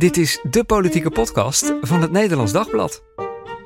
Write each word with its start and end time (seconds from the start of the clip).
Dit 0.00 0.16
is 0.16 0.40
de 0.50 0.64
politieke 0.64 1.10
podcast 1.10 1.72
van 1.80 2.00
het 2.02 2.10
Nederlands 2.10 2.52
Dagblad. 2.52 3.02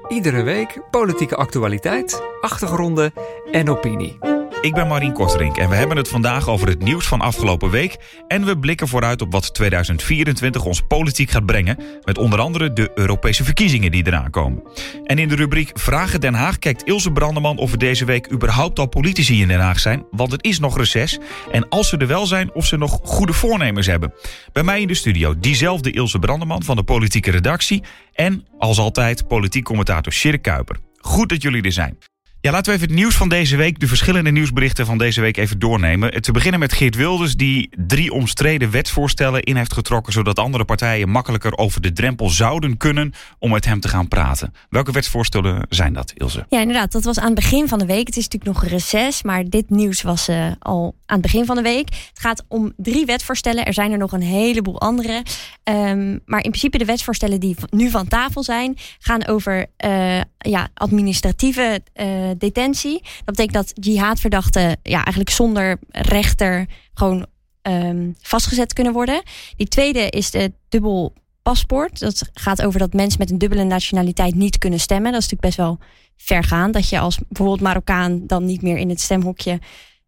Iedere 0.09 0.43
week 0.43 0.81
politieke 0.91 1.37
actualiteit, 1.37 2.23
achtergronden 2.41 3.13
en 3.51 3.71
opinie. 3.71 4.34
Ik 4.65 4.75
ben 4.75 4.87
Marien 4.87 5.13
Korterink 5.13 5.57
en 5.57 5.69
we 5.69 5.75
hebben 5.75 5.97
het 5.97 6.09
vandaag 6.09 6.49
over 6.49 6.69
het 6.69 6.83
nieuws 6.83 7.07
van 7.07 7.21
afgelopen 7.21 7.71
week. 7.71 7.97
En 8.29 8.45
we 8.45 8.59
blikken 8.59 8.89
vooruit 8.89 9.23
op 9.23 9.33
wat 9.33 9.55
2024 9.55 10.65
ons 10.65 10.81
politiek 10.81 11.31
gaat 11.31 11.47
brengen. 11.47 11.79
Met 12.05 12.19
onder 12.19 12.41
andere 12.41 12.73
de 12.73 12.91
Europese 12.95 13.45
verkiezingen 13.45 13.91
die 13.91 14.07
eraan 14.07 14.31
komen. 14.31 14.63
En 15.05 15.19
in 15.19 15.29
de 15.29 15.35
rubriek 15.35 15.71
Vragen 15.75 16.21
Den 16.21 16.35
Haag 16.35 16.59
kijkt 16.59 16.83
Ilse 16.83 17.13
Brandeman 17.13 17.59
of 17.59 17.73
er 17.73 17.79
deze 17.79 18.05
week 18.05 18.33
überhaupt 18.33 18.79
al 18.79 18.87
politici 18.87 19.41
in 19.41 19.49
Den 19.49 19.61
Haag 19.61 19.81
zijn. 19.81 20.07
Want 20.11 20.33
het 20.33 20.45
is 20.45 20.59
nog 20.59 20.77
reces. 20.77 21.19
En 21.53 21.69
als 21.69 21.89
ze 21.89 21.97
er 21.97 22.07
wel 22.07 22.27
zijn, 22.27 22.55
of 22.55 22.67
ze 22.67 22.77
nog 22.77 23.01
goede 23.03 23.33
voornemens 23.33 23.87
hebben. 23.87 24.13
Bij 24.53 24.63
mij 24.63 24.81
in 24.81 24.89
de 24.89 24.95
studio 24.95 25.35
diezelfde 25.39 25.91
Ilse 25.91 26.19
Brandeman 26.19 26.63
van 26.63 26.77
de 26.77 26.85
politieke 26.85 27.31
redactie. 27.31 27.83
En 28.13 28.47
als 28.59 28.79
altijd 28.79 29.29
politiek 29.29 29.65
commentator 29.65 30.13
Sjerk 30.13 30.43
Kuiper. 30.43 30.77
Goed 31.01 31.29
dat 31.29 31.43
jullie 31.43 31.63
er 31.63 31.73
zijn. 31.73 31.99
Ja, 32.45 32.51
laten 32.51 32.73
we 32.73 32.79
even 32.79 32.89
het 32.89 32.97
nieuws 32.97 33.15
van 33.15 33.29
deze 33.29 33.57
week, 33.57 33.81
de 33.81 33.87
verschillende 33.87 34.31
nieuwsberichten 34.31 34.87
van 34.87 34.99
deze 34.99 35.21
week 35.21 35.37
even 35.37 35.59
doornemen. 35.59 36.23
Te 36.23 36.33
beginnen 36.33 36.61
met 36.61 36.73
Geert 36.73 36.95
Wilders, 36.95 37.35
die 37.35 37.69
drie 37.87 38.13
omstreden 38.13 38.71
wetsvoorstellen 38.71 39.43
in 39.43 39.57
heeft 39.57 39.73
getrokken, 39.73 40.13
zodat 40.13 40.39
andere 40.39 40.65
partijen 40.65 41.09
makkelijker 41.09 41.57
over 41.57 41.81
de 41.81 41.93
drempel 41.93 42.29
zouden 42.29 42.77
kunnen 42.77 43.13
om 43.39 43.51
met 43.51 43.65
hem 43.65 43.81
te 43.81 43.89
gaan 43.89 44.09
praten. 44.09 44.53
Welke 44.69 44.93
wetsvoorstellen 44.93 45.67
zijn 45.69 45.93
dat, 45.93 46.13
Ilse? 46.15 46.47
Ja, 46.49 46.61
inderdaad. 46.61 46.93
Dat 46.93 47.05
was 47.05 47.19
aan 47.19 47.25
het 47.25 47.35
begin 47.35 47.69
van 47.69 47.79
de 47.79 47.87
week. 47.87 48.07
Het 48.07 48.17
is 48.17 48.29
natuurlijk 48.29 48.61
nog 48.61 48.71
reces, 48.71 49.23
maar 49.23 49.45
dit 49.45 49.71
nieuws 49.71 50.03
was 50.03 50.29
uh, 50.29 50.47
al 50.59 50.95
aan 51.07 51.21
het 51.21 51.33
begin 51.33 51.45
van 51.45 51.57
de 51.57 51.63
week. 51.63 51.89
Het 51.89 52.21
gaat 52.21 52.45
om 52.49 52.73
drie 52.77 53.05
wetsvoorstellen. 53.05 53.65
Er 53.65 53.75
zijn 53.75 53.93
er 53.93 53.99
nog 53.99 54.13
een 54.13 54.23
heleboel 54.23 54.81
andere. 54.81 55.23
Um, 55.65 56.21
maar 56.25 56.43
in 56.43 56.51
principe 56.51 56.79
de 56.79 56.85
wetsvoorstellen 56.85 57.41
die 57.41 57.57
nu 57.71 57.91
van 57.91 58.09
tafel 58.09 58.43
zijn, 58.43 58.77
gaan 58.99 59.27
over 59.27 59.67
uh, 59.85 60.21
ja, 60.39 60.69
administratieve 60.75 61.81
uh, 61.95 62.07
detentie. 62.37 63.03
Dat 63.03 63.25
betekent 63.25 63.55
dat 63.55 63.73
jihadverdachten 63.85 64.77
ja, 64.83 64.97
eigenlijk 64.97 65.31
zonder 65.31 65.79
rechter 65.91 66.67
gewoon 66.95 67.27
um, 67.63 68.15
vastgezet 68.21 68.73
kunnen 68.73 68.93
worden. 68.93 69.23
Die 69.57 69.69
tweede 69.69 70.11
is 70.11 70.31
de 70.31 70.53
dubbel 70.69 71.13
paspoort. 71.43 72.01
Dat 72.01 72.31
gaat 72.33 72.63
over 72.63 72.79
dat 72.79 72.93
mensen 72.93 73.19
met 73.19 73.31
een 73.31 73.39
dubbele 73.39 73.65
nationaliteit 73.65 74.35
niet 74.35 74.59
kunnen 74.59 74.81
stemmen. 74.81 75.13
Dat 75.13 75.23
is 75.23 75.29
natuurlijk 75.31 75.57
best 75.57 75.69
wel 75.69 75.79
vergaand. 76.17 76.75
Dat 76.75 76.89
je 76.89 76.99
als 76.99 77.19
bijvoorbeeld 77.29 77.61
Marokkaan 77.61 78.27
dan 78.27 78.45
niet 78.45 78.63
meer 78.63 78.77
in 78.77 78.89
het 78.89 79.01
stemhokje 79.01 79.59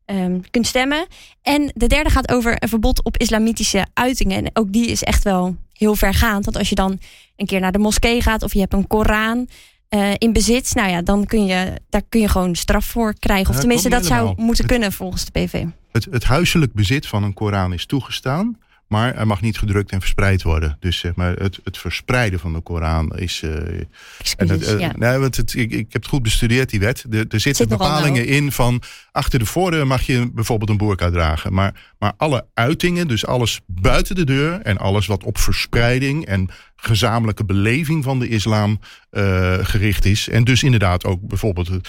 um, 0.06 0.50
kunt 0.50 0.66
stemmen. 0.66 1.06
En 1.42 1.70
de 1.74 1.86
derde 1.86 2.10
gaat 2.10 2.32
over 2.32 2.62
een 2.62 2.68
verbod 2.68 3.04
op 3.04 3.16
islamitische 3.16 3.86
uitingen. 3.92 4.44
En 4.44 4.50
ook 4.52 4.72
die 4.72 4.86
is 4.86 5.02
echt 5.02 5.24
wel 5.24 5.56
heel 5.72 5.94
vergaand. 5.94 6.44
Want 6.44 6.56
als 6.56 6.68
je 6.68 6.74
dan 6.74 6.98
een 7.36 7.46
keer 7.46 7.60
naar 7.60 7.72
de 7.72 7.78
moskee 7.78 8.22
gaat 8.22 8.42
of 8.42 8.52
je 8.52 8.60
hebt 8.60 8.72
een 8.72 8.86
Koran 8.86 9.48
uh, 9.90 10.10
in 10.18 10.32
bezit, 10.32 10.74
nou 10.74 10.88
ja, 10.90 11.02
dan 11.02 11.26
kun 11.26 11.46
je 11.46 11.72
daar 11.88 12.02
kun 12.08 12.20
je 12.20 12.28
gewoon 12.28 12.54
straf 12.54 12.84
voor 12.84 13.14
krijgen. 13.18 13.48
Of 13.48 13.54
Ja, 13.54 13.60
tenminste, 13.60 13.88
dat 13.88 14.06
zou 14.06 14.26
moeten 14.36 14.64
Het- 14.64 14.72
kunnen 14.72 14.92
volgens 14.92 15.24
de 15.24 15.30
PV. 15.30 15.64
Het, 15.92 16.06
het 16.10 16.24
huiselijk 16.24 16.72
bezit 16.72 17.06
van 17.06 17.22
een 17.22 17.34
Koran 17.34 17.72
is 17.72 17.86
toegestaan. 17.86 18.58
Maar 18.88 19.14
hij 19.14 19.24
mag 19.24 19.40
niet 19.40 19.58
gedrukt 19.58 19.90
en 19.90 20.00
verspreid 20.00 20.42
worden. 20.42 20.76
Dus 20.80 20.98
zeg 20.98 21.14
maar, 21.14 21.32
het, 21.32 21.60
het 21.64 21.78
verspreiden 21.78 22.40
van 22.40 22.52
de 22.52 22.60
Koran 22.60 23.16
is. 23.16 23.42
en 23.42 23.88
Excuses, 24.18 24.66
het, 24.66 24.74
eh, 24.74 24.80
ja. 24.80 24.92
nee, 24.96 25.18
want 25.18 25.36
het, 25.36 25.54
ik, 25.54 25.70
ik 25.70 25.92
heb 25.92 26.02
het 26.02 26.10
goed 26.10 26.22
bestudeerd, 26.22 26.70
die 26.70 26.80
wet. 26.80 27.04
Er, 27.10 27.18
er 27.18 27.40
zitten 27.40 27.54
Zit 27.54 27.68
bepalingen 27.68 28.26
nauw. 28.26 28.34
in 28.34 28.52
van. 28.52 28.82
Achter 29.12 29.38
de 29.38 29.46
voordeur 29.46 29.86
mag 29.86 30.02
je 30.02 30.30
bijvoorbeeld 30.32 30.70
een 30.70 30.76
boerka 30.76 31.10
dragen. 31.10 31.52
Maar, 31.52 31.94
maar 31.98 32.12
alle 32.16 32.46
uitingen, 32.54 33.08
dus 33.08 33.26
alles 33.26 33.60
buiten 33.66 34.14
de 34.14 34.24
deur. 34.24 34.60
en 34.60 34.78
alles 34.78 35.06
wat 35.06 35.24
op 35.24 35.38
verspreiding 35.38 36.26
en 36.26 36.50
gezamenlijke 36.76 37.44
beleving 37.44 38.04
van 38.04 38.18
de 38.18 38.28
islam 38.28 38.80
eh, 39.10 39.58
gericht 39.62 40.04
is. 40.04 40.28
En 40.28 40.44
dus 40.44 40.62
inderdaad 40.62 41.04
ook 41.04 41.20
bijvoorbeeld 41.20 41.68
het, 41.68 41.88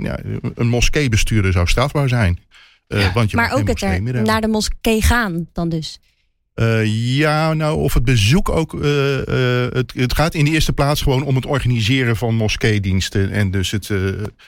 ja, 0.00 0.18
een 0.54 0.68
moskeebestuurder 0.68 1.52
zou 1.52 1.66
strafbaar 1.66 2.08
zijn. 2.08 2.38
Eh, 2.86 3.14
want 3.14 3.30
je 3.30 3.36
Maar 3.36 3.52
ook 3.52 3.68
het 3.68 3.82
er 3.82 4.22
naar 4.22 4.40
de 4.40 4.48
moskee 4.48 5.02
gaan 5.02 5.48
dan 5.52 5.68
dus. 5.68 6.00
Eh, 6.56 6.86
ja, 7.16 7.54
nou, 7.54 7.78
of 7.78 7.94
het 7.94 8.04
bezoek 8.04 8.48
ook. 8.48 8.82
eh, 8.82 9.64
eh, 9.64 9.72
het, 9.72 9.92
het 9.96 10.14
gaat 10.14 10.34
in 10.34 10.44
de 10.44 10.50
eerste 10.50 10.72
plaats 10.72 11.02
gewoon 11.02 11.22
om 11.22 11.34
het 11.34 11.46
organiseren 11.46 12.16
van 12.16 12.34
moskeediensten. 12.34 13.30
En 13.30 13.50
dus 13.50 13.70
het, 13.70 13.90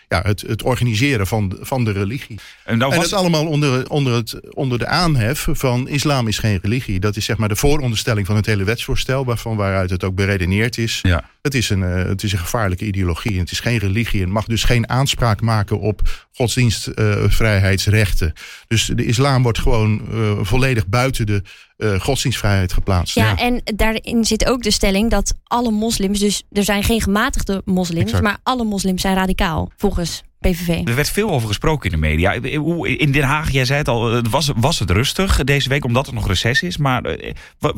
ja, 0.09 0.23
het, 0.23 0.41
het 0.47 0.63
organiseren 0.63 1.27
van, 1.27 1.49
de- 1.49 1.59
van 1.61 1.85
de 1.85 1.93
religie. 1.93 2.39
En 2.65 2.79
nou 2.79 2.95
dat 2.95 3.13
allemaal 3.13 3.47
onder, 3.47 3.91
onder, 3.91 4.13
het, 4.15 4.55
onder 4.55 4.79
de 4.79 4.87
aanhef 4.87 5.47
van 5.51 5.89
islam 5.89 6.29
is 6.29 6.39
geen 6.39 6.59
religie. 6.63 7.01
Dat 7.01 7.17
is 7.17 7.25
zeg 7.25 7.37
maar 7.37 7.49
de 7.49 7.57
vooronderstelling 7.57 8.27
van 8.27 8.37
het 8.37 8.47
hele 8.47 8.65
wetsvoorstel, 8.65 9.25
waarvan 9.25 9.57
waaruit 9.57 9.91
het 9.91 10.05
ook 10.05 10.15
beredeneerd 10.15 10.79
is. 10.79 10.99
Ja. 11.03 11.31
Het 11.43 11.55
is, 11.55 11.71
een, 11.71 11.81
het 11.81 12.23
is 12.23 12.33
een 12.33 12.39
gevaarlijke 12.39 12.85
ideologie. 12.85 13.39
Het 13.39 13.51
is 13.51 13.61
geen 13.61 13.79
religie. 13.79 14.23
en 14.23 14.31
mag 14.31 14.45
dus 14.45 14.65
geen 14.65 14.89
aanspraak 14.89 15.41
maken 15.41 15.81
op 15.81 16.27
godsdienstvrijheidsrechten. 16.33 18.33
dus 18.69 18.91
de 18.95 19.05
islam 19.05 19.43
wordt 19.43 19.59
gewoon 19.59 20.01
volledig 20.43 20.87
buiten 20.87 21.27
de 21.27 21.43
eh, 21.79 22.01
godsdienstvrijheid 22.01 22.73
geplaatst. 22.73 23.15
Ja, 23.15 23.37
en 23.37 23.61
daarin 23.65 24.25
zit 24.25 24.47
ook 24.47 24.63
de 24.63 24.71
stelling 24.71 25.11
dat 25.11 25.35
alle 25.45 25.71
moslims, 25.71 26.19
dus 26.19 26.43
er 26.53 26.65
zijn 26.65 26.83
geen 26.83 27.01
gematigde 27.01 27.63
moslims, 27.65 28.05
Exact. 28.05 28.23
maar 28.23 28.39
alle 28.43 28.65
moslims 28.65 29.01
zijn 29.03 29.15
radicaal, 29.15 29.71
volgens 29.77 30.23
PVV. 30.41 30.69
Er 30.85 30.95
werd 30.95 31.09
veel 31.11 31.31
over 31.31 31.49
gesproken 31.49 31.91
in 31.91 32.01
de 32.01 32.07
media. 32.07 32.57
Hoe- 32.59 32.97
In 32.97 33.13
Den 33.13 33.23
Haag, 33.23 33.51
jij 33.51 33.65
zei 33.65 33.79
het 33.79 33.89
al, 33.89 34.13
het 34.13 34.29
was, 34.31 34.51
was 34.57 34.79
het 34.79 34.91
rustig 34.91 35.45
deze 35.45 35.69
week 35.69 35.85
omdat 35.85 36.07
er 36.07 36.15
nog 36.15 36.27
reces 36.27 36.63
is. 36.63 36.77
Maar 36.77 37.05
eh, 37.05 37.35
wat, 37.59 37.75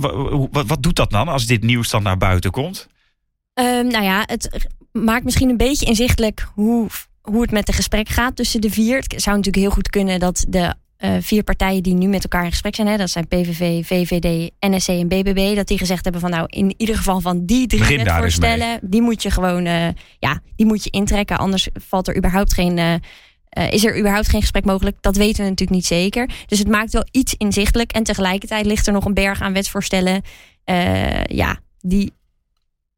wat, 0.51 0.67
wat 0.67 0.83
doet 0.83 0.97
dat 0.97 1.11
dan 1.11 1.29
als 1.29 1.47
dit 1.47 1.63
nieuws 1.63 1.91
dan 1.91 2.03
naar 2.03 2.17
buiten 2.19 2.51
komt? 2.51 2.87
Ehm, 3.55 3.87
nou 3.87 4.05
ja, 4.05 4.23
het 4.27 4.67
maakt 4.93 5.25
misschien 5.25 5.49
een 5.49 5.57
beetje 5.57 5.87
inzichtelijk 5.87 6.47
hoe, 6.55 6.87
hoe 7.23 7.43
het 7.43 7.51
met 7.51 7.67
de 7.67 7.73
gesprek 7.73 8.09
gaat 8.09 8.37
tussen 8.37 8.61
de 8.61 8.71
vier. 8.71 8.97
Het 8.97 9.23
zou 9.23 9.37
natuurlijk 9.37 9.65
heel 9.65 9.75
goed 9.75 9.91
kunnen 9.91 10.21
dat 10.21 10.45
de 10.49 10.75
eh, 11.01 11.13
vier 11.21 11.43
partijen 11.43 11.83
die 11.83 11.95
nu 11.95 12.07
met 12.09 12.23
elkaar 12.23 12.45
in 12.45 12.51
gesprek 12.51 12.75
zijn, 12.75 12.87
hè, 12.89 12.97
dat 12.97 13.11
zijn 13.11 13.29
PVV, 13.29 13.87
VVD, 13.87 14.51
NSC 14.61 14.89
en 14.89 15.09
BBB, 15.09 15.57
dat 15.57 15.67
die 15.67 15.79
gezegd 15.79 16.03
hebben 16.03 16.21
van 16.23 16.31
nou, 16.31 16.45
in 16.47 16.75
ieder 16.77 16.97
geval 16.97 17.21
van 17.21 17.47
die 17.47 17.67
drie 17.67 17.97
wetvoorstellen, 18.05 18.79
die 18.83 19.03
moet 19.03 19.23
je 19.23 19.31
gewoon, 19.31 19.65
eh, 19.65 19.89
ja, 20.19 20.41
die 20.57 20.67
moet 20.67 20.85
je 20.85 20.91
intrekken, 20.91 21.39
anders 21.39 21.69
valt 21.89 22.09
er 22.09 22.17
überhaupt 22.17 22.55
geen. 22.55 22.79
eh, 22.79 23.73
is 23.73 23.85
er 23.85 23.99
überhaupt 23.99 24.29
geen 24.29 24.41
gesprek 24.41 24.65
mogelijk? 24.65 24.97
Dat 25.01 25.17
weten 25.17 25.43
we 25.45 25.49
natuurlijk 25.51 25.79
niet 25.79 25.87
zeker. 25.87 26.31
Dus 26.47 26.59
het 26.59 26.69
maakt 26.69 26.93
wel 26.93 27.07
iets 27.11 27.35
inzichtelijk. 27.37 27.93
En 27.93 28.03
tegelijkertijd 28.03 28.67
ligt 28.67 28.87
er 28.87 28.93
nog 28.93 29.05
een 29.05 29.15
berg 29.15 29.41
aan 29.41 29.53
wetsvoorstellen. 29.53 30.23
eh, 30.65 31.25
ja, 31.25 31.59
die 31.81 32.13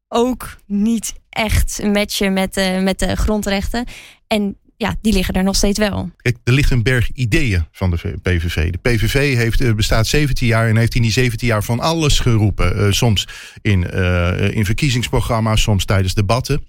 ook 0.07 0.57
niet 0.65 1.13
echt 1.29 1.83
matchen 1.83 2.33
met, 2.33 2.57
eh, 2.57 2.81
met 2.81 2.99
de 2.99 3.15
grondrechten. 3.15 3.85
En 4.27 4.57
ja, 4.77 4.95
die 5.01 5.13
liggen 5.13 5.33
er 5.33 5.43
nog 5.43 5.55
steeds 5.55 5.79
wel. 5.79 6.11
Kijk, 6.17 6.37
er 6.43 6.53
ligt 6.53 6.71
een 6.71 6.83
berg 6.83 7.11
ideeën 7.11 7.65
van 7.71 7.89
de 7.89 8.17
PVV. 8.21 8.71
De 8.71 8.77
PVV 8.77 9.35
heeft, 9.35 9.61
eh, 9.61 9.73
bestaat 9.73 10.07
17 10.07 10.47
jaar 10.47 10.69
en 10.69 10.77
heeft 10.77 10.95
in 10.95 11.01
die 11.01 11.11
17 11.11 11.47
jaar 11.47 11.63
van 11.63 11.79
alles 11.79 12.19
geroepen. 12.19 12.77
Eh, 12.77 12.91
soms 12.91 13.27
in, 13.61 13.89
eh, 13.89 14.55
in 14.55 14.65
verkiezingsprogramma's, 14.65 15.61
soms 15.61 15.85
tijdens 15.85 16.13
debatten. 16.13 16.65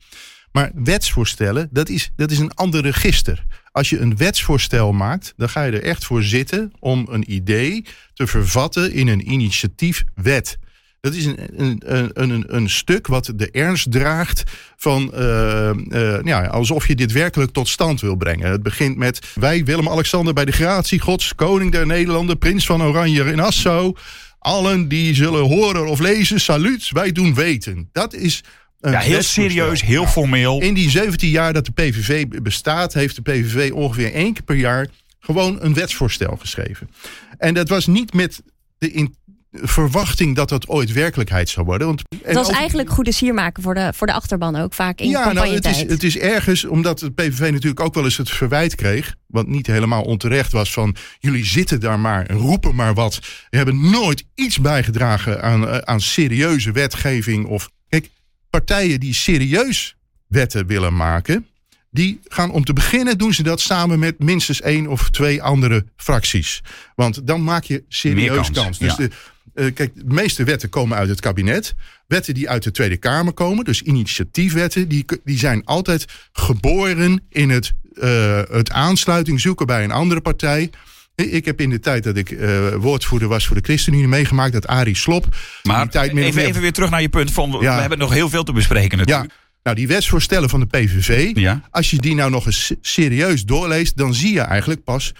Maar 0.53 0.71
wetsvoorstellen, 0.75 1.69
dat 1.73 1.89
is, 1.89 2.11
dat 2.17 2.31
is 2.31 2.39
een 2.39 2.55
ander 2.55 2.83
register. 2.83 3.45
Als 3.71 3.91
je 3.91 3.99
een 3.99 4.17
wetsvoorstel 4.17 4.93
maakt, 4.93 5.33
dan 5.37 5.49
ga 5.49 5.63
je 5.63 5.73
er 5.73 5.83
echt 5.83 6.05
voor 6.05 6.23
zitten 6.23 6.73
om 6.79 7.07
een 7.11 7.33
idee 7.33 7.85
te 8.13 8.27
vervatten 8.27 8.93
in 8.93 9.09
een 9.09 9.31
initiatiefwet. 9.31 10.59
Dat 11.05 11.15
is 11.15 11.25
een, 11.25 11.39
een, 11.57 12.11
een, 12.13 12.45
een, 12.47 12.71
stuk 12.71 13.07
wat 13.07 13.33
de 13.37 13.51
ernst 13.51 13.91
draagt 13.91 14.43
van 14.77 15.15
eh, 15.15 15.69
eh, 15.71 16.25
ja, 16.25 16.47
alsof 16.47 16.87
je 16.87 16.95
dit 16.95 17.13
werkelijk 17.13 17.53
tot 17.53 17.69
stand 17.69 18.01
wil 18.01 18.17
brengen. 18.17 18.51
Het 18.51 18.63
begint 18.63 18.97
met 18.97 19.19
wij 19.35 19.65
Willem-Alexander 19.65 20.35
bij 20.35 20.45
de 20.45 20.53
gratie 20.53 21.01
gods, 21.01 21.35
koning 21.35 21.73
der 21.73 21.87
Nederlanden, 21.87 22.39
prins 22.39 22.67
van 22.67 22.83
Oranje 22.83 23.25
in 23.25 23.41
Assau. 23.41 23.97
Allen 24.39 24.89
die 24.89 25.15
zullen 25.15 25.43
horen 25.43 25.87
of 25.87 25.99
lezen, 25.99 26.41
salut, 26.41 26.91
wij 26.93 27.13
doen 27.13 27.35
weten. 27.35 27.89
Dat 27.93 28.15
is 28.15 28.45
een 28.81 28.93
Ja, 28.93 28.99
heel 29.01 29.23
serieus, 29.23 29.83
heel 29.83 30.03
Ja. 30.03 30.09
formeel. 30.09 30.61
In 30.61 30.75
die 30.75 30.91
17 30.91 31.31
jaar 31.31 31.53
dat 31.53 31.65
de 31.65 31.73
PVV 31.73 32.27
bestaat, 32.43 32.95
heeft 32.95 33.17
de 33.17 33.23
PVV 33.23 33.73
ongeveer 33.73 34.13
één 34.13 34.33
keer 34.33 34.45
per 34.45 34.57
jaar 34.57 34.89
gewoon 35.21 35.59
een 35.61 35.75
wetsvoorstel 35.75 36.37
geschreven. 36.37 36.91
En 37.39 37.55
dat 37.55 37.69
was 37.69 37.87
niet 37.87 38.13
met 38.13 38.43
de 38.79 38.91
in 38.91 39.15
verwachting 39.63 40.37
dat 40.37 40.49
dat 40.49 40.69
ooit 40.69 40.93
werkelijkheid 40.93 41.49
zou 41.49 41.67
worden. 41.67 41.87
Want, 41.87 42.03
Het 42.25 42.35
was 42.35 42.49
ook- 42.49 42.55
eigenlijk 42.55 42.91
goede 42.91 43.13
siermaken 43.13 43.63
voor 43.63 43.75
de, 43.75 43.93
voor 43.95 44.07
de 44.07 44.13
achterban 44.13 44.57
ook 44.57 44.75
vaak 44.75 45.01
in 45.01 45.09
ja, 45.09 45.33
nou, 45.33 45.49
het 45.55 45.67
is, 45.67 45.81
het 45.83 46.03
is 46.03 46.19
ergens 46.19 46.65
omdat 46.65 47.01
het 47.01 47.15
PVV 47.15 47.51
natuurlijk 47.53 47.81
ook 47.81 47.95
wel 47.95 48.05
eens 48.05 48.17
het 48.17 48.31
verwijt 48.31 48.75
kreeg. 48.75 49.15
Wat 49.27 49.47
niet 49.47 49.67
helemaal 49.67 50.03
onterecht 50.03 50.53
was 50.53 50.73
van 50.73 50.97
jullie 51.19 51.45
zitten 51.45 51.81
daar 51.81 52.01
maar 52.01 52.27
en 52.27 52.37
roepen 52.37 52.75
maar 52.75 52.95
wat. 52.95 53.19
We 53.51 53.57
hebben 53.57 53.91
nooit 53.91 54.25
iets 54.35 54.59
bijgedragen 54.61 55.43
aan, 55.43 55.69
eh, 55.69 55.79
aan 55.79 56.01
serieuze 56.01 56.73
wetgeving. 56.73 57.47
Of 57.47 57.71
kijk, 57.89 58.09
partijen 58.51 59.01
die 59.01 59.15
serieus 59.15 59.97
wetten 60.27 60.67
willen 60.67 60.97
maken. 60.97 61.47
Die 61.91 62.21
gaan 62.25 62.51
om 62.51 62.65
te 62.65 62.73
beginnen 62.73 63.19
doen 63.19 63.33
ze 63.35 63.43
dat 63.43 63.61
samen 63.61 63.99
met 63.99 64.19
minstens 64.19 64.61
één 64.61 64.87
of 64.87 65.11
twee 65.11 65.43
andere 65.43 65.85
fracties. 65.97 66.63
Want 66.95 67.27
dan 67.27 67.45
maak 67.45 67.65
je 67.65 67.85
serieus 67.89 68.21
Meer 68.29 68.35
kans. 68.35 68.51
kans, 68.51 68.79
Dus 68.79 68.91
ja. 68.91 68.97
de, 68.97 69.11
kijk, 69.55 69.95
de 69.95 70.05
meeste 70.05 70.45
wetten 70.45 70.69
komen 70.69 70.97
uit 70.97 71.09
het 71.09 71.21
kabinet. 71.21 71.75
Wetten 72.07 72.35
die 72.35 72.51
uit 72.51 72.63
de 72.63 72.71
Tweede 72.71 72.97
Kamer 72.97 73.33
komen, 73.33 73.65
dus 73.65 73.83
initiatiefwetten, 73.83 74.89
die, 74.89 75.05
die 75.25 75.39
zijn 75.39 75.65
altijd 75.65 76.05
geboren 76.33 77.23
in 77.29 77.51
het, 77.51 77.73
uh, 77.95 78.41
het 78.51 78.71
aansluiting 78.71 79.41
zoeken 79.41 79.67
bij 79.67 79.85
een 79.85 79.91
andere 79.91 80.21
partij. 80.21 80.71
Ik 81.15 81.45
heb 81.45 81.61
in 81.61 81.71
de 81.71 81.81
tijd 81.81 82.05
dat 82.05 82.17
ik 82.17 82.31
uh, 82.31 82.75
woordvoerder 82.75 83.29
was 83.29 83.47
voor 83.47 83.57
de 83.57 83.63
ChristenUnie 83.63 84.09
meegemaakt 84.09 84.53
dat 84.53 84.67
Arie 84.67 84.97
Slop. 84.97 85.37
Maar 85.63 85.89
tijd 85.89 86.17
even, 86.17 86.43
even 86.43 86.61
weer 86.61 86.73
terug 86.73 86.91
naar 86.91 87.03
je 87.03 87.09
punt. 87.09 87.33
Van, 87.33 87.59
We 87.59 87.67
hebben 87.67 87.99
nog 87.99 88.13
heel 88.13 88.29
veel 88.29 88.45
te 88.45 88.53
bespreken 88.53 88.99
natuurlijk. 88.99 89.31
Ja. 89.31 89.37
Nou, 89.63 89.77
die 89.77 89.89
wetsvoorstellen 89.89 90.49
van 90.49 90.61
de 90.61 90.67
PVV, 90.67 91.31
ja. 91.35 91.63
als 91.71 91.91
je 91.91 91.97
die 91.97 92.15
nou 92.15 92.31
nog 92.31 92.47
eens 92.47 92.75
serieus 92.81 93.45
doorleest, 93.45 93.97
dan 93.97 94.15
zie 94.15 94.33
je 94.33 94.41
eigenlijk 94.41 94.85
pas 94.85 95.13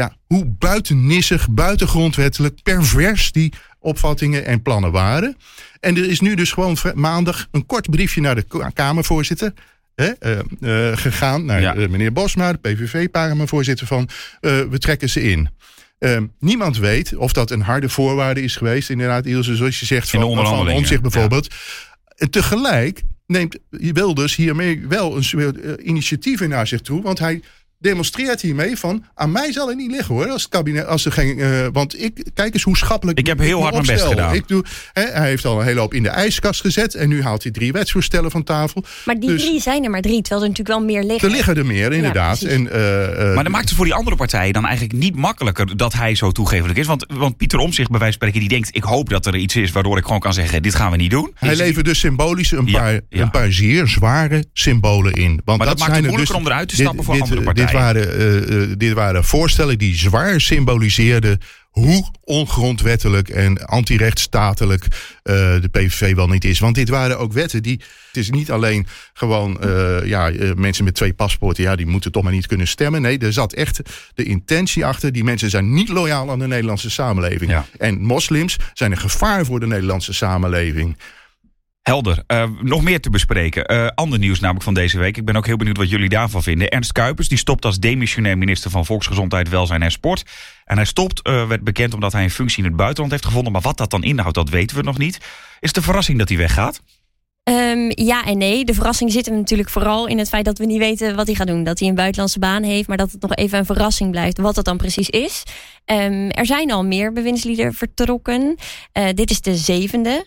ja, 0.00 0.16
hoe 0.26 0.46
buitennissig, 0.58 1.48
buitengrondwettelijk, 1.50 2.62
pervers 2.62 3.32
die 3.32 3.52
opvattingen 3.78 4.44
en 4.44 4.62
plannen 4.62 4.92
waren. 4.92 5.36
En 5.80 5.96
er 5.96 6.08
is 6.08 6.20
nu 6.20 6.34
dus 6.34 6.52
gewoon 6.52 6.76
maandag 6.94 7.48
een 7.50 7.66
kort 7.66 7.90
briefje 7.90 8.20
naar 8.20 8.34
de 8.34 8.70
Kamervoorzitter. 8.72 9.52
Hè, 9.94 10.10
uh, 10.20 10.38
uh, 10.60 10.96
gegaan 10.96 11.44
naar 11.44 11.60
Ja. 11.60 11.76
uh, 11.76 11.88
meneer 11.88 12.12
Bosma, 12.12 12.52
de 12.52 12.58
PVV-Kamervoorzitter, 12.58 13.86
van 13.86 14.08
we 14.40 14.78
trekken 14.78 15.10
ze 15.10 15.22
in. 15.22 15.48
Ehm, 15.98 16.26
niemand 16.38 16.78
weet 16.78 17.16
of 17.16 17.32
dat 17.32 17.50
een 17.50 17.62
harde 17.62 17.88
voorwaarde 17.88 18.42
is 18.42 18.56
geweest, 18.56 18.90
inderdaad, 18.90 19.26
Ilse, 19.26 19.56
zoals 19.56 19.80
je 19.80 19.86
zegt, 19.86 20.12
In 20.12 20.20
van, 20.20 20.46
van 20.46 20.70
Omtzigt 20.70 21.02
bijvoorbeeld. 21.02 21.54
En 22.16 22.30
tegelijk 22.30 23.02
neemt 23.26 23.58
Wilders 23.70 24.36
hiermee 24.36 24.86
wel 24.88 25.16
een 25.16 25.62
eh, 25.62 25.86
initiatief 25.86 26.48
naar 26.48 26.66
zich 26.66 26.80
toe, 26.80 27.02
want 27.02 27.18
hij 27.18 27.42
demonstreert 27.84 28.40
hiermee 28.40 28.76
van 28.76 29.04
aan 29.14 29.32
mij 29.32 29.52
zal 29.52 29.68
het 29.68 29.76
niet 29.76 29.90
liggen 29.90 30.14
hoor 30.14 30.28
als 30.28 30.42
het 30.42 30.50
kabinet 30.50 30.86
als 30.86 31.04
er 31.04 31.12
geen 31.12 31.38
eh, 31.38 31.66
want 31.72 32.02
ik 32.02 32.24
kijk 32.34 32.54
eens 32.54 32.62
hoe 32.62 32.76
schappelijk 32.76 33.18
Ik 33.18 33.26
heb 33.26 33.38
heel 33.38 33.60
hard 33.60 33.72
mijn 33.74 33.86
best 33.86 34.04
gedaan. 34.04 34.34
Ik 34.34 34.48
doe, 34.48 34.64
hè, 34.92 35.02
hij 35.02 35.28
heeft 35.28 35.44
al 35.44 35.60
een 35.60 35.66
hele 35.66 35.80
hoop 35.80 35.94
in 35.94 36.02
de 36.02 36.08
ijskast 36.08 36.60
gezet 36.60 36.94
en 36.94 37.08
nu 37.08 37.22
haalt 37.22 37.42
hij 37.42 37.52
drie 37.52 37.72
wetsvoorstellen 37.72 38.30
van 38.30 38.42
tafel. 38.44 38.84
Maar 39.04 39.18
die 39.20 39.28
Dus- 39.30 39.42
drie 39.42 39.60
zijn 39.60 39.84
er 39.84 39.90
maar 39.90 40.00
drie, 40.00 40.20
terwijl 40.22 40.42
er 40.42 40.48
natuurlijk 40.48 40.78
wel 40.78 40.86
meer 40.86 41.02
liggen. 41.04 41.28
Er 41.28 41.34
liggen 41.34 41.56
er 41.56 41.66
meer 41.66 41.92
inderdaad. 41.92 42.42
en, 42.42 42.70
eh, 42.72 43.28
eh, 43.28 43.34
Maar 43.34 43.42
dan 43.42 43.52
maakt 43.52 43.64
het 43.68 43.74
voor 43.76 43.84
die 43.84 43.94
andere 43.94 44.16
partijen 44.16 44.52
dan 44.52 44.66
eigenlijk 44.66 44.98
niet 44.98 45.16
makkelijker 45.16 45.76
dat 45.76 45.92
hij 45.92 46.14
zo 46.14 46.30
toegevelijk 46.30 46.78
is. 46.78 46.86
Want, 46.86 47.04
want 47.08 47.36
Pieter 47.36 47.58
Omzicht 47.58 47.90
bij 47.90 47.98
wijze 47.98 48.18
van 48.18 48.28
spreken, 48.28 48.48
die 48.48 48.58
denkt: 48.58 48.76
ik 48.76 48.82
hoop 48.82 49.08
dat 49.08 49.26
er 49.26 49.36
iets 49.36 49.56
is 49.56 49.72
waardoor 49.72 49.98
ik 49.98 50.04
gewoon 50.04 50.20
kan 50.20 50.32
zeggen: 50.34 50.62
dit 50.62 50.74
gaan 50.74 50.90
we 50.90 50.96
niet 50.96 51.10
doen. 51.10 51.30
hij 51.34 51.52
Is- 51.52 51.58
levert 51.58 51.84
dus 51.84 51.98
symbolisch 51.98 52.50
een 52.50 52.66
Ja, 52.66 52.78
paar, 52.78 52.92
ja. 53.08 53.22
een 53.22 53.30
paar 53.30 53.52
zeer 53.52 53.86
zware 53.86 54.44
symbolen 54.52 55.12
in. 55.12 55.40
Want 55.44 55.58
Maar 55.58 55.66
dat 55.66 55.78
maakt 55.78 55.80
het 55.80 55.90
zijn 55.90 55.94
er 55.96 56.02
moeilijker 56.02 56.34
dus- 56.36 56.44
om 56.46 56.50
eruit 56.52 56.68
te 56.68 56.76
dit- 56.76 56.84
stappen 56.84 57.04
voor 57.04 57.14
dit, 57.14 57.22
andere 57.22 57.42
Dit 57.70 57.80
waren, 57.80 58.18
eh, 58.18 58.62
eh, 58.62 58.68
dit 58.76 58.92
waren 58.92 59.24
voorstellen 59.24 59.78
die 59.78 59.94
zwaar 59.94 60.40
symboliseerden 60.40 61.40
hoe 61.70 62.10
ongrondwettelijk 62.24 63.28
en 63.28 63.66
antirechtsstatelijk 63.66 64.84
eh, 65.22 65.34
de 65.60 65.68
PVV 65.70 66.14
wel 66.14 66.28
niet 66.28 66.44
is. 66.44 66.58
Want 66.58 66.74
dit 66.74 66.88
waren 66.88 67.18
ook 67.18 67.32
wetten 67.32 67.62
die. 67.62 67.80
Het 68.06 68.16
is 68.16 68.30
niet 68.30 68.50
alleen 68.50 68.86
gewoon 69.12 69.58
ja, 70.04 70.32
mensen 70.56 70.84
met 70.84 70.94
twee 70.94 71.12
paspoorten, 71.12 71.62
ja, 71.62 71.76
die 71.76 71.86
moeten 71.86 72.12
toch 72.12 72.22
maar 72.22 72.32
niet 72.32 72.46
kunnen 72.46 72.68
stemmen. 72.68 73.02
Nee, 73.02 73.18
er 73.18 73.32
zat 73.32 73.52
echt 73.52 73.80
de 74.14 74.24
intentie 74.24 74.84
achter. 74.84 75.12
Die 75.12 75.24
mensen 75.24 75.50
zijn 75.50 75.72
niet 75.72 75.88
loyaal 75.88 76.30
aan 76.30 76.38
de 76.38 76.46
Nederlandse 76.46 76.90
samenleving. 76.90 77.50
Ja. 77.50 77.66
En 77.78 78.00
moslims 78.00 78.56
zijn 78.74 78.90
een 78.90 78.98
gevaar 78.98 79.44
voor 79.44 79.60
de 79.60 79.66
Nederlandse 79.66 80.12
samenleving. 80.12 80.96
Helder. 81.90 82.22
Eh, 82.26 82.44
nog 82.60 82.82
meer 82.82 83.00
te 83.00 83.10
bespreken. 83.10 83.66
Eh, 83.66 83.86
ander 83.94 84.18
nieuws 84.18 84.40
namelijk 84.40 84.64
van 84.64 84.74
deze 84.74 84.98
week. 84.98 85.16
Ik 85.16 85.24
ben 85.24 85.36
ook 85.36 85.46
heel 85.46 85.56
benieuwd 85.56 85.76
wat 85.76 85.90
jullie 85.90 86.08
daarvan 86.08 86.42
vinden. 86.42 86.70
Ernst 86.70 86.92
Kuipers 86.92 87.28
die 87.28 87.38
stopt 87.38 87.64
als 87.64 87.78
demissionair 87.78 88.38
minister 88.38 88.70
van 88.70 88.86
Volksgezondheid, 88.86 89.48
Welzijn 89.48 89.82
en 89.82 89.90
Sport. 89.90 90.22
En 90.64 90.76
hij 90.76 90.84
stopt, 90.84 91.22
eh, 91.22 91.48
werd 91.48 91.64
bekend 91.64 91.94
omdat 91.94 92.12
hij 92.12 92.22
een 92.22 92.30
functie 92.30 92.58
in 92.58 92.68
het 92.68 92.76
buitenland 92.76 93.10
heeft 93.10 93.24
gevonden. 93.24 93.52
Maar 93.52 93.60
wat 93.60 93.76
dat 93.76 93.90
dan 93.90 94.02
inhoudt, 94.02 94.34
dat 94.34 94.48
weten 94.48 94.76
we 94.76 94.82
nog 94.82 94.98
niet. 94.98 95.16
Is 95.60 95.68
het 95.68 95.76
een 95.76 95.82
verrassing 95.82 96.18
dat 96.18 96.28
hij 96.28 96.38
weggaat? 96.38 96.80
Ehm, 97.42 97.90
ja 97.94 98.24
en 98.24 98.38
nee. 98.38 98.64
De 98.64 98.74
verrassing 98.74 99.12
zit 99.12 99.26
hem 99.26 99.36
natuurlijk 99.36 99.70
vooral 99.70 100.06
in 100.06 100.18
het 100.18 100.28
feit 100.28 100.44
dat 100.44 100.58
we 100.58 100.66
niet 100.66 100.78
weten 100.78 101.16
wat 101.16 101.26
hij 101.26 101.34
gaat 101.34 101.46
doen. 101.46 101.64
Dat 101.64 101.78
hij 101.78 101.88
een 101.88 101.94
buitenlandse 101.94 102.38
baan 102.38 102.62
heeft, 102.62 102.88
maar 102.88 102.96
dat 102.96 103.12
het 103.12 103.22
nog 103.22 103.34
even 103.34 103.58
een 103.58 103.66
verrassing 103.66 104.10
blijft 104.10 104.38
wat 104.38 104.56
het 104.56 104.64
dan 104.64 104.76
precies 104.76 105.08
is. 105.08 105.42
Ehm, 105.84 106.28
er 106.28 106.46
zijn 106.46 106.70
al 106.70 106.84
meer 106.84 107.12
bewindslieden 107.12 107.74
vertrokken. 107.74 108.56
Dit 109.14 109.30
is 109.30 109.40
de 109.40 109.56
zevende. 109.56 110.26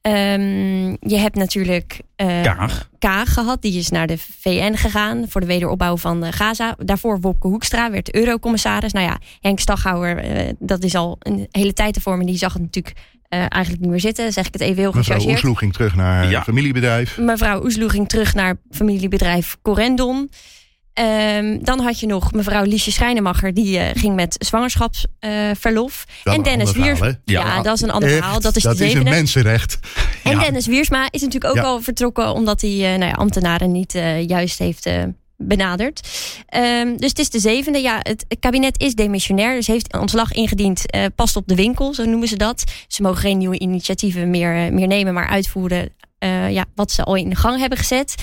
Ehm, 0.00 0.88
je 1.00 1.16
hebt 1.16 1.34
natuurlijk 1.36 2.00
eh, 2.16 2.42
Kaag. 2.42 2.88
Kaag 2.98 3.32
gehad. 3.32 3.62
Die 3.62 3.78
is 3.78 3.88
naar 3.88 4.06
de 4.06 4.18
VN 4.18 4.74
gegaan 4.74 5.24
voor 5.28 5.40
de 5.40 5.46
wederopbouw 5.46 5.96
van 5.96 6.24
eh, 6.24 6.32
Gaza. 6.32 6.74
Daarvoor 6.78 7.20
Wopke 7.20 7.46
Hoekstra 7.48 7.90
werd 7.90 8.14
eurocommissaris. 8.14 8.92
Nou 8.92 9.06
ja, 9.06 9.18
Henk 9.40 9.58
Staghouwer, 9.58 10.18
eh, 10.18 10.52
dat 10.58 10.82
is 10.82 10.94
al 10.94 11.16
een 11.18 11.46
hele 11.50 11.72
tijd 11.72 11.96
ervoor. 11.96 12.16
Maar 12.16 12.26
die 12.26 12.36
zag 12.36 12.52
het 12.52 12.62
natuurlijk 12.62 12.96
eh, 13.28 13.38
eigenlijk 13.38 13.80
niet 13.80 13.90
meer 13.90 14.00
zitten. 14.00 14.32
Zeg 14.32 14.46
ik 14.46 14.52
het 14.52 14.62
even 14.62 14.76
heel 14.76 14.84
Mevrouw 14.92 15.02
gechargeerd. 15.02 15.34
Oesloe 15.36 15.56
ging 15.56 15.72
terug 15.72 15.94
naar 15.96 16.30
Ja. 16.30 16.42
familiebedrijf. 16.42 17.18
Mevrouw 17.18 17.64
Oesloe 17.64 17.88
ging 17.88 18.08
terug 18.08 18.34
naar 18.34 18.56
familiebedrijf 18.70 19.56
Corendon. 19.62 20.30
Ehm, 20.98 21.58
dan 21.60 21.80
had 21.80 22.00
je 22.00 22.06
nog 22.06 22.32
mevrouw 22.32 22.62
Liesje 22.64 22.92
Schrijnemacher. 22.92 23.54
Die 23.54 23.78
eh, 23.78 24.00
ging 24.00 24.14
met 24.14 24.36
zwangerschapsverlof. 24.46 26.04
Wel 26.24 26.32
en 26.34 26.38
een 26.38 26.44
Dennis 26.44 26.66
ander 26.68 26.82
Wiers. 26.82 26.98
verhaal, 26.98 27.14
hè? 27.24 27.32
ja, 27.32 27.40
Ja, 27.56 27.62
dat 27.62 27.74
is 27.74 27.80
een 27.80 27.90
ander 27.90 28.08
Echt, 28.08 28.18
verhaal. 28.18 28.40
Dat 28.40 28.56
is 28.56 28.62
dat 28.62 28.80
is 28.80 28.94
een 28.94 29.02
mensenrecht. 29.02 29.78
En 30.24 30.30
Ja. 30.32 30.40
Dennis 30.40 30.66
Wiersma 30.66 31.06
is 31.10 31.20
natuurlijk 31.20 31.50
ook 31.56 31.62
Ja. 31.62 31.68
al 31.68 31.80
vertrokken 31.82 32.32
omdat 32.32 32.60
hij 32.60 32.70
eh, 32.70 32.98
nou 32.98 33.04
ja, 33.10 33.10
ambtenaren 33.12 33.72
niet 33.72 33.94
eh, 33.94 34.26
juist 34.26 34.58
heeft 34.58 34.90
benaderd. 35.36 36.08
Ehm, 36.46 36.96
dus 36.96 37.08
het 37.08 37.18
is 37.18 37.30
de 37.30 37.38
zevende. 37.38 37.78
Ja, 37.80 37.98
het, 38.02 38.26
kabinet 38.40 38.80
is 38.80 38.94
demissionair, 38.94 39.54
dus 39.54 39.66
heeft 39.66 39.98
ontslag 39.98 40.32
ingediend. 40.32 40.82
past 41.14 41.36
op 41.36 41.46
de 41.48 41.54
winkel, 41.54 41.94
zo 41.94 42.04
noemen 42.04 42.28
ze 42.28 42.36
dat. 42.36 42.64
Ze 42.88 43.02
mogen 43.02 43.18
geen 43.20 43.38
nieuwe 43.38 43.58
initiatieven 43.58 44.30
meer, 44.30 44.72
meer 44.72 44.86
nemen, 44.86 45.14
maar 45.14 45.28
uitvoeren 45.28 45.88
ja, 46.50 46.64
wat 46.74 46.90
ze 46.92 47.04
al 47.04 47.14
in 47.14 47.36
gang 47.36 47.58
hebben 47.58 47.78
gezet. 47.78 48.14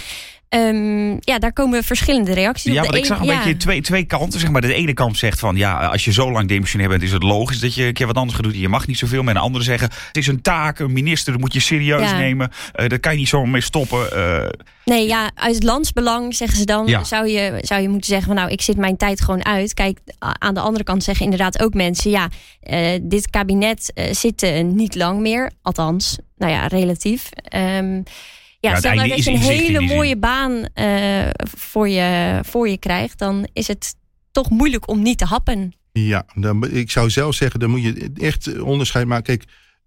Ehm, 0.49 1.09
ja, 1.19 1.39
daar 1.39 1.53
komen 1.53 1.83
verschillende 1.83 2.33
reacties 2.33 2.73
Ja, 2.73 2.83
op. 2.83 2.91
De 2.91 2.97
ik 2.97 3.05
zag 3.05 3.19
een 3.19 3.25
ja. 3.25 3.37
beetje 3.37 3.57
twee, 3.57 3.81
twee 3.81 4.03
kanten. 4.03 4.39
Zeg 4.39 4.49
maar. 4.51 4.61
De 4.61 4.73
ene 4.73 4.93
kant 4.93 5.17
zegt 5.17 5.39
van 5.39 5.55
ja, 5.55 5.77
als 5.85 6.05
je 6.05 6.11
zo 6.11 6.31
lang 6.31 6.47
demissionair 6.47 6.89
bent, 6.89 7.01
is 7.01 7.11
het 7.11 7.23
logisch 7.23 7.59
dat 7.59 7.75
je 7.75 7.83
een 7.83 7.93
keer 7.93 8.07
wat 8.07 8.15
anders 8.15 8.35
gaat 8.35 8.43
doen. 8.43 8.59
Je 8.59 8.69
mag 8.69 8.87
niet 8.87 8.97
zoveel. 8.97 9.23
Maar 9.23 9.33
de 9.33 9.39
anderen 9.39 9.65
zeggen 9.65 9.89
het 10.07 10.17
is 10.17 10.27
een 10.27 10.41
taak, 10.41 10.79
een 10.79 10.93
minister, 10.93 11.31
dat 11.31 11.41
moet 11.41 11.53
je 11.53 11.59
serieus 11.59 12.09
Ja. 12.09 12.17
nemen. 12.17 12.51
Eh 12.73 12.87
daar 12.87 12.99
kan 12.99 13.11
je 13.11 13.17
niet 13.17 13.27
zomaar 13.27 13.49
mee 13.49 13.61
stoppen. 13.61 14.11
Eh, 14.11 14.49
Nee, 14.85 15.07
ja, 15.07 15.31
uit 15.35 15.55
het 15.55 15.63
landsbelang 15.63 16.35
zeggen 16.35 16.57
ze 16.57 16.65
dan, 16.65 16.87
Ja. 16.87 17.03
zou, 17.03 17.27
je, 17.27 17.57
zou 17.61 17.81
je 17.81 17.89
moeten 17.89 18.09
zeggen 18.09 18.27
van 18.27 18.35
nou, 18.35 18.49
ik 18.49 18.61
zit 18.61 18.77
mijn 18.77 18.97
tijd 18.97 19.21
gewoon 19.21 19.45
uit. 19.45 19.73
Kijk, 19.73 19.99
aan 20.19 20.53
de 20.53 20.59
andere 20.59 20.83
kant 20.83 21.03
zeggen 21.03 21.23
inderdaad 21.25 21.61
ook 21.61 21.73
mensen, 21.73 22.11
ja, 22.11 22.29
eh, 22.59 22.99
dit 23.01 23.29
kabinet 23.29 23.93
zit 24.11 24.63
niet 24.63 24.95
lang 24.95 25.19
meer. 25.19 25.51
Althans, 25.61 26.17
nou 26.37 26.51
ja, 26.51 26.67
relatief. 26.67 27.29
Ehm, 27.33 28.01
ja, 28.69 28.77
stel 28.77 28.93
nou 28.93 29.09
dat 29.09 29.17
is 29.17 29.25
je 29.25 29.31
een 29.31 29.37
hele 29.37 29.81
mooie 29.81 30.17
baan 30.17 30.65
eh, 30.73 31.29
voor, 31.57 31.89
je, 31.89 32.39
voor 32.43 32.69
je 32.69 32.77
krijgt, 32.77 33.19
dan 33.19 33.47
is 33.53 33.67
het 33.67 33.95
toch 34.31 34.49
moeilijk 34.49 34.87
om 34.87 35.01
niet 35.01 35.17
te 35.17 35.25
happen. 35.25 35.73
Ja, 35.91 36.25
dan, 36.33 36.71
ik 36.71 36.91
zou 36.91 37.09
zelf 37.09 37.35
zeggen, 37.35 37.59
dan 37.59 37.69
moet 37.69 37.83
je 37.83 38.11
echt 38.13 38.59
onderscheid 38.59 39.07
maken. 39.07 39.25
Kijk, 39.25 39.43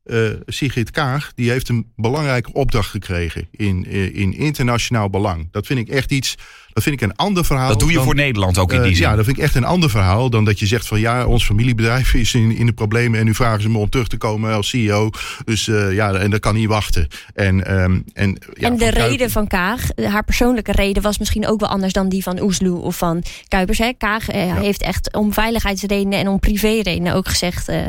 eh, 0.09 0.19
Sigrid 0.47 0.91
Kaag, 0.91 1.33
die 1.35 1.50
heeft 1.50 1.69
een 1.69 1.87
belangrijke 1.97 2.53
opdracht 2.53 2.91
gekregen 2.91 3.49
in, 3.50 3.87
eh, 3.91 4.15
in 4.17 4.35
internationaal 4.35 5.11
belang. 5.11 5.49
Dat 5.50 5.67
vind 5.67 5.79
ik 5.79 5.88
echt 5.88 6.12
iets, 6.12 6.35
dat 6.73 6.83
vind 6.83 7.03
ik 7.03 7.09
een 7.09 7.17
ander 7.17 7.45
verhaal. 7.45 7.69
dat 7.69 7.79
doe 7.81 7.88
je 7.88 7.95
dan- 7.95 8.05
voor 8.05 8.15
Nederland 8.15 8.59
ook 8.59 8.73
in 8.73 8.79
Eh, 8.79 8.85
die 8.85 8.95
zin. 8.95 9.05
ja, 9.09 9.17
dat 9.17 9.25
vind 9.25 9.37
ik 9.37 9.43
echt 9.43 9.55
een 9.55 9.65
ander 9.65 9.91
verhaal 9.91 10.31
dan 10.31 10.45
dat 10.45 10.59
je 10.59 10.67
zegt 10.67 10.87
van 10.87 11.00
ja, 11.00 11.27
ons 11.27 11.45
familiebedrijf 11.45 12.15
is 12.15 12.35
in, 12.35 12.57
in 12.57 12.67
de 12.67 12.73
problemen 12.73 13.19
en 13.19 13.25
nu 13.25 13.35
vragen 13.35 13.62
ze 13.62 13.69
me 13.69 13.79
om 13.79 13.88
terug 13.91 14.09
te 14.09 14.17
komen 14.17 14.55
als 14.55 14.69
CEO. 14.69 15.11
Dus 15.45 15.69
eh, 15.69 15.93
ja, 15.95 16.12
en 16.15 16.31
dat 16.31 16.41
kan 16.41 16.55
niet 16.55 16.69
wachten. 16.69 17.09
En, 17.35 17.67
ehm, 17.67 18.00
en, 18.12 18.38
ja, 18.55 18.67
en 18.69 18.77
de 18.77 18.85
van 18.93 19.03
reden 19.03 19.31
van 19.31 19.47
Kaag, 19.47 19.83
haar 20.03 20.25
persoonlijke 20.25 20.73
reden, 20.73 21.03
was 21.03 21.19
misschien 21.19 21.47
ook 21.47 21.61
wel 21.61 21.69
anders 21.69 21.93
dan 21.93 22.09
die 22.09 22.23
van 22.23 22.41
Oesloe 22.41 22.81
of 22.81 22.97
van 22.97 23.23
Kuipers. 23.49 23.79
Hè. 23.79 23.93
Kaag 23.99 24.27
heeft 24.27 24.83
echt 24.83 25.12
om 25.15 25.33
veiligheidsredenen 25.33 26.19
en 26.19 26.29
om 26.29 26.38
privéredenen 26.41 27.15
ook 27.15 27.29
gezegd 27.29 27.69
eh, 27.69 27.87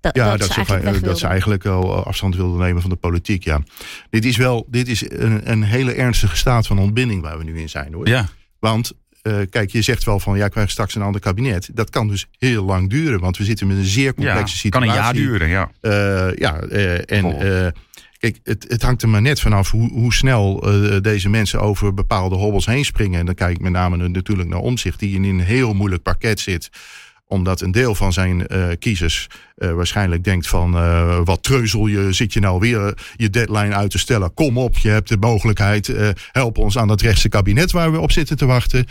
dat, 0.00 0.16
Ja, 0.16 0.30
dat, 0.30 0.38
dat, 0.38 0.52
ze 0.52 0.64
eigenlijk 0.74 1.04
dat 1.04 1.18
ze 1.18 1.26
eigenlijk 1.26 1.66
al 1.66 2.04
afstand 2.04 2.36
wilden 2.36 2.58
nemen 2.60 2.80
van 2.80 2.90
de 2.90 2.96
politiek. 2.96 3.44
Ja. 3.44 3.60
Dit 4.10 4.24
is 4.24 4.36
wel 4.36 4.66
dit 4.70 4.88
is 4.88 5.10
een, 5.10 5.50
een 5.50 5.62
hele 5.62 5.92
ernstige 5.92 6.36
staat 6.36 6.66
van 6.66 6.78
ontbinding 6.78 7.22
waar 7.22 7.38
we 7.38 7.44
nu 7.44 7.60
in 7.60 7.68
zijn 7.68 7.94
hoor. 7.94 8.08
Ja. 8.08 8.28
Want 8.58 8.92
eh, 9.22 9.34
kijk, 9.50 9.70
je 9.70 9.82
zegt 9.82 10.04
wel 10.04 10.20
van 10.20 10.36
ja, 10.36 10.48
krijg 10.48 10.70
straks 10.70 10.94
een 10.94 11.02
ander 11.02 11.20
kabinet. 11.20 11.70
Dat 11.74 11.90
kan 11.90 12.08
dus 12.08 12.26
heel 12.38 12.64
lang 12.64 12.90
duren, 12.90 13.20
want 13.20 13.36
we 13.36 13.44
zitten 13.44 13.66
met 13.66 13.76
een 13.76 13.84
zeer 13.84 14.04
Ja, 14.04 14.12
complexe 14.12 14.68
kan 14.68 14.82
situatie. 14.82 14.88
een 14.88 14.94
jaar 14.94 15.12
duren, 15.12 15.48
ja. 15.48 15.70
Eh, 15.80 16.36
ja, 16.36 16.60
eh, 16.60 17.12
en 17.18 17.40
eh, 17.40 17.70
kijk, 18.18 18.38
het, 18.42 18.64
het 18.68 18.82
hangt 18.82 19.02
er 19.02 19.08
maar 19.08 19.22
net 19.22 19.40
vanaf 19.40 19.70
hoe, 19.70 19.90
hoe 19.92 20.14
snel 20.14 20.62
eh, 20.62 21.00
deze 21.00 21.28
mensen 21.28 21.60
over 21.60 21.94
bepaalde 21.94 22.36
hobbels 22.36 22.66
heen 22.66 22.84
springen. 22.84 23.20
En 23.20 23.26
dan 23.26 23.34
kijk 23.34 23.56
ik 23.56 23.60
met 23.60 23.72
name 23.72 24.08
natuurlijk 24.08 24.48
naar 24.48 24.58
Omzicht, 24.58 24.98
die 24.98 25.14
in 25.14 25.24
een 25.24 25.40
heel 25.40 25.74
moeilijk 25.74 26.02
pakket 26.02 26.40
zit 26.40 26.70
omdat 27.28 27.60
een 27.60 27.70
deel 27.70 27.94
van 27.94 28.12
zijn 28.12 28.46
eh, 28.46 28.66
kiezers 28.78 29.26
eh, 29.56 29.72
waarschijnlijk 29.72 30.24
denkt 30.24 30.46
van... 30.46 30.76
eh, 30.76 31.20
wat 31.24 31.42
treuzel 31.42 31.86
je, 31.86 32.12
zit 32.12 32.32
je 32.32 32.40
nou 32.40 32.58
weer 32.58 32.98
je 33.16 33.30
deadline 33.30 33.74
uit 33.74 33.90
te 33.90 33.98
stellen? 33.98 34.34
Kom 34.34 34.58
op, 34.58 34.78
je 34.78 34.88
hebt 34.88 35.08
de 35.08 35.16
mogelijkheid. 35.16 35.92
help 36.32 36.58
ons 36.58 36.78
aan 36.78 36.88
dat 36.88 37.00
rechtse 37.00 37.28
kabinet 37.28 37.72
waar 37.72 37.92
we 37.92 38.00
op 38.00 38.12
zitten 38.12 38.36
te 38.36 38.46
wachten. 38.46 38.86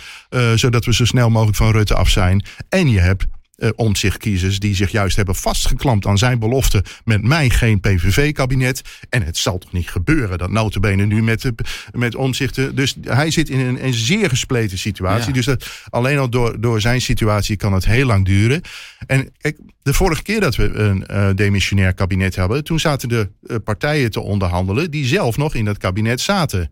zodat 0.55 0.85
we 0.85 0.93
zo 0.93 1.05
snel 1.05 1.29
mogelijk 1.29 1.57
van 1.57 1.71
Rutte 1.71 1.95
af 1.95 2.09
zijn. 2.09 2.45
En 2.69 2.89
je 2.89 2.99
hebt 2.99 3.25
uh, 3.57 3.69
omzichtkiezers 3.75 4.59
die 4.59 4.75
zich 4.75 4.91
juist 4.91 5.15
hebben 5.15 5.35
vastgeklampt 5.35 6.05
aan 6.05 6.17
zijn 6.17 6.39
belofte 6.39 6.83
met 7.05 7.23
mij 7.23 7.49
geen 7.49 7.79
PVV-kabinet. 7.79 8.81
En 9.09 9.23
het 9.23 9.37
zal 9.37 9.57
toch 9.57 9.71
niet 9.71 9.89
gebeuren 9.89 10.37
dat 10.37 10.49
notabene 10.49 11.05
nu 11.05 11.23
met, 11.23 11.51
met 11.91 12.15
omzichten. 12.15 12.75
Dus 12.75 12.95
hij 13.01 13.31
zit 13.31 13.49
in 13.49 13.59
een, 13.59 13.85
een 13.85 13.93
zeer 13.93 14.29
gespleten 14.29 14.77
situatie. 14.77 15.33
Dus 15.33 15.45
dat, 15.45 15.67
alleen 15.89 16.17
al 16.17 16.29
door, 16.29 16.61
door 16.61 16.81
zijn 16.81 17.01
situatie 17.01 17.55
kan 17.55 17.73
het 17.73 17.85
heel 17.85 18.05
lang 18.05 18.25
duren. 18.25 18.61
En 19.07 19.33
kijk, 19.37 19.57
de 19.81 19.93
vorige 19.93 20.21
keer 20.21 20.39
dat 20.39 20.55
we 20.55 20.73
een 20.73 21.03
uh, 21.11 21.29
demissionair 21.35 21.93
kabinet 21.93 22.35
hebben, 22.35 22.63
toen 22.63 22.79
zaten 22.79 23.09
de 23.09 23.29
uh, 23.43 23.57
partijen 23.63 24.11
te 24.11 24.19
onderhandelen 24.19 24.91
die 24.91 25.05
zelf 25.05 25.37
nog 25.37 25.55
in 25.55 25.65
dat 25.65 25.77
kabinet 25.77 26.21
zaten. 26.21 26.71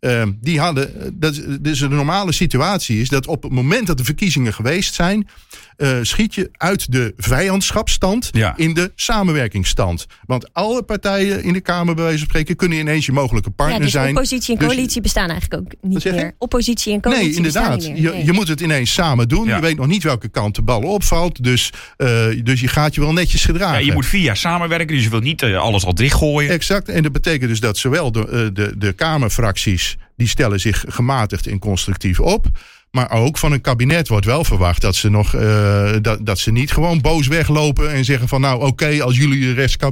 Uh, 0.00 0.22
die 0.40 0.60
hadden, 0.60 1.14
dat, 1.14 1.40
dus 1.60 1.78
de 1.78 1.88
normale 1.88 2.32
situatie 2.32 3.00
is 3.00 3.08
dat 3.08 3.26
op 3.26 3.42
het 3.42 3.52
moment 3.52 3.86
dat 3.86 3.98
de 3.98 4.04
verkiezingen 4.04 4.54
geweest 4.54 4.94
zijn, 4.94 5.28
uh, 5.76 5.98
schiet 6.02 6.34
je 6.34 6.48
uit 6.52 6.92
de 6.92 7.14
vijandschapstand 7.16 8.28
Ja. 8.32 8.56
in 8.56 8.74
de 8.74 8.92
samenwerkingsstand. 8.94 10.06
Want 10.26 10.52
alle 10.52 10.82
partijen 10.82 11.42
in 11.42 11.52
de 11.52 11.60
Kamer, 11.60 11.94
bij 11.94 12.02
wijze 12.04 12.18
van 12.18 12.28
spreken, 12.28 12.56
kunnen 12.56 12.78
ineens 12.78 13.06
je 13.06 13.12
mogelijke 13.12 13.50
partner 13.50 13.76
Ja, 13.78 13.82
dus 13.84 13.92
zijn. 13.92 14.08
oppositie 14.16 14.54
en 14.54 14.60
Dus- 14.60 14.68
coalitie 14.74 15.00
bestaan 15.02 15.30
eigenlijk 15.30 15.62
ook 15.62 15.90
niet 15.90 16.02
je? 16.02 16.12
meer. 16.12 16.32
Oppositie 16.38 16.92
en 16.92 17.00
coalitie 17.00 17.26
Nee, 17.28 17.36
inderdaad. 17.36 17.74
bestaan 17.76 17.92
niet 17.94 18.02
meer. 18.02 18.10
Je, 18.12 18.16
Nee. 18.16 18.24
je 18.26 18.32
moet 18.32 18.48
het 18.48 18.60
ineens 18.60 18.92
samen 18.92 19.28
doen. 19.28 19.46
Ja. 19.46 19.56
Je 19.56 19.62
weet 19.62 19.76
nog 19.76 19.86
niet 19.86 20.02
welke 20.02 20.28
kant 20.28 20.54
de 20.54 20.62
bal 20.62 20.80
opvalt. 20.82 21.42
Dus, 21.44 21.72
uh, 21.98 22.24
dus 22.44 22.60
je 22.60 22.68
gaat 22.68 22.94
je 22.94 23.00
wel 23.00 23.12
netjes 23.12 23.44
gedragen. 23.44 23.78
Ja, 23.80 23.86
je 23.86 23.92
moet 23.92 24.06
vier 24.06 24.20
jaar 24.22 24.36
samenwerken, 24.36 24.94
dus 24.94 25.04
je 25.04 25.10
wilt 25.10 25.22
niet 25.22 25.42
uh, 25.42 25.58
alles 25.58 25.84
al 25.84 25.94
dichtgooien. 25.94 26.50
Exact. 26.50 26.88
En 26.88 27.02
dat 27.02 27.12
betekent 27.12 27.50
dus 27.50 27.60
dat 27.60 27.76
zowel 27.78 28.12
de, 28.12 28.18
uh, 28.20 28.54
de, 28.54 28.74
de 28.78 28.92
Kamerfracties... 28.92 29.85
die 30.16 30.28
stellen 30.28 30.60
zich 30.60 30.84
gematigd 30.88 31.46
en 31.46 31.58
constructief 31.58 32.20
op... 32.20 32.50
Maar 32.96 33.10
ook 33.10 33.38
van 33.38 33.52
een 33.52 33.60
kabinet 33.60 34.08
wordt 34.08 34.26
wel 34.26 34.44
verwacht 34.44 34.80
dat 34.80 34.96
ze, 34.96 35.08
nog, 35.08 35.34
uh, 35.34 35.96
dat, 36.02 36.26
dat 36.26 36.38
ze 36.38 36.52
niet 36.52 36.72
gewoon 36.72 37.00
boos 37.00 37.26
weglopen 37.26 37.92
en 37.92 38.04
zeggen 38.04 38.28
van 38.28 38.40
nou 38.40 38.66
oké, 38.66 39.02
als 39.02 39.16
jullie 39.16 39.40
de 39.40 39.52
rest. 39.52 39.82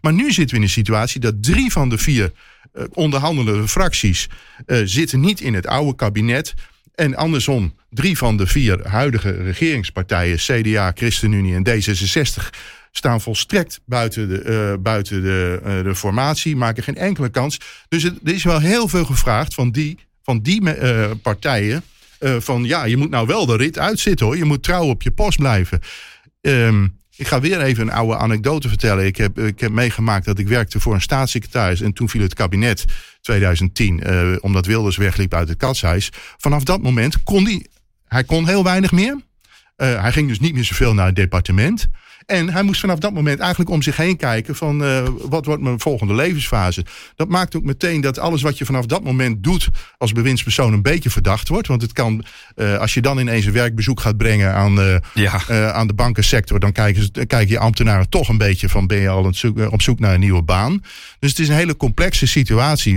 Maar 0.00 0.12
nu 0.12 0.32
zitten 0.32 0.50
we 0.50 0.56
in 0.56 0.62
een 0.62 0.68
situatie 0.68 1.20
dat 1.20 1.42
drie 1.42 1.72
van 1.72 1.88
de 1.88 1.98
vier 1.98 2.32
uh, 2.74 2.84
onderhandelende 2.92 3.68
fracties 3.68 4.28
uh, 4.66 4.80
zitten 4.84 5.20
niet 5.20 5.40
in 5.40 5.54
het 5.54 5.66
oude 5.66 5.96
kabinet. 5.96 6.54
En 6.94 7.14
andersom, 7.14 7.74
drie 7.90 8.18
van 8.18 8.36
de 8.36 8.46
vier 8.46 8.88
huidige 8.88 9.30
regeringspartijen, 9.30 10.36
CDA, 10.36 10.92
ChristenUnie 10.94 11.54
en 11.54 11.68
D66, 11.68 12.50
staan 12.96 13.20
volstrekt 13.20 13.80
buiten 13.84 14.28
de, 14.28 14.44
uh, 14.44 14.82
buiten 14.82 15.22
de, 15.22 15.60
uh, 15.66 15.82
de 15.82 15.94
formatie, 15.94 16.56
maken 16.56 16.82
geen 16.82 16.96
enkele 16.96 17.28
kans. 17.28 17.58
Dus 17.88 18.04
er 18.04 18.14
is 18.22 18.44
wel 18.44 18.60
heel 18.60 18.88
veel 18.88 19.04
gevraagd 19.04 19.54
van 19.54 19.70
die, 19.70 19.98
van 20.22 20.40
die 20.40 20.62
uh, 20.62 21.10
partijen. 21.22 21.82
Van 22.38 22.64
ja, 22.64 22.84
je 22.84 22.96
moet 22.96 23.10
nou 23.10 23.26
wel 23.26 23.46
de 23.46 23.56
rit 23.56 23.78
uitzitten 23.78 24.26
hoor. 24.26 24.36
Je 24.36 24.44
moet 24.44 24.62
trouw 24.62 24.84
op 24.84 25.02
je 25.02 25.10
post 25.10 25.38
blijven. 25.38 25.80
Um, 26.40 26.98
ik 27.16 27.26
ga 27.26 27.40
weer 27.40 27.60
even 27.60 27.82
een 27.82 27.92
oude 27.92 28.16
anekdote 28.16 28.68
vertellen. 28.68 29.06
Ik 29.06 29.16
heb, 29.16 29.38
ik 29.38 29.60
heb 29.60 29.70
meegemaakt 29.70 30.24
dat 30.24 30.38
ik 30.38 30.48
werkte 30.48 30.80
voor 30.80 30.94
een 30.94 31.00
staatssecretaris. 31.00 31.80
En 31.80 31.92
toen 31.92 32.08
viel 32.08 32.22
het 32.22 32.34
kabinet 32.34 32.84
2010. 33.20 34.02
Uh, 34.06 34.36
omdat 34.40 34.66
Wilders 34.66 34.96
wegliep 34.96 35.34
uit 35.34 35.48
het 35.48 35.58
katshuis. 35.58 36.10
Vanaf 36.36 36.64
dat 36.64 36.82
moment 36.82 37.22
kon 37.22 37.44
hij. 37.44 37.66
Hij 38.08 38.24
kon 38.24 38.46
heel 38.46 38.64
weinig 38.64 38.92
meer. 38.92 39.20
Hij 39.76 40.12
ging 40.12 40.28
dus 40.28 40.40
niet 40.40 40.54
meer 40.54 40.64
zoveel 40.64 40.94
naar 40.94 41.06
het 41.06 41.16
departement. 41.16 41.88
En 42.26 42.50
hij 42.50 42.62
moest 42.62 42.80
vanaf 42.80 42.98
dat 42.98 43.12
moment 43.12 43.38
eigenlijk 43.38 43.70
om 43.70 43.82
zich 43.82 43.96
heen 43.96 44.16
kijken 44.16 44.56
van 44.56 44.82
uh, 44.82 45.08
wat 45.28 45.46
wordt 45.46 45.62
mijn 45.62 45.80
volgende 45.80 46.14
levensfase. 46.14 46.84
Dat 47.16 47.28
maakt 47.28 47.56
ook 47.56 47.64
meteen 47.64 48.00
dat 48.00 48.18
alles 48.18 48.42
wat 48.42 48.58
je 48.58 48.64
vanaf 48.64 48.86
dat 48.86 49.04
moment 49.04 49.42
doet 49.42 49.68
als 49.98 50.12
bewindspersoon 50.12 50.72
een 50.72 50.82
beetje 50.82 51.10
verdacht 51.10 51.48
wordt. 51.48 51.68
Want 51.68 51.82
het 51.82 51.92
kan, 51.92 52.24
uh, 52.56 52.78
als 52.78 52.94
je 52.94 53.00
dan 53.00 53.18
ineens 53.18 53.46
een 53.46 53.52
werkbezoek 53.52 54.00
gaat 54.00 54.16
brengen 54.16 54.54
aan, 54.54 54.78
uh, 54.78 54.96
ja. 55.14 55.72
aan 55.72 55.86
de 55.86 55.94
bankensector, 55.94 56.60
dan 56.60 56.72
kijken, 56.72 57.10
kijken 57.12 57.48
je 57.48 57.58
ambtenaren 57.58 58.08
toch 58.08 58.28
een 58.28 58.38
beetje 58.38 58.68
van 58.68 58.86
ben 58.86 58.98
je 58.98 59.08
al 59.08 59.32
op 59.70 59.82
zoek 59.82 59.98
naar 59.98 60.14
een 60.14 60.20
nieuwe 60.20 60.42
baan. 60.42 60.82
Dus 61.24 61.32
het 61.32 61.42
is 61.42 61.48
een 61.48 61.54
hele 61.54 61.76
complexe 61.76 62.26
situatie. 62.26 62.94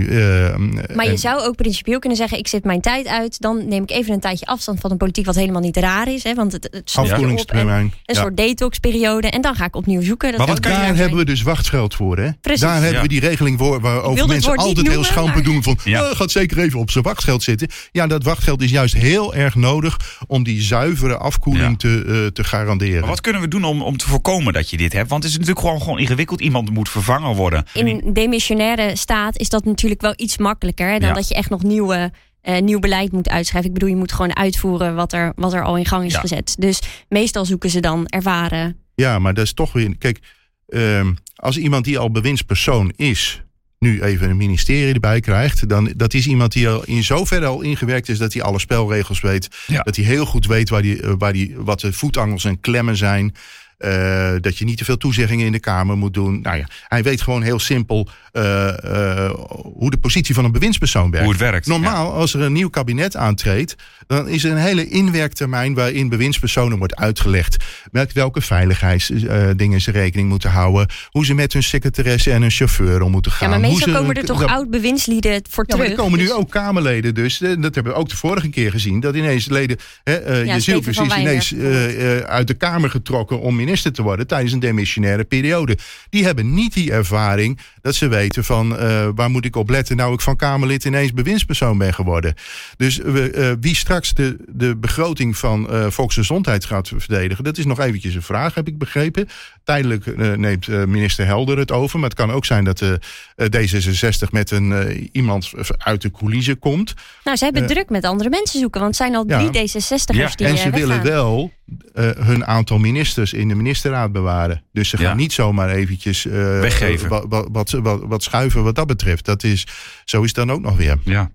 maar 0.94 1.10
je 1.10 1.16
zou 1.16 1.40
ook 1.40 1.56
principieel 1.56 1.98
kunnen 1.98 2.18
zeggen, 2.18 2.38
ik 2.38 2.48
zit 2.48 2.64
mijn 2.64 2.80
tijd 2.80 3.06
uit, 3.06 3.40
dan 3.40 3.68
neem 3.68 3.82
ik 3.82 3.90
even 3.90 4.12
een 4.12 4.20
tijdje 4.20 4.46
afstand 4.46 4.80
van 4.80 4.90
een 4.90 4.96
politiek 4.96 5.26
wat 5.26 5.34
helemaal 5.34 5.60
niet 5.60 5.76
raar 5.76 6.08
is. 6.08 6.22
Hè, 6.22 6.34
want 6.34 6.52
het, 6.52 6.68
het 6.70 6.92
Afkoelingstermijn. 6.94 7.84
Een 7.84 8.14
ja. 8.14 8.20
soort 8.20 8.36
detoxperiode. 8.36 9.30
En 9.30 9.40
dan 9.40 9.54
ga 9.54 9.64
ik 9.64 9.76
opnieuw 9.76 10.02
zoeken. 10.02 10.28
Dat 10.30 10.38
maar 10.38 10.48
wat 10.48 10.62
daar 10.62 10.96
hebben 10.96 11.18
we 11.18 11.24
dus 11.24 11.42
wachtgeld 11.42 11.94
voor, 11.94 12.18
hè? 12.18 12.30
Precies. 12.40 12.60
Daar 12.60 12.74
hebben 12.74 12.92
ja. 12.92 13.02
we 13.02 13.08
die 13.08 13.20
regeling 13.20 13.58
voor 13.58 13.80
waarover 13.80 14.26
mensen 14.26 14.50
altijd 14.50 14.74
noemen, 14.76 14.92
heel 14.92 15.04
schamper 15.04 15.34
maar... 15.34 15.42
doen 15.42 15.62
van 15.62 15.78
ja. 15.84 16.10
oh, 16.10 16.16
gaat 16.16 16.30
zeker 16.30 16.58
even 16.58 16.78
op 16.78 16.90
zijn 16.90 17.04
wachtgeld 17.04 17.42
zitten. 17.42 17.68
Ja, 17.92 18.06
dat 18.06 18.22
wachtgeld 18.22 18.62
is 18.62 18.70
juist 18.70 18.94
heel 18.94 19.34
erg 19.34 19.54
nodig 19.54 20.18
om 20.26 20.42
die 20.42 20.62
zuivere 20.62 21.16
afkoeling 21.16 21.70
ja. 21.70 21.76
te, 21.76 22.04
uh, 22.06 22.26
te 22.26 22.44
garanderen. 22.44 23.00
Maar 23.00 23.08
wat 23.08 23.20
kunnen 23.20 23.42
we 23.42 23.48
doen 23.48 23.64
om, 23.64 23.82
om 23.82 23.96
te 23.96 24.08
voorkomen 24.08 24.52
dat 24.52 24.70
je 24.70 24.76
dit 24.76 24.92
hebt? 24.92 25.08
Want 25.08 25.22
het 25.22 25.32
is 25.32 25.38
natuurlijk 25.38 25.66
gewoon, 25.66 25.82
gewoon 25.82 25.98
ingewikkeld. 25.98 26.40
Iemand 26.40 26.70
moet 26.70 26.88
vervangen 26.88 27.34
worden. 27.34 27.64
In 27.72 28.12
demissionaire 28.22 28.96
staat 28.96 29.38
is 29.38 29.48
dat 29.48 29.64
natuurlijk 29.64 30.00
wel 30.00 30.12
iets 30.16 30.38
makkelijker 30.38 30.90
hè, 30.90 30.98
dan 30.98 31.08
Ja. 31.08 31.14
dat 31.14 31.28
je 31.28 31.34
echt 31.34 31.50
nog 31.50 31.62
nieuwe 31.62 32.12
uh, 32.48 32.58
nieuw 32.58 32.78
beleid 32.78 33.12
moet 33.12 33.28
uitschrijven. 33.28 33.68
Ik 33.70 33.74
bedoel, 33.74 33.88
je 33.94 33.96
moet 33.96 34.12
gewoon 34.12 34.36
uitvoeren 34.36 34.94
wat 34.94 35.12
er, 35.12 35.32
wat 35.36 35.52
er 35.52 35.62
al 35.64 35.76
in 35.76 35.86
gang 35.86 36.04
is 36.04 36.12
Ja. 36.12 36.20
gezet. 36.20 36.54
Dus 36.58 36.80
meestal 37.08 37.44
zoeken 37.44 37.70
ze 37.70 37.80
dan 37.80 38.06
ervaren. 38.06 38.76
Ja, 38.94 39.18
maar 39.18 39.34
dat 39.34 39.44
is 39.44 39.52
toch 39.52 39.72
weer. 39.72 39.96
Kijk, 39.98 40.18
um, 40.66 41.16
als 41.36 41.56
iemand 41.58 41.84
die 41.84 41.98
al 41.98 42.10
bewindspersoon 42.10 42.92
is. 42.96 43.42
Nu 43.78 44.02
even 44.02 44.30
een 44.30 44.36
ministerie 44.36 44.94
erbij 44.94 45.20
krijgt. 45.20 45.68
Dan 45.68 45.92
dat 45.96 46.14
is 46.14 46.26
iemand 46.26 46.52
die 46.52 46.68
al 46.68 46.84
in 46.84 47.04
zoverre 47.04 47.46
al 47.46 47.60
ingewerkt 47.60 48.08
is 48.08 48.18
dat 48.18 48.32
hij 48.32 48.42
alle 48.42 48.58
spelregels 48.58 49.20
weet. 49.20 49.48
Ja. 49.66 49.82
Dat 49.82 49.96
hij 49.96 50.04
heel 50.04 50.26
goed 50.26 50.46
weet 50.46 50.68
waar 50.68 50.82
die, 50.82 51.00
waar 51.18 51.32
die, 51.32 51.54
wat 51.56 51.80
de 51.80 51.92
voetangels 51.92 52.44
en 52.44 52.60
klemmen 52.60 52.96
zijn. 52.96 53.34
Uh, 53.78 54.30
dat 54.40 54.58
je 54.58 54.64
niet 54.64 54.78
te 54.78 54.84
veel 54.84 54.96
toezeggingen 54.96 55.46
in 55.46 55.52
de 55.52 55.60
Kamer 55.60 55.96
moet 55.96 56.14
doen. 56.14 56.40
Nou 56.40 56.56
ja, 56.56 56.66
hij 56.88 57.02
weet 57.02 57.22
gewoon 57.22 57.42
heel 57.42 57.58
simpel 57.58 58.08
uh, 58.32 58.42
uh, 58.84 59.30
hoe 59.74 59.90
de 59.90 59.98
positie 59.98 60.34
van 60.34 60.44
een 60.44 60.52
bewindspersoon 60.52 61.10
werkt. 61.10 61.26
Hoe 61.26 61.34
het 61.34 61.42
werkt. 61.42 61.66
Normaal, 61.66 62.06
ja. 62.06 62.12
als 62.12 62.34
er 62.34 62.40
een 62.40 62.52
nieuw 62.52 62.68
kabinet 62.68 63.16
aantreedt, 63.16 63.76
dan 64.08 64.28
is 64.28 64.44
er 64.44 64.50
een 64.50 64.56
hele 64.56 64.88
inwerktermijn 64.88 65.74
waarin 65.74 66.08
bewindspersonen 66.08 66.78
wordt 66.78 66.96
uitgelegd 66.96 67.64
met 67.90 68.12
welke 68.12 68.40
veiligheidsdingen 68.40 69.80
ze 69.80 69.90
rekening 69.90 70.28
moeten 70.28 70.50
houden, 70.50 70.88
hoe 71.10 71.24
ze 71.26 71.34
met 71.34 71.52
hun 71.52 71.62
secretaresse 71.62 72.30
en 72.30 72.40
hun 72.40 72.50
chauffeur 72.50 73.02
om 73.02 73.10
moeten 73.10 73.32
gaan. 73.32 73.50
Ja, 73.50 73.58
maar 73.58 73.68
meestal 73.68 73.92
ze, 73.92 73.98
komen 73.98 74.14
er 74.14 74.24
toch 74.24 74.40
dat, 74.40 74.48
oud 74.48 74.70
bewindslieden 74.70 75.42
voor 75.50 75.64
ja, 75.66 75.74
terug. 75.74 75.90
er 75.90 75.96
komen 75.96 76.18
dus- 76.18 76.28
nu 76.28 76.34
ook 76.34 76.50
Kamerleden 76.50 77.14
dus. 77.14 77.40
eh, 77.40 77.48
Dat 77.60 77.74
hebben 77.74 77.92
we 77.92 77.98
ook 77.98 78.08
de 78.08 78.16
vorige 78.16 78.48
keer 78.48 78.70
gezien. 78.70 79.00
Dat 79.00 79.14
ineens 79.14 79.46
leden, 79.48 79.76
hè, 80.04 80.30
uh, 80.30 80.46
Ja, 80.46 80.54
je 80.54 80.80
precies 80.80 81.16
ineens 81.16 81.52
uh, 81.52 82.16
uh, 82.16 82.18
uit 82.18 82.46
de 82.46 82.54
Kamer 82.54 82.90
getrokken 82.90 83.40
om 83.40 83.56
minister 83.56 83.92
te 83.92 84.02
worden 84.02 84.26
tijdens 84.26 84.52
een 84.52 84.58
demissionaire 84.58 85.24
periode. 85.24 85.78
Die 86.10 86.24
hebben 86.24 86.54
niet 86.54 86.74
die 86.74 86.92
ervaring 86.92 87.58
dat 87.82 87.94
ze 87.94 88.08
weten 88.08 88.44
van 88.44 88.72
uh, 88.72 89.08
waar 89.14 89.30
moet 89.30 89.44
ik 89.44 89.56
op 89.56 89.70
letten 89.70 89.96
nou 89.96 90.12
ik 90.12 90.20
van 90.20 90.36
Kamerlid 90.36 90.84
ineens 90.84 91.12
bewindspersoon 91.12 91.78
ben 91.78 91.94
geworden. 91.94 92.34
Dus 92.76 92.98
uh, 92.98 93.52
wie 93.60 93.76
straks 93.76 93.97
de, 94.06 94.36
de 94.48 94.76
begroting 94.76 95.36
van 95.36 95.66
uh, 95.70 95.86
volksgezondheid 95.90 96.64
gaat 96.64 96.88
verdedigen, 96.96 97.44
dat 97.44 97.58
is 97.58 97.64
nog 97.64 97.80
eventjes 97.80 98.14
een 98.14 98.22
vraag, 98.22 98.54
heb 98.54 98.68
ik 98.68 98.78
begrepen. 98.78 99.28
Tijdelijk 99.64 100.06
uh, 100.06 100.32
neemt 100.32 100.66
uh, 100.66 100.84
minister 100.84 101.26
Helder 101.26 101.58
het 101.58 101.72
over, 101.72 101.98
maar 101.98 102.08
het 102.08 102.18
kan 102.18 102.30
ook 102.30 102.44
zijn 102.44 102.64
dat 102.64 102.80
uh, 102.80 102.92
D66 103.36 104.30
met 104.30 104.50
een 104.50 104.70
uh, 104.70 105.06
iemand 105.12 105.50
uit 105.78 106.02
de 106.02 106.10
coulissen 106.10 106.58
komt. 106.58 106.94
Nou, 107.24 107.36
ze 107.36 107.44
hebben 107.44 107.66
druk 107.66 107.90
met 107.90 108.04
andere 108.04 108.30
mensen 108.30 108.60
zoeken, 108.60 108.80
want 108.80 108.98
het 108.98 109.06
zijn 109.06 109.16
al 109.16 109.24
ja. 109.26 109.38
drie 109.38 109.68
D66'ers 109.68 110.16
Ja. 110.16 110.30
die 110.36 110.46
En 110.46 110.54
eh, 110.54 110.60
ze 110.60 110.70
willen 110.70 111.02
wel 111.02 111.52
uh, 111.94 112.10
hun 112.10 112.46
aantal 112.46 112.78
ministers 112.78 113.32
in 113.32 113.48
de 113.48 113.54
ministerraad 113.54 114.12
bewaren. 114.12 114.62
Dus 114.72 114.88
ze 114.88 114.96
gaan 114.96 115.06
Ja. 115.06 115.14
niet 115.14 115.32
zomaar 115.32 115.70
eventjes 115.70 116.24
uh, 116.24 116.32
Weggeven. 116.60 117.08
Wat, 117.08 117.24
wat, 117.28 117.48
wat, 117.52 117.70
wat, 117.70 118.00
wat 118.02 118.22
schuiven 118.22 118.62
wat 118.62 118.74
dat 118.74 118.86
betreft. 118.86 119.24
Dat 119.24 119.44
is, 119.44 119.66
zo 120.04 120.20
is 120.22 120.26
het 120.26 120.36
dan 120.36 120.52
ook 120.52 120.60
nog 120.60 120.76
weer. 120.76 120.98
Ja. 121.04 121.30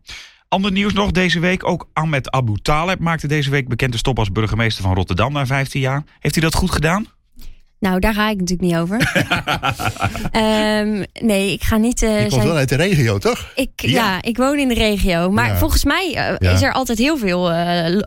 Ander 0.54 0.72
nieuws 0.72 0.94
nog 0.94 1.12
deze 1.12 1.40
week. 1.40 1.68
Ook 1.68 1.88
Ahmed 1.94 2.32
Abu 2.32 2.54
Taleb 2.62 3.00
maakte 3.00 3.28
deze 3.28 3.50
week 3.50 3.68
bekend 3.68 3.92
te 3.92 3.98
stoppen 3.98 4.24
als 4.24 4.32
burgemeester 4.34 4.84
van 4.84 4.94
Rotterdam 4.96 5.34
na 5.34 5.46
15 5.46 5.82
jaar. 5.82 6.04
Heeft 6.20 6.36
hij 6.36 6.44
dat 6.44 6.54
goed 6.56 6.72
gedaan? 6.72 7.06
Nou, 7.80 8.00
daar 8.00 8.14
ga 8.14 8.30
ik 8.30 8.40
natuurlijk 8.40 8.62
niet 8.70 8.76
over. 8.80 9.00
um, 10.36 11.06
nee, 11.30 11.52
ik 11.52 11.64
ga 11.64 11.78
niet. 11.78 12.02
Uh, 12.02 12.14
Je 12.16 12.20
komt 12.22 12.34
zijn... 12.34 12.48
wel 12.48 12.56
uit 12.56 12.70
de 12.70 12.76
regio, 12.76 13.18
toch? 13.18 13.52
Ik, 13.56 13.70
ja. 13.76 13.90
ja. 13.90 14.22
ik 14.22 14.38
woon 14.38 14.58
in 14.60 14.68
de 14.68 14.74
regio. 14.74 15.30
Maar 15.32 15.48
Ja. 15.48 15.58
volgens 15.58 15.84
mij 15.84 16.08
uh, 16.10 16.36
Ja. 16.38 16.52
is 16.52 16.62
er 16.62 16.74
altijd 16.74 16.98
heel 16.98 17.18
veel 17.18 17.52
uh, 17.54 18.02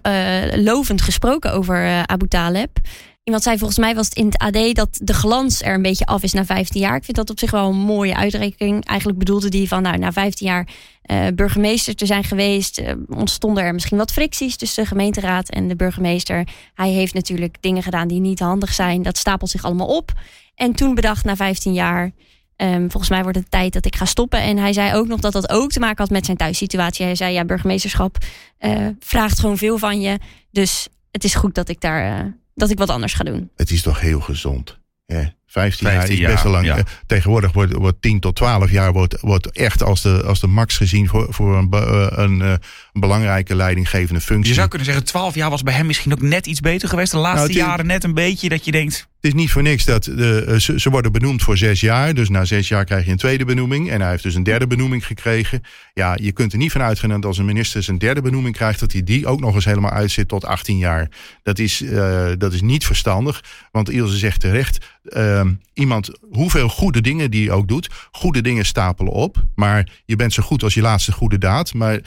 lovend 0.64 1.02
gesproken 1.02 1.52
over 1.52 2.06
Abu 2.06 2.28
Taleb. 2.28 2.78
Iemand 3.24 3.44
zei 3.44 3.58
volgens 3.58 3.78
mij 3.78 3.94
was 3.94 4.06
het 4.06 4.14
in 4.14 4.26
het 4.26 4.38
AD 4.38 4.74
dat 4.74 4.88
de 5.02 5.14
glans 5.14 5.62
er 5.62 5.74
een 5.74 5.82
beetje 5.82 6.06
af 6.06 6.22
is 6.22 6.32
na 6.32 6.44
15 6.44 6.80
jaar. 6.80 6.96
Ik 6.96 7.04
vind 7.04 7.16
dat 7.16 7.30
op 7.30 7.38
zich 7.38 7.50
wel 7.50 7.68
een 7.68 7.76
mooie 7.76 8.16
uitrekening. 8.16 8.84
Eigenlijk 8.84 9.18
bedoelde 9.18 9.48
die 9.48 9.68
van 9.68 9.82
nou, 9.82 9.98
na 9.98 10.12
15 10.12 10.46
jaar 10.46 10.68
uh, 11.06 11.26
burgemeester 11.34 11.94
te 11.94 12.06
zijn 12.06 12.24
geweest, 12.24 12.80
uh, 12.80 12.92
ontstonden 13.08 13.64
er 13.64 13.72
misschien 13.72 13.98
wat 13.98 14.12
fricties 14.12 14.56
tussen 14.56 14.82
de 14.82 14.88
gemeenteraad 14.88 15.48
en 15.48 15.68
de 15.68 15.76
burgemeester. 15.76 16.48
Hij 16.74 16.90
heeft 16.90 17.14
natuurlijk 17.14 17.56
dingen 17.60 17.82
gedaan 17.82 18.08
die 18.08 18.20
niet 18.20 18.38
handig 18.38 18.72
zijn. 18.72 19.02
Dat 19.02 19.16
stapelt 19.16 19.50
zich 19.50 19.64
allemaal 19.64 19.96
op. 19.96 20.12
En 20.54 20.72
toen 20.72 20.94
bedacht 20.94 21.24
na 21.24 21.36
15 21.36 21.72
jaar. 21.72 22.10
Um, 22.56 22.90
volgens 22.90 23.10
mij 23.10 23.22
wordt 23.22 23.38
het 23.38 23.50
tijd 23.50 23.72
dat 23.72 23.86
ik 23.86 23.96
ga 23.96 24.04
stoppen. 24.04 24.40
En 24.40 24.56
hij 24.56 24.72
zei 24.72 24.94
ook 24.94 25.06
nog 25.06 25.20
dat 25.20 25.32
dat 25.32 25.50
ook 25.50 25.70
te 25.70 25.80
maken 25.80 25.96
had 25.96 26.10
met 26.10 26.24
zijn 26.24 26.36
thuissituatie. 26.36 27.04
Hij 27.04 27.14
zei: 27.14 27.32
Ja, 27.32 27.44
burgemeesterschap 27.44 28.16
uh, 28.60 28.88
vraagt 28.98 29.38
gewoon 29.38 29.58
veel 29.58 29.78
van 29.78 30.00
je. 30.00 30.18
Dus 30.50 30.88
het 31.10 31.24
is 31.24 31.34
goed 31.34 31.54
dat 31.54 31.68
ik 31.68 31.80
daar 31.80 32.34
dat 32.54 32.70
ik 32.70 32.78
wat 32.78 32.90
anders 32.90 33.14
ga 33.14 33.24
doen. 33.24 33.50
Het 33.56 33.70
is 33.70 33.82
toch 33.82 34.00
heel 34.00 34.20
gezond. 34.20 34.78
Ja, 35.06 35.34
15, 35.46 35.86
15 35.88 36.16
jaar 36.16 36.28
is 36.28 36.32
best 36.32 36.42
wel 36.42 36.52
lang. 36.52 36.66
ja. 36.66 36.76
Eh, 36.76 36.84
Tegenwoordig 37.06 37.52
wordt, 37.52 37.72
wordt 37.72 38.02
10 38.02 38.20
tot 38.20 38.36
12 38.36 38.70
jaar 38.70 38.92
wordt, 38.92 39.20
wordt 39.20 39.50
echt 39.50 39.82
als 39.82 40.02
de, 40.02 40.22
als 40.22 40.40
de 40.40 40.46
max 40.46 40.76
gezien 40.76 41.08
voor, 41.08 41.26
voor 41.30 41.56
een, 41.56 41.68
eh, 41.70 42.06
een, 42.10 42.42
eh, 42.42 42.50
een 42.92 43.00
belangrijke 43.00 43.54
leidinggevende 43.54 44.20
functie. 44.20 44.48
Je 44.48 44.54
zou 44.54 44.68
kunnen 44.68 44.86
zeggen, 44.86 45.04
12 45.04 45.34
jaar 45.34 45.50
was 45.50 45.62
bij 45.62 45.74
hem 45.74 45.86
misschien 45.86 46.12
ook 46.12 46.20
net 46.22 46.46
iets 46.46 46.60
beter 46.60 46.88
geweest. 46.88 47.10
De 47.10 47.18
laatste 47.18 47.52
Nou, 47.52 47.58
jaren 47.68 47.86
net 47.86 48.04
een 48.04 48.14
beetje 48.14 48.48
dat 48.48 48.64
je 48.64 48.70
denkt... 48.70 49.08
Het 49.20 49.34
is 49.34 49.40
niet 49.40 49.50
voor 49.50 49.62
niks 49.62 49.84
dat 49.84 50.04
de, 50.04 50.44
eh, 50.48 50.76
ze, 50.78 50.90
worden 50.90 51.12
benoemd 51.12 51.42
voor 51.42 51.56
zes 51.56 51.80
jaar. 51.80 52.14
Dus 52.14 52.28
na 52.28 52.44
zes 52.44 52.68
jaar 52.68 52.84
krijg 52.84 53.04
je 53.04 53.10
een 53.10 53.16
tweede 53.16 53.44
benoeming. 53.44 53.90
En 53.90 54.00
hij 54.00 54.10
heeft 54.10 54.22
dus 54.22 54.34
een 54.34 54.42
derde 54.42 54.66
benoeming 54.66 55.06
gekregen. 55.06 55.62
Ja, 55.94 56.16
je 56.20 56.32
kunt 56.32 56.52
er 56.52 56.58
niet 56.58 56.72
van 56.72 56.82
uitgaan 56.82 57.08
dat 57.08 57.24
als 57.24 57.38
een 57.38 57.44
minister 57.44 57.82
zijn 57.82 57.98
derde 57.98 58.20
benoeming 58.20 58.54
krijgt... 58.54 58.80
dat 58.80 58.92
hij 58.92 59.02
die 59.02 59.26
ook 59.26 59.40
nog 59.40 59.54
eens 59.54 59.64
helemaal 59.64 59.90
uitzit 59.90 60.28
tot 60.28 60.44
18 60.44 60.78
jaar. 60.78 61.08
Dat 61.42 61.58
is, 61.58 61.82
eh, 61.82 62.28
dat 62.38 62.52
is 62.52 62.60
niet 62.60 62.86
verstandig. 62.86 63.44
Want 63.70 63.90
Ilse 63.90 64.16
zegt 64.16 64.40
terecht, 64.40 64.86
ehm, 65.04 65.52
iemand, 65.72 66.10
hoeveel 66.30 66.68
goede 66.68 67.00
dingen 67.00 67.30
die 67.30 67.42
je 67.42 67.52
ook 67.52 67.68
doet... 67.68 67.90
goede 68.10 68.40
dingen 68.40 68.66
stapelen 68.66 69.12
op. 69.12 69.44
Maar 69.54 69.88
je 70.04 70.16
bent 70.16 70.32
zo 70.32 70.42
goed 70.42 70.62
als 70.62 70.74
je 70.74 70.80
laatste 70.80 71.12
goede 71.12 71.38
daad. 71.38 71.74
Maar 71.74 72.00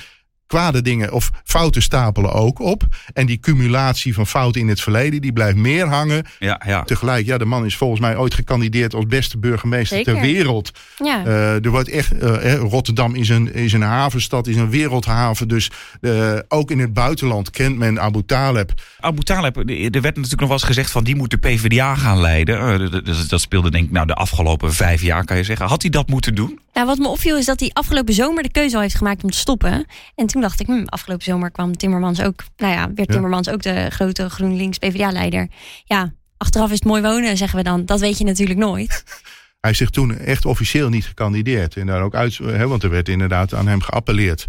kwade 0.50 0.82
dingen 0.82 1.12
of 1.12 1.30
fouten 1.44 1.82
stapelen 1.82 2.34
ook 2.34 2.60
op. 2.60 2.84
En 3.14 3.26
die 3.26 3.38
cumulatie 3.40 4.14
van 4.14 4.28
fouten 4.28 4.62
in 4.62 4.68
het 4.68 4.82
verleden... 4.82 5.22
die 5.22 5.34
blijft 5.34 5.58
meer 5.58 5.88
hangen 5.88 6.26
Ja, 6.40 6.62
ja. 6.66 6.84
tegelijk, 6.84 7.26
ja, 7.26 7.38
de 7.38 7.46
man 7.46 7.66
is 7.66 7.76
volgens 7.78 8.00
mij 8.00 8.18
ooit 8.18 8.34
gekandideerd 8.34 8.94
als 8.96 9.06
beste 9.06 9.38
burgemeester 9.38 9.98
Zeker. 9.98 10.14
ter 10.14 10.22
wereld. 10.22 10.72
Ja. 11.04 11.26
Eh, 11.26 11.66
er 11.66 11.70
wordt 11.70 11.90
echt, 11.90 12.18
eh, 12.18 12.38
hè, 12.38 12.56
Rotterdam 12.56 13.16
is 13.16 13.30
een, 13.30 13.54
is 13.54 13.74
een 13.74 13.82
havenstad, 13.82 14.48
is 14.48 14.56
een 14.56 14.70
wereldhaven. 14.70 15.48
Dus 15.48 15.72
eh, 16.02 16.34
ook 16.48 16.72
in 16.72 16.80
het 16.80 16.94
buitenland 16.94 17.50
kent 17.50 17.78
men 17.78 18.00
Abu 18.02 18.24
Taleb. 18.26 18.74
Abu 19.00 19.24
Taleb, 19.24 19.58
er 19.58 19.64
werd 20.02 20.04
natuurlijk 20.16 20.30
nog 20.40 20.40
wel 20.40 20.52
eens 20.52 20.64
gezegd 20.64 20.92
van 20.92 21.04
die 21.04 21.16
moet 21.16 21.32
de 21.32 21.38
PvdA 21.38 21.96
gaan 21.96 22.20
leiden. 22.22 22.80
Dat- 22.92 23.06
dat- 23.06 23.28
Dat 23.30 23.42
speelde 23.42 23.72
denk 23.72 23.86
ik 23.86 23.92
nou 23.92 24.08
de 24.08 24.14
afgelopen 24.14 24.74
vijf 24.74 25.02
jaar 25.02 25.26
kan 25.26 25.38
je 25.38 25.44
zeggen. 25.44 25.68
Had 25.68 25.82
hij 25.82 25.92
dat 25.92 26.08
moeten 26.08 26.36
doen? 26.36 26.60
Nou, 26.74 26.88
wat 26.88 26.98
me 26.98 27.08
opviel 27.08 27.38
is 27.38 27.46
dat 27.46 27.60
hij 27.60 27.70
afgelopen 27.74 28.14
zomer 28.14 28.44
de 28.44 28.52
keuze 28.52 28.76
al 28.76 28.82
heeft 28.82 28.96
gemaakt 28.96 29.24
om 29.24 29.30
te 29.30 29.38
stoppen. 29.38 29.86
En 30.16 30.28
toen 30.28 30.39
dacht 30.42 30.60
ik, 30.60 30.66
hm, 30.66 30.84
afgelopen 30.86 31.24
zomer 31.26 31.52
kwam 31.52 31.78
Timmermans 31.78 32.22
ook, 32.22 32.44
nou 32.58 32.74
ja, 32.74 32.92
werd. 32.96 33.10
Timmermans 33.12 33.50
ook 33.50 33.62
de 33.62 33.90
grote 33.90 34.30
GroenLinks 34.30 34.78
PvdA-leider. 34.78 35.48
Ja, 35.86 36.14
achteraf 36.38 36.68
is 36.68 36.76
het 36.76 36.86
mooi 36.86 37.02
wonen, 37.02 37.38
zeggen 37.38 37.58
we 37.58 37.64
dan. 37.64 37.86
Dat 37.86 38.00
weet 38.00 38.18
je 38.18 38.24
natuurlijk 38.24 38.60
nooit. 38.60 39.04
Hij 39.62 39.72
is 39.72 39.78
zich 39.78 39.90
toen 39.90 40.18
echt 40.18 40.46
officieel 40.46 40.90
niet 40.90 41.06
gekandideerd. 41.06 41.76
En 41.78 41.86
daar 41.86 42.02
ook 42.02 42.16
uit, 42.16 42.38
hè, 42.38 42.68
want 42.68 42.84
er 42.84 42.90
werd 42.90 43.10
inderdaad 43.10 43.54
aan 43.54 43.68
hem 43.68 43.82
geappelleerd. 43.82 44.48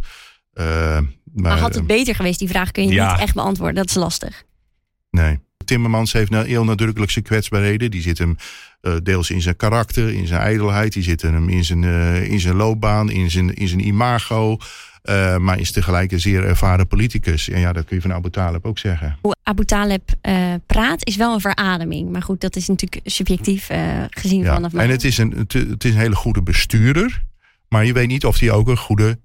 Eh, 0.53 0.65
maar, 0.65 1.05
Maar 1.35 1.59
had 1.59 1.75
het 1.75 1.83
eh, 1.83 1.87
beter 1.87 2.15
geweest? 2.15 2.39
Die 2.39 2.49
vraag 2.49 2.71
kun 2.71 2.87
je 2.87 2.93
Ja. 2.93 3.13
niet 3.13 3.21
echt 3.21 3.35
beantwoorden. 3.35 3.75
Dat 3.75 3.89
is 3.89 3.95
lastig. 3.95 4.43
Nee. 5.11 5.39
Timmermans 5.65 6.13
heeft 6.13 6.31
nou 6.31 6.47
heel 6.47 6.65
nadrukkelijk 6.65 7.11
zijn 7.11 7.25
kwetsbaarheden. 7.25 7.91
Die 7.91 8.03
zit 8.03 8.19
hem 8.19 8.37
eh, 8.81 8.95
deels 9.03 9.31
in 9.31 9.43
zijn 9.43 9.57
karakter, 9.57 10.13
in 10.13 10.27
zijn 10.27 10.41
ijdelheid. 10.41 10.93
Die 10.93 11.03
zitten 11.03 11.33
hem 11.33 11.49
in 11.49 11.65
zijn, 11.65 11.85
in 12.25 12.41
zijn 12.41 12.57
loopbaan, 12.57 13.11
in 13.11 13.31
zijn, 13.31 13.55
in 13.55 13.69
zijn 13.69 13.87
imago. 13.87 14.59
Eh, 15.03 15.37
maar 15.37 15.59
is 15.59 15.73
tegelijk 15.73 16.13
een 16.13 16.21
zeer 16.21 16.45
ervaren 16.45 16.87
politicus. 16.87 17.49
En 17.49 17.61
ja, 17.61 17.73
dat 17.73 17.85
kun 17.85 17.97
je 17.97 18.03
van 18.03 18.13
Abu 18.13 18.31
Talib 18.31 18.65
ook 18.67 18.79
zeggen. 18.79 19.19
Hoe 19.23 19.35
Abu 19.43 19.65
Taleb 19.65 20.11
eh, 20.21 20.55
praat 20.67 21.07
is 21.07 21.17
wel 21.17 21.35
een 21.35 21.41
verademing. 21.41 22.11
Maar 22.11 22.23
goed, 22.23 22.41
dat 22.41 22.57
is 22.57 22.69
natuurlijk 22.69 23.01
subjectief 23.11 23.69
eh, 23.69 23.81
gezien 24.11 24.43
Ja. 24.43 24.55
vanaf 24.55 24.75
En 24.75 24.91
het 24.91 25.05
is, 25.05 25.19
een, 25.19 25.31
het, 25.37 25.53
het 25.53 25.85
is 25.85 25.93
een 25.93 25.99
hele 26.01 26.15
goede 26.17 26.43
bestuurder. 26.43 27.23
Maar 27.69 27.85
je 27.85 27.93
weet 27.93 28.09
niet 28.09 28.25
of 28.25 28.39
hij 28.39 28.51
ook 28.51 28.69
een 28.69 28.77
goede 28.77 29.19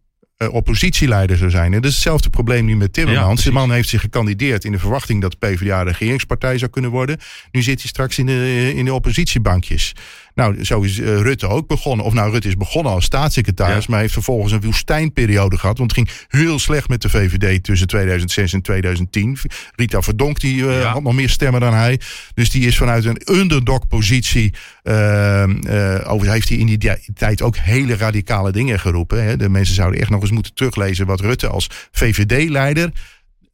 oppositieleider 0.51 1.37
zou 1.37 1.49
zijn. 1.49 1.73
En 1.73 1.81
dat 1.81 1.89
is 1.89 1.93
hetzelfde 1.93 2.29
probleem 2.29 2.65
nu 2.65 2.75
met 2.75 2.95
Ja, 2.95 3.03
Timmermans. 3.03 3.27
precies. 3.33 3.43
de 3.45 3.51
man 3.51 3.71
heeft 3.71 3.89
zich 3.89 4.01
gekandideerd 4.01 4.63
in 4.63 4.71
de 4.71 4.79
verwachting 4.79 5.21
dat 5.21 5.31
de 5.31 5.47
PvdA 5.47 5.79
een 5.79 5.87
regeringspartij 5.87 6.57
zou 6.57 6.71
kunnen 6.71 6.91
worden. 6.91 7.17
Nu 7.51 7.61
zit 7.61 7.79
hij 7.79 7.89
straks 7.89 8.17
in 8.17 8.25
de, 8.25 8.71
in 8.75 8.85
de 8.85 8.93
oppositiebankjes. 8.93 9.93
Nou, 10.35 10.63
zo 10.65 10.81
is 10.81 10.99
eh, 10.99 11.05
Rutte 11.21 11.47
ook 11.47 11.67
begonnen. 11.67 12.05
Of 12.05 12.13
nou, 12.13 12.31
Rutte 12.31 12.47
is 12.47 12.57
begonnen 12.57 12.91
als 12.91 13.05
staatssecretaris, 13.05 13.83
Ja. 13.85 13.89
maar 13.89 13.99
heeft 13.99 14.13
vervolgens 14.13 14.51
een 14.51 14.61
woestijnperiode 14.61 15.57
gehad. 15.57 15.77
Want 15.77 15.95
het 15.95 16.07
ging 16.07 16.17
heel 16.27 16.59
slecht 16.59 16.87
met 16.89 17.01
de 17.01 17.09
VVD 17.09 17.63
tussen 17.63 17.87
2006 17.87 18.53
en 18.53 18.61
2010. 18.61 19.37
Rita 19.75 20.01
Verdonk 20.01 20.39
die, 20.39 20.67
eh, 20.67 20.79
Ja. 20.81 20.91
had 20.91 21.03
nog 21.03 21.13
meer 21.13 21.29
stemmen 21.29 21.61
dan 21.61 21.73
hij. 21.73 21.99
Dus 22.33 22.49
die 22.49 22.65
is 22.67 22.77
vanuit 22.77 23.05
een 23.05 23.21
underdog-positie. 23.31 24.53
eh, 24.83 25.43
eh, 25.43 26.11
over 26.11 26.31
heeft 26.31 26.49
hij 26.49 26.57
in 26.57 26.65
die 26.65 26.77
di- 26.77 26.95
tijd 27.15 27.41
ook 27.41 27.57
hele 27.57 27.95
radicale 27.95 28.51
dingen 28.51 28.79
geroepen. 28.79 29.23
Hè. 29.23 29.37
De 29.37 29.49
mensen 29.49 29.75
zouden 29.75 29.99
echt 29.99 30.09
nog 30.09 30.21
eens 30.21 30.31
moeten 30.31 30.53
teruglezen 30.53 31.05
wat 31.05 31.19
Rutte 31.19 31.47
als 31.47 31.67
VVD-leider. 31.91 32.91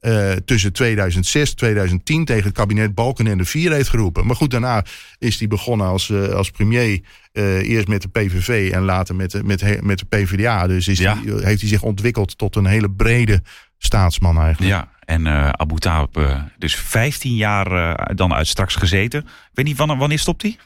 Eh, 0.01 0.31
tussen 0.31 0.73
2006 0.73 1.53
2010 1.53 2.25
tegen 2.25 2.43
het 2.43 2.53
kabinet 2.53 2.95
Balkenende 2.95 3.45
4 3.45 3.71
heeft 3.71 3.89
geroepen. 3.89 4.25
Maar 4.25 4.35
goed, 4.35 4.51
daarna 4.51 4.85
is 5.17 5.39
hij 5.39 5.47
begonnen 5.47 5.87
als, 5.87 6.09
eh, 6.09 6.27
als 6.27 6.49
premier. 6.51 6.99
eh, 7.31 7.69
eerst 7.69 7.87
met 7.87 8.01
de 8.01 8.07
PVV 8.07 8.71
en 8.73 8.81
later 8.83 9.15
met 9.15 9.31
de, 9.31 9.43
met, 9.43 9.61
he- 9.61 9.81
met 9.81 9.99
de 9.99 10.05
PvdA. 10.05 10.67
Dus 10.67 10.87
is 10.87 10.99
Ja. 10.99 11.15
heeft 11.23 11.59
hij 11.61 11.69
zich 11.69 11.81
ontwikkeld 11.83 12.37
tot 12.37 12.55
een 12.55 12.65
hele 12.65 12.91
brede 12.91 13.41
staatsman 13.77 14.37
eigenlijk. 14.39 14.71
Ja, 14.71 14.89
en 14.99 15.27
eh, 15.27 15.49
Abu 15.49 15.75
eh, 16.11 16.41
dus 16.57 16.75
15 16.75 17.35
jaar 17.35 17.71
eh, 17.95 18.15
dan 18.15 18.33
uit 18.33 18.47
straks 18.47 18.75
gezeten. 18.75 19.19
Ik 19.21 19.27
weet 19.53 19.65
niet, 19.65 19.77
wanneer, 19.77 19.97
wanneer 19.97 20.19
stopt 20.19 20.41
hij? 20.41 20.57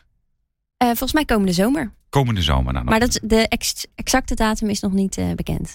Eh, 0.78 0.88
volgens 0.88 1.14
mij 1.14 1.26
komende 1.26 1.54
zomer. 1.54 1.92
Komende 2.10 2.42
zomer. 2.42 2.74
Nou, 2.74 2.86
Maar 2.86 3.00
dat, 3.00 3.20
de 3.24 3.48
ex- 3.48 3.86
exacte 3.96 4.36
datum 4.36 4.70
is 4.70 4.80
nog 4.80 4.92
niet 4.92 5.18
eh, 5.18 5.32
bekend. 5.36 5.74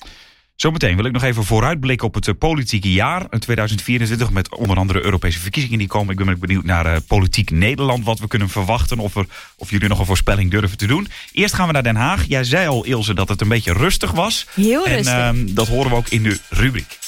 Zometeen 0.60 0.96
wil 0.96 1.04
ik 1.04 1.12
nog 1.12 1.22
even 1.22 1.44
vooruitblikken 1.44 2.06
op 2.06 2.14
het 2.14 2.28
eh, 2.28 2.34
politieke 2.38 2.92
jaar 2.92 3.26
eh, 3.30 3.38
2024. 3.38 4.30
Met 4.30 4.56
onder 4.56 4.76
andere 4.76 5.04
Europese 5.04 5.38
verkiezingen 5.38 5.78
die 5.78 5.88
komen. 5.88 6.18
Ik 6.18 6.24
ben 6.24 6.38
benieuwd 6.38 6.64
naar 6.64 6.86
eh, 6.86 6.96
politiek 7.06 7.50
Nederland. 7.50 8.04
Wat 8.04 8.18
we 8.18 8.26
kunnen 8.26 8.48
verwachten. 8.48 8.98
Of, 8.98 9.16
er, 9.16 9.26
of 9.56 9.70
jullie 9.70 9.88
nog 9.88 9.98
een 9.98 10.06
voorspelling 10.06 10.50
durven 10.50 10.78
te 10.78 10.86
doen. 10.86 11.08
Eerst 11.32 11.54
gaan 11.54 11.66
we 11.66 11.72
naar 11.72 11.82
Den 11.82 11.96
Haag. 11.96 12.24
Jij 12.28 12.44
zei 12.44 12.68
al, 12.68 12.84
Ilse, 12.84 13.14
dat 13.14 13.28
het 13.28 13.40
een 13.40 13.48
beetje 13.48 13.72
rustig 13.72 14.10
was. 14.10 14.46
Heel 14.54 14.86
En 14.86 14.94
rustig. 14.96 15.14
ehm, 15.14 15.54
dat 15.54 15.68
horen 15.68 15.90
we 15.90 15.96
ook 15.96 16.08
in 16.08 16.22
de 16.22 16.38
rubriek. 16.48 16.98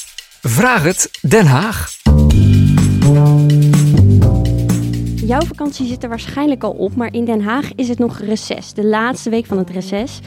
Vraag 0.43 0.83
het 0.83 1.11
Den 1.21 1.47
Haag. 1.47 1.91
Jouw 5.27 5.41
vakantie 5.41 5.87
zit 5.87 6.03
er 6.03 6.09
waarschijnlijk 6.09 6.63
al 6.63 6.71
op, 6.71 6.97
maar 6.97 7.13
in 7.13 7.25
Den 7.25 7.43
Haag 7.43 7.75
is 7.75 7.89
het 7.89 7.99
nog 7.99 8.21
reces. 8.21 8.73
De 8.73 8.85
laatste 8.85 9.31
week 9.31 9.47
van 9.47 9.59
het 9.59 9.71
reces. 9.71 10.21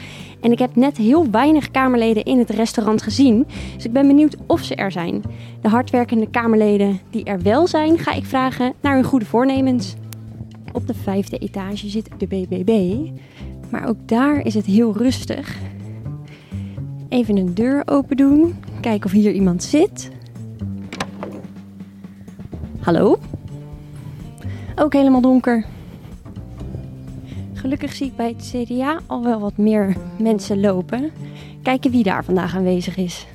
En 0.46 0.52
ik 0.52 0.58
heb 0.58 0.76
net 0.76 0.96
heel 0.96 1.30
weinig 1.30 1.70
Kamerleden 1.70 2.24
in 2.24 2.38
het 2.38 2.50
restaurant 2.50 3.02
gezien. 3.02 3.46
Dus 3.74 3.84
ik 3.84 3.92
ben 3.92 4.06
benieuwd 4.06 4.36
of 4.46 4.62
ze 4.62 4.74
er 4.74 4.92
zijn. 4.92 5.22
De 5.60 5.68
hardwerkende 5.68 6.30
Kamerleden 6.30 7.00
die 7.10 7.24
er 7.24 7.42
wel 7.42 7.66
zijn, 7.66 7.98
ga 7.98 8.12
ik 8.12 8.24
vragen 8.24 8.72
naar 8.80 8.94
hun 8.94 9.04
goede 9.04 9.24
voornemens. 9.24 9.94
Op 10.72 10.86
de 10.86 10.94
vijfde 10.94 11.38
etage 11.38 11.88
zit 11.88 12.08
de 12.18 12.26
BBB. 12.26 12.96
Maar 13.70 13.88
ook 13.88 13.96
daar 14.08 14.44
is 14.44 14.54
het 14.54 14.66
heel 14.66 14.96
rustig. 14.96 15.58
Even 17.08 17.36
een 17.36 17.54
deur 17.54 17.82
open 17.84 18.16
doen. 18.16 18.54
Kijken 18.80 19.06
of 19.06 19.12
hier 19.12 19.32
iemand 19.32 19.62
zit. 19.62 20.10
Hallo? 22.80 23.18
Ook 24.76 24.92
helemaal 24.92 25.20
donker. 25.20 25.64
Gelukkig 27.66 27.92
zie 27.92 28.06
ik 28.06 28.16
bij 28.16 28.34
het 28.36 28.54
CDA 28.54 29.00
al 29.06 29.22
wel 29.22 29.40
wat 29.40 29.56
meer 29.56 29.96
mensen 30.18 30.60
lopen. 30.60 31.10
Kijken 31.62 31.90
wie 31.90 32.02
daar 32.02 32.24
vandaag 32.24 32.54
aanwezig 32.56 32.96
is. 32.96 33.26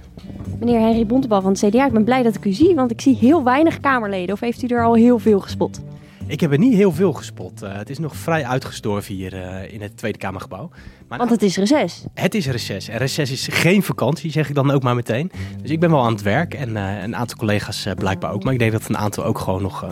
Meneer 0.59 0.79
Henry 0.79 1.05
Bontebal 1.05 1.41
van 1.41 1.51
het 1.51 1.65
CDA, 1.65 1.85
ik 1.85 1.91
ben 1.91 2.03
blij 2.03 2.23
dat 2.23 2.35
ik 2.35 2.45
u 2.45 2.51
zie, 2.51 2.75
want 2.75 2.91
ik 2.91 3.01
zie 3.01 3.15
heel 3.15 3.43
weinig 3.43 3.79
Kamerleden. 3.79 4.33
Of 4.33 4.39
heeft 4.39 4.61
u 4.63 4.67
er 4.67 4.83
al 4.83 4.93
heel 4.93 5.19
veel 5.19 5.39
gespot? 5.39 5.81
Ik 6.27 6.39
heb 6.39 6.51
er 6.51 6.57
niet 6.57 6.73
heel 6.73 6.91
veel 6.91 7.13
gespot. 7.13 7.61
Eh, 7.61 7.77
het 7.77 7.89
is 7.89 7.99
nog 7.99 8.15
vrij 8.15 8.45
uitgestorven 8.45 9.13
hier 9.13 9.33
eh, 9.33 9.73
in 9.73 9.81
het 9.81 9.97
Tweede 9.97 10.17
Kamergebouw. 10.17 10.69
Maar 11.07 11.17
Want 11.17 11.29
het 11.29 11.41
is 11.41 11.57
reces. 11.57 12.05
het 12.13 12.35
is 12.35 12.47
reces. 12.47 12.87
En 12.87 12.97
reces 12.97 13.31
is 13.31 13.47
geen 13.47 13.83
vakantie, 13.83 14.31
zeg 14.31 14.49
ik 14.49 14.55
dan 14.55 14.71
ook 14.71 14.83
maar 14.83 14.95
meteen. 14.95 15.31
Dus 15.61 15.71
ik 15.71 15.79
ben 15.79 15.89
wel 15.89 16.03
aan 16.03 16.13
het 16.13 16.21
werk 16.21 16.53
en 16.53 16.77
eh, 16.77 17.03
een 17.03 17.15
aantal 17.15 17.37
collega's 17.37 17.87
blijkbaar 17.95 18.31
ook. 18.31 18.43
Maar 18.43 18.53
ik 18.53 18.59
denk 18.59 18.71
dat 18.71 18.89
een 18.89 18.97
aantal 18.97 19.25
ook 19.25 19.39
gewoon 19.39 19.61
nog 19.61 19.85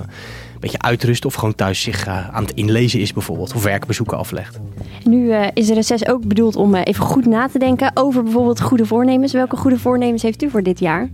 beetje 0.60 0.82
uitrusten 0.82 1.30
of 1.30 1.36
gewoon 1.36 1.56
thuis 1.56 1.82
zich 1.82 2.06
eh, 2.06 2.30
aan 2.30 2.44
het 2.44 2.54
inlezen 2.54 3.00
is 3.00 3.14
bijvoorbeeld. 3.14 3.56
Of 3.56 3.64
werkbezoeken 3.64 4.18
aflegt. 4.18 4.60
Nu 5.04 5.32
eh, 5.32 5.48
is 5.54 5.68
de 5.68 5.74
reces 5.74 6.08
ook 6.08 6.28
bedoeld 6.28 6.56
om 6.56 6.76
eh, 6.76 6.82
even 6.84 7.06
goed 7.06 7.26
na 7.26 7.48
te 7.48 7.60
denken 7.60 7.92
over 7.94 8.24
bijvoorbeeld 8.24 8.62
goede 8.62 8.86
voornemens. 8.86 9.34
Welke 9.34 9.56
goede 9.56 9.80
voornemens 9.80 10.22
heeft 10.22 10.44
u 10.44 10.50
voor 10.50 10.64
dit 10.64 10.80
jaar? 10.80 11.10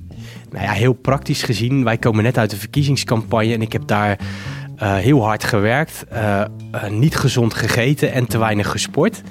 Nou 0.51 0.63
ja, 0.65 0.71
heel 0.71 0.93
praktisch 0.93 1.43
gezien, 1.43 1.83
wij 1.83 1.97
komen 1.97 2.23
net 2.23 2.37
uit 2.37 2.49
de 2.49 2.57
verkiezingscampagne 2.57 3.53
en 3.53 3.61
ik 3.61 3.71
heb 3.71 3.87
daar 3.87 4.19
heel 4.79 5.23
hard 5.23 5.43
gewerkt. 5.43 6.05
niet 6.89 7.15
gezond 7.15 7.53
gegeten 7.53 8.11
en 8.11 8.27
te 8.27 8.37
weinig 8.37 8.71
gesport. 8.71 9.21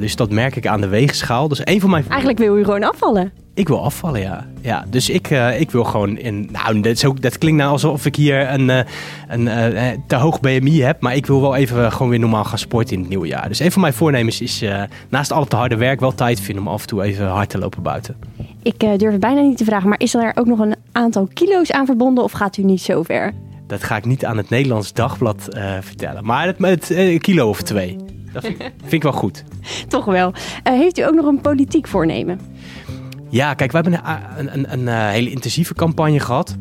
Dus 0.00 0.16
dat 0.16 0.30
merk 0.30 0.56
ik 0.56 0.66
aan 0.66 0.80
de 0.80 0.88
weegschaal. 0.88 1.48
Dus 1.48 1.60
een 1.64 1.80
van 1.80 1.90
mijn 1.90 2.04
Eigenlijk 2.08 2.38
wil 2.38 2.58
u 2.58 2.64
gewoon 2.64 2.84
afvallen. 2.84 3.32
Ik 3.56 3.68
wil 3.68 3.82
afvallen, 3.82 4.20
ja. 4.20 4.46
ja 4.60 4.84
dus 4.90 5.10
ik, 5.10 5.30
eh, 5.30 5.60
ik 5.60 5.70
wil 5.70 5.84
gewoon 5.84 6.18
in. 6.18 6.48
Nou, 6.52 6.80
dat, 6.80 6.92
is 6.92 7.04
ook, 7.04 7.22
dat 7.22 7.38
klinkt 7.38 7.58
nou 7.58 7.72
alsof 7.72 8.06
ik 8.06 8.16
hier 8.16 8.50
een, 8.50 8.70
eh, 8.70 8.84
een 9.28 9.48
eh, 9.48 9.98
te 10.06 10.16
hoog 10.16 10.40
BMI 10.40 10.82
heb. 10.82 11.00
Maar 11.00 11.16
ik 11.16 11.26
wil 11.26 11.40
wel 11.40 11.56
even 11.56 11.92
gewoon 11.92 12.08
weer 12.08 12.18
normaal 12.18 12.44
gaan 12.44 12.58
sporten 12.58 12.94
in 12.94 13.00
het 13.00 13.08
nieuwe 13.08 13.26
jaar. 13.26 13.48
Dus 13.48 13.58
een 13.58 13.72
van 13.72 13.80
mijn 13.80 13.92
voornemens 13.92 14.40
is 14.40 14.64
naast 15.08 15.32
al 15.32 15.42
het 15.42 15.52
harde 15.52 15.76
werk 15.76 16.00
wel 16.00 16.14
tijd 16.14 16.40
vinden 16.40 16.66
om 16.66 16.72
af 16.72 16.80
en 16.80 16.86
toe 16.86 17.02
even 17.02 17.26
hard 17.26 17.48
te 17.48 17.58
lopen 17.58 17.82
buiten. 17.82 18.16
Ik 18.62 18.80
durf 18.80 19.12
het 19.12 19.20
bijna 19.20 19.40
niet 19.40 19.56
te 19.56 19.64
vragen, 19.64 19.88
maar 19.88 20.00
is 20.00 20.14
er 20.14 20.32
ook 20.34 20.46
nog 20.46 20.58
een 20.58 20.74
aantal 20.92 21.28
kilo's 21.32 21.70
aan 21.70 21.86
verbonden 21.86 22.24
of 22.24 22.32
gaat 22.32 22.56
u 22.56 22.62
niet 22.62 22.82
zo 22.82 23.02
ver? 23.02 23.32
dat 23.66 23.82
ga 23.82 23.96
ik 23.96 24.04
niet 24.04 24.24
aan 24.24 24.36
het 24.36 24.48
Nederlands 24.48 24.92
Dagblad 24.92 25.48
vertellen. 25.80 26.24
Maar 26.24 26.46
het, 26.46 26.58
met 26.58 26.90
een 26.90 27.20
kilo 27.20 27.48
of 27.48 27.62
twee. 27.62 27.96
Dat 28.32 28.44
vind, 28.44 28.58
vind 28.80 28.92
ik 28.92 29.02
wel 29.02 29.12
goed. 29.12 29.44
Toch 29.88 30.04
wel. 30.04 30.32
Heeft 30.62 30.98
u 30.98 31.02
ook 31.02 31.14
nog 31.14 31.26
een 31.26 31.40
politiek 31.40 31.86
voornemen? 31.86 32.40
Ja, 33.30 33.54
kijk, 33.54 33.72
we 33.72 33.78
hebben 33.78 34.00
een, 34.36 34.52
een, 34.52 34.72
een, 34.72 34.88
eh, 34.88 35.08
hele 35.08 35.30
intensieve 35.30 35.74
campagne 35.74 36.20
gehad. 36.20 36.56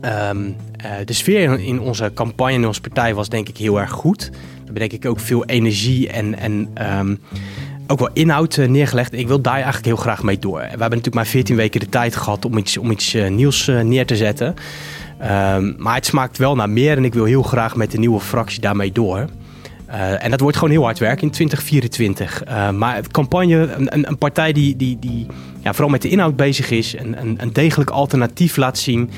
Ehm, 0.00 0.50
eh, 0.76 0.90
de 1.04 1.12
sfeer 1.12 1.60
in, 1.60 1.80
onze 1.80 2.10
campagne, 2.14 2.52
in 2.52 2.66
onze 2.66 2.80
partij, 2.80 3.14
was 3.14 3.28
denk 3.28 3.48
ik 3.48 3.56
heel 3.56 3.80
erg 3.80 3.90
goed. 3.90 4.30
We 4.30 4.56
hebben 4.56 4.74
denk 4.74 4.92
ik 4.92 5.10
ook 5.10 5.20
veel 5.20 5.44
energie 5.44 6.08
en, 6.08 6.38
en 6.38 6.68
ehm, 6.74 7.14
ook 7.86 7.98
wel 7.98 8.10
inhoud 8.12 8.56
eh, 8.56 8.68
neergelegd. 8.68 9.12
Ik 9.12 9.26
wil 9.26 9.40
daar 9.40 9.54
eigenlijk 9.54 9.84
heel 9.84 9.96
graag 9.96 10.22
mee 10.22 10.38
door. 10.38 10.58
We 10.58 10.66
hebben 10.66 10.88
natuurlijk 10.88 11.14
maar 11.14 11.26
14 11.26 11.56
weken 11.56 11.80
de 11.80 11.88
tijd 11.88 12.16
gehad 12.16 12.44
om 12.44 12.58
iets, 12.58 12.76
om 12.76 12.90
iets 12.90 13.16
nieuws 13.28 13.66
neer 13.66 14.06
te 14.06 14.16
zetten. 14.16 14.54
Ehm, 15.18 15.72
maar 15.76 15.94
het 15.94 16.06
smaakt 16.06 16.38
wel 16.38 16.54
naar 16.54 16.70
meer 16.70 16.96
en 16.96 17.04
ik 17.04 17.14
wil 17.14 17.24
heel 17.24 17.42
graag 17.42 17.76
met 17.76 17.90
de 17.90 17.98
nieuwe 17.98 18.20
fractie 18.20 18.60
daarmee 18.60 18.92
door. 18.92 19.26
En 20.18 20.30
dat 20.30 20.40
wordt 20.40 20.56
gewoon 20.56 20.72
heel 20.72 20.82
hard 20.82 20.98
werken 20.98 21.22
in 21.22 21.30
2024. 21.30 22.44
Eh, 22.44 22.70
maar 22.70 23.00
campagne, 23.10 23.56
een, 23.56 23.94
een, 23.94 24.08
een 24.08 24.18
partij 24.18 24.52
die, 24.52 24.76
die, 24.76 24.98
die 24.98 25.26
ja, 25.60 25.72
vooral 25.72 25.90
met 25.90 26.02
de 26.02 26.08
inhoud 26.08 26.36
bezig 26.36 26.70
is, 26.70 26.94
en 26.94 27.20
een, 27.20 27.36
een 27.40 27.52
degelijk 27.52 27.90
alternatief 27.90 28.56
laat 28.56 28.78
zien, 28.78 29.10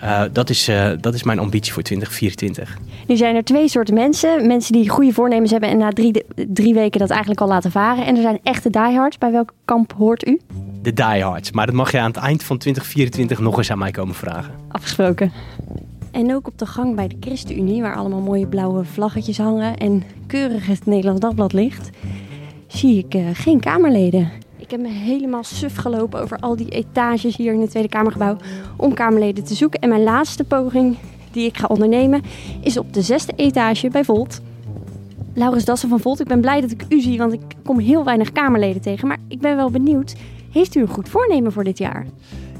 eh, 0.00 0.22
dat, 0.32 0.50
is, 0.50 0.68
eh, 0.68 0.90
dat 1.00 1.14
is 1.14 1.22
mijn 1.22 1.38
ambitie 1.38 1.72
voor 1.72 1.82
2024. 1.82 2.78
Nu 3.06 3.16
zijn 3.16 3.36
er 3.36 3.44
twee 3.44 3.68
soorten 3.68 3.94
mensen. 3.94 4.46
Mensen 4.46 4.72
die 4.72 4.88
goede 4.88 5.12
voornemens 5.12 5.50
hebben 5.50 5.68
en 5.68 5.78
na 5.78 5.90
drie, 5.90 6.24
drie 6.34 6.74
weken 6.74 7.00
dat 7.00 7.10
eigenlijk 7.10 7.40
al 7.40 7.48
laten 7.48 7.70
varen. 7.70 8.06
En 8.06 8.16
er 8.16 8.22
zijn 8.22 8.38
echte 8.42 8.70
diehards. 8.70 9.18
Bij 9.18 9.30
welk 9.30 9.52
kamp 9.64 9.92
hoort 9.92 10.26
u? 10.26 10.40
De 10.82 10.92
diehards. 10.92 11.50
Maar 11.50 11.66
dat 11.66 11.74
mag 11.74 11.92
je 11.92 11.98
aan 11.98 12.10
het 12.10 12.16
eind 12.16 12.42
van 12.42 12.58
2024 12.58 13.38
nog 13.38 13.58
eens 13.58 13.70
aan 13.70 13.78
mij 13.78 13.90
komen 13.90 14.14
vragen. 14.14 14.54
Afgesproken. 14.68 15.32
En 16.10 16.34
ook 16.34 16.46
op 16.46 16.58
de 16.58 16.66
gang 16.66 16.94
bij 16.96 17.08
de 17.08 17.16
ChristenUnie, 17.20 17.82
waar 17.82 17.96
allemaal 17.96 18.20
mooie 18.20 18.46
blauwe 18.46 18.84
vlaggetjes 18.84 19.38
hangen 19.38 19.76
en 19.76 20.02
keurig 20.26 20.66
het 20.66 20.86
Nederlands 20.86 21.20
Dagblad 21.20 21.52
ligt, 21.52 21.90
zie 22.66 22.98
ik 22.98 23.14
eh, 23.14 23.24
geen 23.32 23.60
Kamerleden. 23.60 24.30
Ik 24.70 24.76
heb 24.76 24.86
me 24.86 24.94
helemaal 24.94 25.44
suf 25.44 25.76
gelopen 25.76 26.20
over 26.20 26.38
al 26.38 26.56
die 26.56 26.68
etages 26.68 27.36
hier 27.36 27.52
in 27.52 27.60
het 27.60 27.70
Tweede 27.70 27.88
Kamergebouw 27.88 28.36
om 28.76 28.94
Kamerleden 28.94 29.44
te 29.44 29.54
zoeken. 29.54 29.80
En 29.80 29.88
mijn 29.88 30.02
laatste 30.02 30.44
poging 30.44 30.96
die 31.30 31.46
ik 31.46 31.56
ga 31.56 31.66
ondernemen 31.66 32.22
is 32.60 32.76
op 32.76 32.92
de 32.92 33.02
zesde 33.02 33.32
etage 33.36 33.88
bij 33.88 34.04
Volt. 34.04 34.40
Laurens 35.34 35.64
Dassen 35.64 35.88
van 35.88 36.00
Volt, 36.00 36.20
ik 36.20 36.26
ben 36.26 36.40
blij 36.40 36.60
dat 36.60 36.70
ik 36.70 36.84
u 36.88 37.00
zie, 37.00 37.18
want 37.18 37.32
ik 37.32 37.40
kom 37.64 37.78
heel 37.78 38.04
weinig 38.04 38.32
Kamerleden 38.32 38.82
tegen. 38.82 39.08
Maar 39.08 39.18
ik 39.28 39.40
ben 39.40 39.56
wel 39.56 39.70
benieuwd, 39.70 40.14
heeft 40.50 40.74
u 40.74 40.80
een 40.80 40.88
goed 40.88 41.08
voornemen 41.08 41.52
voor 41.52 41.64
dit 41.64 41.78
jaar? 41.78 42.06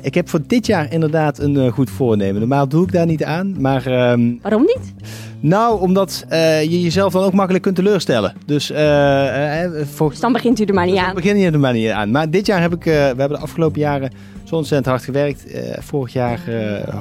Ik 0.02 0.14
heb 0.14 0.28
voor 0.28 0.40
dit 0.46 0.66
jaar 0.66 0.92
inderdaad 0.92 1.38
een 1.38 1.56
eh, 1.56 1.72
goed 1.72 1.90
voornemen. 1.90 2.40
Normaal 2.40 2.68
doe 2.68 2.84
ik 2.84 2.92
daar 2.92 3.06
niet 3.06 3.24
aan. 3.24 3.60
Maar 3.60 3.86
ehm, 3.86 4.32
Waarom 4.42 4.62
niet? 4.62 4.94
nou, 5.40 5.80
omdat 5.80 6.24
eh, 6.28 6.62
je 6.62 6.80
jezelf 6.80 7.12
dan 7.12 7.22
ook 7.22 7.32
makkelijk 7.32 7.64
kunt 7.64 7.76
teleurstellen. 7.76 8.34
Dus 8.46 8.70
eh, 8.70 9.64
voor, 9.94 10.10
Dus 10.10 10.20
dan 10.20 10.32
begint 10.32 10.60
u 10.60 10.64
er 10.64 10.74
maar 10.74 10.84
niet 10.84 10.94
dus 10.94 11.02
aan. 11.04 11.14
dan 11.14 11.22
begin 11.22 11.38
je 11.38 11.50
er 11.50 11.60
maar 11.60 11.72
niet 11.72 11.90
aan. 11.90 12.10
Maar 12.10 12.30
dit 12.30 12.46
jaar 12.46 12.60
heb 12.60 12.74
ik, 12.74 12.84
we 12.84 12.90
hebben 12.90 13.28
de 13.28 13.38
afgelopen 13.38 13.80
jaren 13.80 14.10
zo 14.44 14.54
ontzettend 14.54 14.88
hard 14.88 15.04
gewerkt. 15.04 15.44
Vorig 15.78 16.12
jaar 16.12 16.40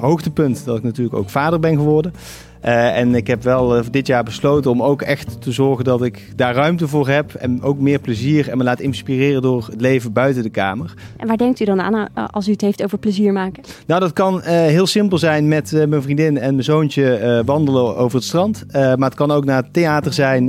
hoogtepunt 0.01 0.65
dat 0.65 0.77
ik 0.77 0.83
natuurlijk 0.83 1.15
ook 1.15 1.29
vader 1.29 1.59
ben 1.59 1.75
geworden. 1.75 2.13
Eh, 2.61 2.97
en 2.97 3.15
ik 3.15 3.27
heb 3.27 3.43
wel 3.43 3.75
eh, 3.75 3.83
dit 3.91 4.07
jaar 4.07 4.23
besloten 4.23 4.71
om 4.71 4.83
ook 4.83 5.01
echt 5.01 5.41
te 5.41 5.51
zorgen 5.51 5.83
dat 5.83 6.03
ik 6.03 6.31
daar 6.35 6.55
ruimte 6.55 6.87
voor 6.87 7.07
heb. 7.07 7.33
En 7.33 7.61
ook 7.61 7.79
meer 7.79 7.99
plezier 7.99 8.49
en 8.49 8.57
me 8.57 8.63
laat 8.63 8.79
inspireren 8.79 9.41
door 9.41 9.67
het 9.71 9.81
leven 9.81 10.13
buiten 10.13 10.43
de 10.43 10.49
kamer. 10.49 10.93
En 11.17 11.27
waar 11.27 11.37
denkt 11.37 11.59
u 11.59 11.65
dan 11.65 11.81
aan 11.81 11.95
eh, 11.95 12.23
als 12.31 12.47
u 12.47 12.51
het 12.51 12.61
heeft 12.61 12.83
over 12.83 12.97
plezier 12.97 13.33
maken? 13.33 13.63
Nou, 13.85 13.99
dat 13.99 14.13
kan 14.13 14.41
heel 14.41 14.87
simpel 14.87 15.17
zijn 15.17 15.47
met 15.47 15.71
mijn 15.87 16.01
vriendin 16.01 16.37
en 16.37 16.51
mijn 16.51 16.63
zoontje 16.63 17.41
wandelen 17.45 17.97
over 17.97 18.17
het 18.17 18.27
strand. 18.27 18.65
Maar 18.71 18.97
het 18.97 19.13
kan 19.13 19.31
ook 19.31 19.45
naar 19.45 19.63
het 19.63 19.73
theater 19.73 20.13
zijn, 20.13 20.45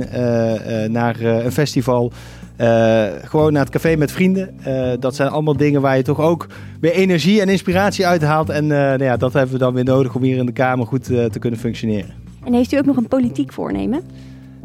naar 0.91 1.21
een 1.21 1.51
festival. 1.51 2.11
Eh, 2.61 3.07
gewoon 3.23 3.53
naar 3.53 3.61
het 3.61 3.71
café 3.71 3.95
met 3.95 4.11
vrienden. 4.11 4.49
Eh, 4.63 4.91
dat 4.99 5.15
zijn 5.15 5.29
allemaal 5.29 5.57
dingen 5.57 5.81
waar 5.81 5.97
je 5.97 6.03
toch 6.03 6.19
ook 6.19 6.47
weer 6.79 6.91
energie 6.91 7.41
en 7.41 7.49
inspiratie 7.49 8.07
uithaalt. 8.07 8.49
En 8.49 8.63
eh, 8.63 8.77
nou 8.77 9.03
ja, 9.03 9.17
dat 9.17 9.33
hebben 9.33 9.53
we 9.53 9.59
dan 9.59 9.73
weer 9.73 9.83
nodig 9.83 10.15
om 10.15 10.21
hier 10.21 10.37
in 10.37 10.45
de 10.45 10.51
Kamer 10.51 10.85
goed 10.85 11.03
te 11.03 11.39
kunnen 11.39 11.59
functioneren. 11.59 12.13
En 12.43 12.53
heeft 12.53 12.71
u 12.71 12.77
ook 12.77 12.85
nog 12.85 12.97
een 12.97 13.07
politiek 13.07 13.53
voornemen? 13.53 14.01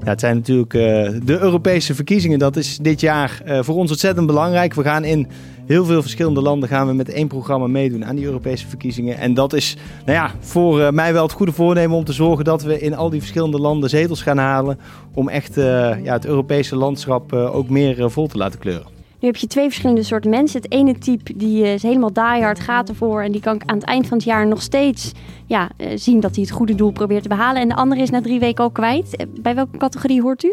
Ja, 0.04 0.08
het 0.08 0.20
zijn 0.20 0.36
natuurlijk 0.36 0.74
eh, 0.74 0.80
de 1.24 1.38
Europese 1.38 1.94
verkiezingen. 1.94 2.38
Dat 2.38 2.56
is 2.56 2.78
dit 2.78 3.00
jaar 3.00 3.40
eh, 3.44 3.58
voor 3.62 3.74
ons 3.74 3.90
ontzettend 3.90 4.26
belangrijk. 4.26 4.74
We 4.74 4.82
gaan 4.82 5.04
in 5.04 5.28
heel 5.66 5.84
veel 5.84 6.02
verschillende 6.02 6.40
landen 6.42 6.68
gaan 6.68 6.86
we 6.86 6.92
met 6.92 7.08
één 7.08 7.28
programma 7.28 7.66
meedoen 7.66 8.04
aan 8.04 8.16
die 8.16 8.24
Europese 8.24 8.66
verkiezingen. 8.66 9.18
En 9.18 9.34
dat 9.34 9.52
is 9.52 9.76
nou 10.04 10.18
ja, 10.18 10.30
voor 10.40 10.80
eh, 10.80 10.90
mij 10.90 11.12
wel 11.12 11.22
het 11.22 11.32
goede 11.32 11.52
voornemen 11.52 11.96
om 11.96 12.04
te 12.04 12.12
zorgen 12.12 12.44
dat 12.44 12.62
we 12.62 12.80
in 12.80 12.94
al 12.94 13.10
die 13.10 13.20
verschillende 13.20 13.58
landen 13.58 13.90
zetels 13.90 14.22
gaan 14.22 14.38
halen. 14.38 14.78
Om 15.14 15.28
echt 15.28 15.54
ja, 15.54 16.12
het 16.12 16.26
Europese 16.26 16.76
landschap 16.76 17.32
ook 17.32 17.68
meer 17.68 18.10
vol 18.10 18.26
te 18.26 18.36
laten 18.36 18.58
kleuren. 18.58 18.94
Nu 19.20 19.28
heb 19.28 19.36
je 19.36 19.46
twee 19.46 19.64
verschillende 19.64 20.02
soorten 20.02 20.30
mensen. 20.30 20.62
Het 20.62 20.72
ene 20.72 20.98
type 20.98 21.36
die 21.36 21.62
is 21.62 21.82
helemaal 21.82 22.12
diehard, 22.12 22.60
gaat 22.60 22.88
ervoor. 22.88 23.22
En 23.22 23.32
die 23.32 23.40
kan 23.40 23.54
ik 23.54 23.62
aan 23.66 23.76
het 23.76 23.86
eind 23.86 24.06
van 24.06 24.16
het 24.16 24.26
jaar 24.26 24.46
nog 24.46 24.62
steeds 24.62 25.12
ja, 25.46 25.70
eh, 25.76 25.88
zien 25.94 26.20
dat 26.20 26.34
hij 26.34 26.44
het 26.44 26.52
goede 26.52 26.74
doel 26.74 26.90
probeert 26.90 27.22
te 27.22 27.28
behalen. 27.28 27.62
En 27.62 27.68
de 27.68 27.74
andere 27.74 28.02
is 28.02 28.10
na 28.10 28.20
drie 28.20 28.40
weken 28.40 28.64
al 28.64 28.70
kwijt. 28.70 29.16
Eh, 29.16 29.26
Bij 29.40 29.54
welke 29.54 29.78
categorie 29.78 30.22
hoort 30.22 30.44
u? 30.44 30.52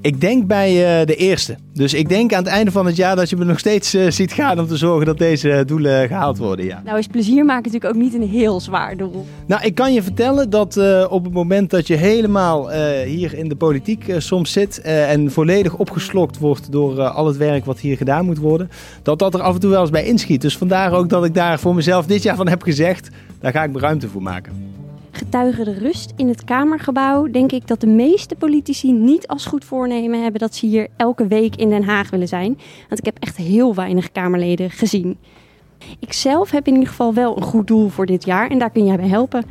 Ik 0.00 0.20
denk 0.20 0.46
bij 0.46 1.00
eh, 1.00 1.06
de 1.06 1.16
eerste. 1.16 1.56
Dus 1.72 1.94
ik 1.94 2.08
denk 2.08 2.32
aan 2.32 2.42
het 2.42 2.52
einde 2.52 2.70
van 2.70 2.86
het 2.86 2.96
jaar 2.96 3.16
dat 3.16 3.30
je 3.30 3.36
me 3.36 3.44
nog 3.44 3.58
steeds 3.58 3.90
ziet 4.08 4.32
gaan 4.32 4.58
om 4.58 4.66
te 4.66 4.76
zorgen 4.76 5.06
dat 5.06 5.18
deze 5.18 5.62
doelen 5.66 6.08
gehaald 6.08 6.38
worden. 6.38 6.64
Ja. 6.64 6.82
Nou 6.84 6.98
is 6.98 7.06
plezier 7.06 7.44
maken 7.44 7.72
natuurlijk 7.72 7.94
ook 7.94 8.02
niet 8.02 8.14
een 8.14 8.28
heel 8.28 8.60
zwaar 8.60 8.96
doel. 8.96 9.26
Nou, 9.46 9.62
ik 9.64 9.74
kan 9.74 9.92
je 9.92 10.02
vertellen 10.02 10.50
dat 10.50 10.76
op 11.08 11.24
het 11.24 11.32
moment 11.32 11.70
dat 11.70 11.86
je 11.86 11.94
helemaal 11.94 12.70
hier 13.04 13.34
in 13.34 13.48
de 13.48 13.56
politiek 13.56 14.14
soms 14.18 14.52
zit 14.52 14.80
en 14.80 15.30
volledig 15.30 15.74
opgeslokt 15.76 16.38
wordt 16.38 16.72
door 16.72 17.02
al 17.02 17.26
het 17.26 17.36
werk 17.36 17.64
wat 17.64 17.78
hier 17.78 17.96
gedaan 17.96 18.24
moet 18.24 18.38
worden, 18.38 18.70
dat 19.02 19.18
dat 19.18 19.34
er 19.34 19.40
af 19.40 19.54
en 19.54 19.60
toe 19.60 19.70
wel 19.70 19.80
eens 19.80 19.90
bij 19.90 20.04
inschiet. 20.04 20.40
Dus 20.40 20.56
vandaar 20.56 20.92
ook 20.92 21.08
dat 21.08 21.24
ik 21.24 21.34
daar 21.34 21.58
voor 21.58 21.74
mezelf 21.74 22.06
dit 22.06 22.22
jaar 22.22 22.36
van 22.36 22.48
heb 22.48 22.62
gezegd, 22.62 23.10
daar 23.46 23.54
ga 23.54 23.64
ik 23.64 23.72
me 23.72 23.78
ruimte 23.78 24.08
voor 24.08 24.22
maken. 24.22 24.72
Getuige 25.10 25.64
de 25.64 25.72
rust 25.72 26.12
in 26.16 26.28
het 26.28 26.44
Kamergebouw 26.44 27.30
denk 27.30 27.52
ik 27.52 27.66
dat 27.66 27.80
de 27.80 27.86
meeste 27.86 28.34
politici 28.34 28.92
niet 28.92 29.26
als 29.26 29.46
goed 29.46 29.64
voornemen 29.64 30.22
hebben 30.22 30.40
dat 30.40 30.54
ze 30.54 30.66
hier 30.66 30.88
elke 30.96 31.26
week 31.26 31.56
in 31.56 31.68
Den 31.68 31.82
Haag 31.82 32.10
willen 32.10 32.28
zijn. 32.28 32.58
Want 32.88 32.98
ik 32.98 33.04
heb 33.04 33.16
echt 33.18 33.36
heel 33.36 33.74
weinig 33.74 34.12
Kamerleden 34.12 34.70
gezien. 34.70 35.18
Ik 35.98 36.12
zelf 36.12 36.50
heb 36.50 36.66
in 36.66 36.72
ieder 36.72 36.88
geval 36.88 37.14
wel 37.14 37.36
een 37.36 37.42
goed 37.42 37.66
doel 37.66 37.88
voor 37.88 38.06
dit 38.06 38.24
jaar 38.24 38.50
en 38.50 38.58
daar 38.58 38.70
kun 38.70 38.86
jij 38.86 38.96
bij 38.96 39.08
helpen. 39.08 39.44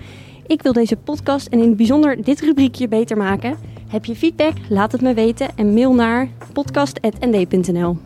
Ik 0.47 0.61
wil 0.61 0.73
deze 0.73 0.95
podcast 0.95 1.47
en 1.47 1.59
in 1.59 1.67
het 1.67 1.77
bijzonder 1.77 2.23
dit 2.23 2.41
rubriekje 2.41 2.87
beter 2.87 3.17
maken. 3.17 3.57
Heb 3.87 4.05
je 4.05 4.15
feedback? 4.15 4.53
Laat 4.69 4.91
het 4.91 5.01
me 5.01 5.13
weten 5.13 5.49
en 5.55 5.73
mail 5.73 5.93
naar 5.93 6.27
podcast.nd.nl. 6.53 7.97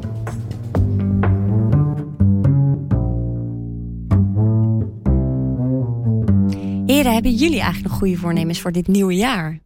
Heren, 6.90 7.14
hebben 7.14 7.36
jullie 7.36 7.60
eigenlijk 7.60 7.90
nog 7.90 7.98
goede 7.98 8.18
voornemens 8.18 8.62
voor 8.62 8.72
dit 8.72 8.88
nieuwe 8.88 9.16
jaar? 9.16 9.60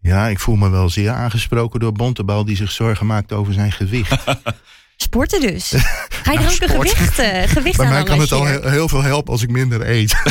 Ja, 0.00 0.26
ik 0.26 0.38
voel 0.38 0.56
me 0.56 0.68
wel 0.68 0.88
zeer 0.88 1.10
aangesproken 1.10 1.80
door 1.80 1.92
Bontebal 1.92 2.44
die 2.44 2.56
zich 2.56 2.70
zorgen 2.70 3.06
maakt 3.06 3.32
over 3.32 3.52
zijn 3.52 3.72
gewicht. 3.72 4.24
Sporten 5.00 5.40
dus. 5.40 5.74
Ga 6.24 6.32
je 6.32 6.38
er 6.38 6.44
ook 6.44 6.60
een 6.60 6.68
gewicht, 6.68 7.18
eh, 7.18 7.42
gewicht 7.42 7.76
Bij 7.76 7.86
aan 7.86 7.92
mij 7.92 8.02
kan 8.02 8.20
het 8.20 8.32
al 8.32 8.46
heel, 8.46 8.68
heel 8.68 8.88
veel 8.88 9.02
helpen 9.02 9.32
als 9.32 9.42
ik 9.42 9.50
minder 9.50 9.88
eet. 9.88 10.16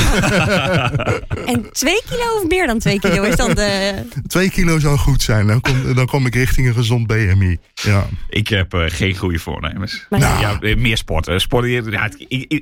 En 1.45 1.71
twee 1.71 2.01
kilo 2.09 2.35
of 2.35 2.47
meer 2.47 2.67
dan 2.67 2.79
twee 2.79 2.99
kilo 2.99 3.23
is 3.23 3.35
dan 3.35 3.53
de... 3.53 3.93
Twee 4.27 4.49
kilo 4.49 4.79
zou 4.79 4.97
goed 4.97 5.21
zijn. 5.21 5.47
Dan 5.47 5.61
kom, 5.61 5.93
dan 5.95 6.05
kom 6.05 6.25
ik 6.25 6.35
richting 6.35 6.67
een 6.67 6.73
gezond 6.73 7.07
BMI. 7.07 7.57
Ja. 7.73 8.07
Ik 8.29 8.47
heb 8.47 8.73
eh, 8.73 8.83
geen 8.87 9.15
goede 9.15 9.39
voornemens. 9.39 10.05
Maar 10.09 10.19
Nou. 10.19 10.39
Ja, 10.39 10.59
eh, 10.59 10.77
meer 10.77 10.97
sporten. 10.97 11.41
sporten 11.41 11.91
ja, 11.91 12.09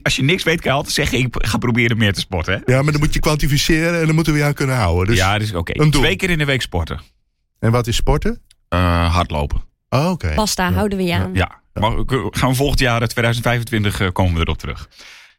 als 0.04 0.16
je 0.16 0.24
niks 0.24 0.44
weet, 0.44 0.62
kan 0.62 0.72
je 0.72 0.78
altijd 0.78 0.94
zeggen: 0.94 1.18
ik 1.20 1.36
ga 1.38 1.58
proberen 1.58 1.98
meer 1.98 2.14
te 2.14 2.20
sporten. 2.20 2.54
Hè? 2.54 2.74
ja, 2.74 2.82
maar 2.82 2.92
dan 2.92 3.02
moet 3.02 3.14
je 3.14 3.20
kwantificeren 3.20 4.00
en 4.00 4.06
dan 4.06 4.16
moeten 4.16 4.34
we 4.34 4.40
je 4.40 4.46
aan 4.46 4.54
kunnen 4.54 4.76
houden. 4.76 5.08
Dus, 5.08 5.18
ja, 5.18 5.36
is 5.36 5.54
oké. 5.54 5.82
een 5.82 5.92
doel. 5.92 6.02
Twee 6.02 6.16
keer 6.16 6.30
in 6.30 6.38
de 6.38 6.46
week 6.46 6.62
sporten. 6.62 7.02
En 7.60 7.72
wat 7.72 7.88
is 7.88 7.96
sporten? 7.96 8.42
Eh, 8.70 9.14
hardlopen. 9.14 9.64
Oh, 9.90 10.10
Oké. 10.10 10.32
Pasta 10.36 10.72
houden 10.72 10.98
we 10.98 11.04
je 11.04 11.14
aan. 11.14 11.34
Ja. 11.34 11.64
Maar 11.80 11.92
gaan 12.32 12.50
we 12.50 12.56
volgend 12.56 12.80
jaar, 12.80 13.02
eh, 13.02 13.08
2025, 13.08 14.00
eh, 14.00 14.12
komen 14.12 14.34
we 14.34 14.40
erop 14.40 14.58
terug. 14.58 14.90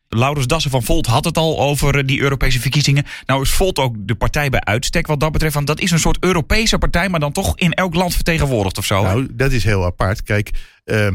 Laurens 0.09 0.46
Dassen 0.46 0.70
van 0.70 0.83
Volt 0.83 1.07
had 1.07 1.25
het 1.25 1.38
al 1.38 1.61
over 1.61 1.99
eh, 1.99 2.07
die 2.07 2.20
Europese 2.20 2.61
verkiezingen. 2.61 3.05
Nou 3.27 3.42
is 3.42 3.51
Volt 3.51 3.79
ook 3.79 3.94
de 3.99 4.14
partij 4.14 4.49
bij 4.49 4.61
uitstek 4.61 5.07
wat 5.07 5.20
dat 5.20 5.33
betreft. 5.33 5.55
Want 5.55 5.66
dat 5.66 5.81
is 5.81 5.90
een 5.90 5.99
soort 5.99 6.16
Europese 6.20 6.79
partij, 6.79 7.09
maar 7.09 7.20
dan 7.20 7.33
toch 7.33 7.59
in 7.59 7.72
elk 7.72 7.94
land 7.94 8.14
vertegenwoordigd 8.14 8.79
of 8.79 8.85
zo. 8.85 9.03
Nou, 9.03 9.29
dat 9.31 9.53
is 9.53 9.64
heel 9.64 9.85
apart. 9.85 10.22
Kijk, 10.22 10.51
eh, 10.85 11.09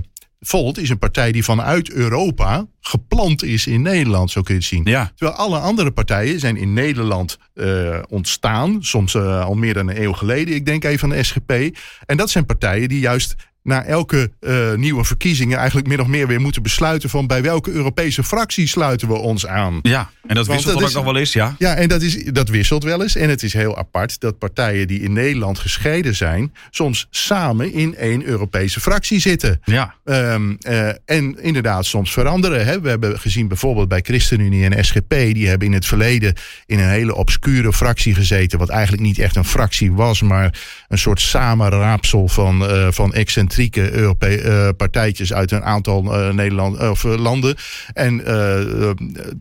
Volt 0.44 0.78
is 0.78 0.90
een 0.90 1.00
partij 1.00 1.32
die 1.32 1.44
vanuit 1.44 1.92
Europa 1.92 2.66
geplant 2.80 3.44
is 3.44 3.68
in 3.68 3.82
Nederland, 3.82 4.32
zo 4.32 4.42
kun 4.42 4.54
je 4.54 4.60
het 4.60 4.70
zien. 4.70 4.84
Ja. 4.86 5.12
Terwijl 5.16 5.38
alle 5.38 5.60
andere 5.60 5.92
partijen 5.92 6.40
zijn 6.40 6.58
in 6.58 6.74
Nederland 6.74 7.38
eh, 7.54 8.00
ontstaan. 8.08 8.84
Soms 8.84 9.16
eh, 9.16 9.46
al 9.46 9.54
meer 9.54 9.74
dan 9.74 9.90
een 9.90 10.02
eeuw 10.02 10.14
geleden. 10.14 10.56
Ik 10.56 10.66
denk 10.66 10.84
even 10.84 11.12
aan 11.12 11.18
de 11.18 11.24
SGP. 11.24 11.78
En 12.06 12.18
dat 12.18 12.30
zijn 12.30 12.46
partijen 12.46 12.90
die 12.90 13.00
juist 13.00 13.36
na 13.64 13.84
elke 13.84 14.32
uh, 14.40 14.74
nieuwe 14.74 15.04
verkiezingen 15.04 15.58
eigenlijk 15.58 15.88
min 15.88 16.02
of 16.02 16.08
meer 16.08 16.28
weer 16.28 16.42
moeten 16.42 16.62
besluiten 16.62 17.10
van 17.10 17.28
bij 17.28 17.42
welke 17.42 17.72
Europese 17.72 18.24
fractie 18.24 18.68
sluiten 18.68 19.08
we 19.08 19.14
ons 19.14 19.48
aan. 19.48 19.80
Ja, 19.82 20.10
en 20.28 20.36
dat 20.36 20.48
wisselt 20.48 20.74
dan 20.74 20.84
ook 20.84 20.94
nog 20.94 21.04
wel 21.04 21.18
eens, 21.18 21.34
ja. 21.34 21.56
Ja, 21.58 21.76
en 21.76 21.88
dat, 21.88 22.02
is, 22.02 22.24
dat 22.24 22.50
wisselt 22.50 22.84
wel 22.84 23.02
eens. 23.02 23.16
En 23.16 23.30
het 23.30 23.44
is 23.44 23.54
heel 23.54 23.78
apart 23.78 24.20
dat 24.20 24.38
partijen 24.38 24.88
die 24.88 25.02
in 25.02 25.14
Nederland 25.14 25.60
gescheiden 25.60 26.16
zijn, 26.16 26.54
soms 26.70 27.08
samen 27.10 27.74
in 27.74 27.96
één 27.96 28.26
Europese 28.26 28.80
fractie 28.80 29.20
zitten. 29.20 29.62
Ja. 29.64 29.96
Um, 30.04 30.58
uh, 30.60 30.88
en 31.06 31.44
inderdaad 31.44 31.86
soms 31.86 32.14
veranderen. 32.14 32.66
Hè. 32.66 32.82
We 32.82 32.90
hebben 32.90 33.20
gezien 33.20 33.48
bijvoorbeeld 33.48 33.88
bij 33.88 34.02
ChristenUnie 34.04 34.70
en 34.70 34.86
SGP, 34.86 35.10
die 35.10 35.48
hebben 35.48 35.68
in 35.68 35.74
het 35.74 35.86
verleden 35.86 36.34
in 36.66 36.80
een 36.80 36.90
hele 36.90 37.16
obscure 37.16 37.74
fractie 37.74 38.16
gezeten, 38.16 38.60
wat 38.60 38.70
eigenlijk 38.70 39.04
niet 39.04 39.20
echt 39.20 39.36
een 39.36 39.46
fractie 39.46 39.92
was, 39.92 40.22
maar 40.22 40.60
een 40.88 40.98
soort 40.98 41.22
samenraapsel 41.22 42.28
van, 42.28 42.64
uh, 42.64 42.88
van 42.92 43.14
excentrieke 43.52 44.00
Europese 44.00 44.44
uh, 44.44 44.70
partijtjes 44.78 45.34
uit 45.34 45.52
een 45.52 45.64
aantal 45.64 46.04
uh, 46.06 46.34
Nederland, 46.34 46.80
of, 46.90 47.04
landen. 47.04 47.56
En 47.94 48.18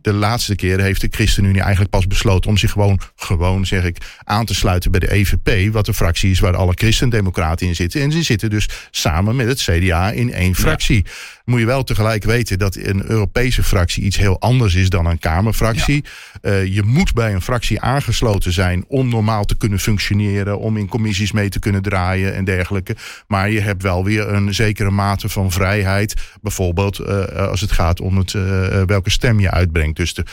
de 0.03 0.13
laatste 0.13 0.55
keer 0.55 0.81
heeft 0.81 1.01
de 1.01 1.09
ChristenUnie 1.11 1.61
eigenlijk 1.61 1.91
pas 1.91 2.07
besloten 2.07 2.51
om 2.51 2.57
zich 2.57 2.71
gewoon, 2.71 3.01
gewoon 3.17 3.67
zeg 3.67 3.85
ik, 3.85 3.97
aan 4.25 4.45
te 4.45 4.55
sluiten 4.55 4.91
bij 4.91 5.01
de 5.01 5.13
EVP, 5.13 5.73
wat 5.73 5.89
een 5.89 5.95
fractie 5.95 6.31
is 6.31 6.41
waar 6.41 6.57
alle 6.57 6.73
christendemocraten 6.75 7.67
in 7.67 7.75
zitten. 7.75 8.01
En 8.01 8.13
ze 8.13 8.23
zitten 8.23 8.51
dus 8.51 8.69
samen 8.91 9.37
met 9.37 9.47
het 9.47 9.61
CDA 9.61 10.11
in 10.11 10.33
één 10.33 10.55
fractie. 10.55 11.05
Ja 11.05 11.11
moet 11.51 11.61
je 11.61 11.67
wel 11.67 11.85
tegelijk 11.85 12.25
weten 12.25 12.59
dat 12.59 12.77
een 12.77 13.11
Europese 13.11 13.63
fractie 13.63 14.03
iets 14.03 14.17
heel 14.17 14.41
anders 14.41 14.75
is 14.75 14.89
dan 14.89 15.07
een 15.07 15.19
Kamerfractie. 15.19 16.05
Ja. 16.43 16.51
Uh, 16.51 16.75
je 16.75 16.83
moet 16.83 17.13
bij 17.13 17.35
een 17.35 17.43
fractie 17.43 17.81
aangesloten 17.81 18.53
zijn 18.53 18.85
om 18.89 19.09
normaal 19.09 19.45
te 19.45 19.57
kunnen 19.57 19.79
functioneren, 19.79 20.59
om 20.59 20.77
in 20.77 20.89
commissies 20.89 21.33
mee 21.33 21.49
te 21.49 21.59
kunnen 21.59 21.83
draaien 21.83 22.35
en 22.35 22.45
dergelijke. 22.45 22.97
Maar 23.27 23.51
je 23.51 23.61
hebt 23.61 23.83
wel 23.83 24.05
weer 24.05 24.29
een 24.29 24.55
zekere 24.55 24.91
mate 24.91 25.29
van 25.29 25.51
vrijheid. 25.51 26.15
Bijvoorbeeld 26.43 27.01
uh, 27.01 27.25
als 27.27 27.61
het 27.61 27.73
gaat 27.73 28.01
om 28.01 28.17
het, 28.17 28.33
uh, 28.33 28.83
welke 28.87 29.11
stem 29.11 29.41
je 29.41 29.51
uitbrengt. 29.51 29.97
Dus 29.97 30.15
de, 30.15 30.25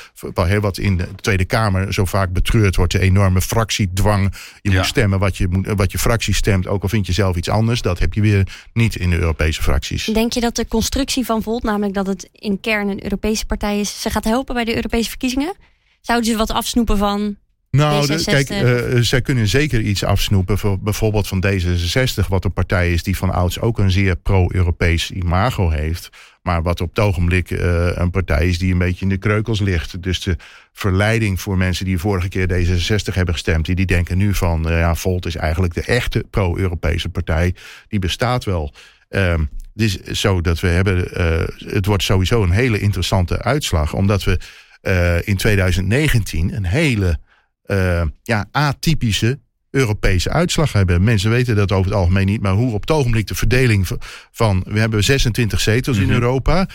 wat 0.61 0.77
in 0.77 0.97
de 0.97 1.07
Tweede 1.15 1.45
Kamer 1.45 1.93
zo 1.93 2.05
vaak 2.05 2.31
betreurd 2.31 2.75
wordt, 2.75 2.91
de 2.91 2.99
enorme 2.99 3.41
fractiedwang. 3.41 4.33
Je 4.61 4.71
ja. 4.71 4.77
moet 4.77 4.85
stemmen 4.85 5.19
wat 5.19 5.37
je, 5.37 5.47
moet, 5.47 5.67
wat 5.75 5.91
je 5.91 5.97
fractie 5.97 6.33
stemt, 6.33 6.67
ook 6.67 6.83
al 6.83 6.89
vind 6.89 7.05
je 7.07 7.13
zelf 7.13 7.35
iets 7.35 7.49
anders. 7.49 7.81
Dat 7.81 7.99
heb 7.99 8.13
je 8.13 8.21
weer 8.21 8.47
niet 8.73 8.95
in 8.95 9.09
de 9.09 9.17
Europese 9.17 9.61
fracties. 9.61 10.05
Denk 10.05 10.33
je 10.33 10.39
dat 10.39 10.55
de 10.55 10.67
constructie 10.67 11.05
van 11.11 11.43
Volt, 11.43 11.63
namelijk 11.63 11.93
dat 11.93 12.07
het 12.07 12.29
in 12.31 12.59
kern 12.59 12.89
een 12.89 13.03
Europese 13.03 13.45
partij 13.45 13.79
is, 13.79 14.01
ze 14.01 14.09
gaat 14.09 14.23
helpen 14.23 14.55
bij 14.55 14.65
de 14.65 14.75
Europese 14.75 15.09
verkiezingen? 15.09 15.53
Zouden 16.01 16.31
ze 16.31 16.37
wat 16.37 16.51
afsnoepen 16.51 16.97
van 16.97 17.37
nou, 17.71 18.07
de, 18.07 18.23
kijk, 18.23 18.49
uh, 18.49 19.01
zij 19.01 19.21
kunnen 19.21 19.47
zeker 19.47 19.81
iets 19.81 20.03
afsnoepen. 20.03 20.57
Voor, 20.57 20.79
bijvoorbeeld 20.79 21.27
van 21.27 21.45
D66, 21.47 22.27
wat 22.27 22.45
een 22.45 22.53
partij 22.53 22.91
is 22.91 23.03
die 23.03 23.17
van 23.17 23.33
ouds 23.33 23.59
ook 23.59 23.79
een 23.79 23.91
zeer 23.91 24.15
pro-Europees 24.15 25.11
imago 25.11 25.69
heeft. 25.69 26.09
Maar 26.41 26.63
wat 26.63 26.81
op 26.81 26.89
het 26.89 26.99
ogenblik 26.99 27.51
uh, 27.51 27.89
een 27.93 28.11
partij 28.11 28.47
is 28.47 28.59
die 28.59 28.71
een 28.71 28.77
beetje 28.77 29.01
in 29.01 29.09
de 29.09 29.17
kreukels 29.17 29.59
ligt. 29.59 30.03
Dus 30.03 30.21
de 30.21 30.35
verleiding 30.73 31.41
voor 31.41 31.57
mensen 31.57 31.85
die 31.85 31.97
vorige 31.97 32.29
keer 32.29 32.47
D66 32.47 33.13
hebben 33.13 33.33
gestemd, 33.33 33.65
die, 33.65 33.75
die 33.75 33.85
denken 33.85 34.17
nu 34.17 34.33
van, 34.33 34.71
uh, 34.71 34.79
ja, 34.79 34.95
Volt 34.95 35.25
is 35.25 35.35
eigenlijk 35.35 35.73
de 35.73 35.81
echte 35.81 36.25
pro-Europese 36.29 37.09
partij. 37.09 37.55
Die 37.87 37.99
bestaat 37.99 38.43
wel. 38.43 38.73
Uh, 39.09 39.33
het 39.77 40.07
is 40.07 40.19
zo 40.21 40.41
dat 40.41 40.59
we 40.59 40.67
hebben. 40.67 41.21
Uh, 41.21 41.73
het 41.73 41.85
wordt 41.85 42.03
sowieso 42.03 42.43
een 42.43 42.51
hele 42.51 42.79
interessante 42.79 43.41
uitslag. 43.41 43.93
Omdat 43.93 44.23
we 44.23 44.39
uh, 44.81 45.27
in 45.27 45.37
2019 45.37 46.55
een 46.55 46.65
hele 46.65 47.19
uh, 47.65 48.03
ja, 48.23 48.45
atypische 48.51 49.39
Europese 49.69 50.29
uitslag 50.29 50.73
hebben. 50.73 51.03
Mensen 51.03 51.29
weten 51.29 51.55
dat 51.55 51.71
over 51.71 51.91
het 51.91 51.99
algemeen 51.99 52.25
niet. 52.25 52.41
Maar 52.41 52.53
hoe 52.53 52.73
op 52.73 52.81
het 52.81 52.91
ogenblik 52.91 53.27
de 53.27 53.35
verdeling 53.35 53.87
van. 54.31 54.63
We 54.67 54.79
hebben 54.79 55.03
26 55.03 55.59
zetels 55.59 55.97
in 55.97 56.11
Europa. 56.11 56.67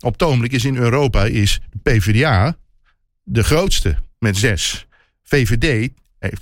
op 0.00 0.12
het 0.12 0.22
ogenblik 0.22 0.52
is 0.52 0.64
in 0.64 0.76
Europa 0.76 1.24
is 1.24 1.60
de 1.70 1.78
PvdA 1.82 2.56
de 3.22 3.44
grootste 3.44 3.96
met 4.18 4.36
zes. 4.36 4.86
VVD 5.22 5.88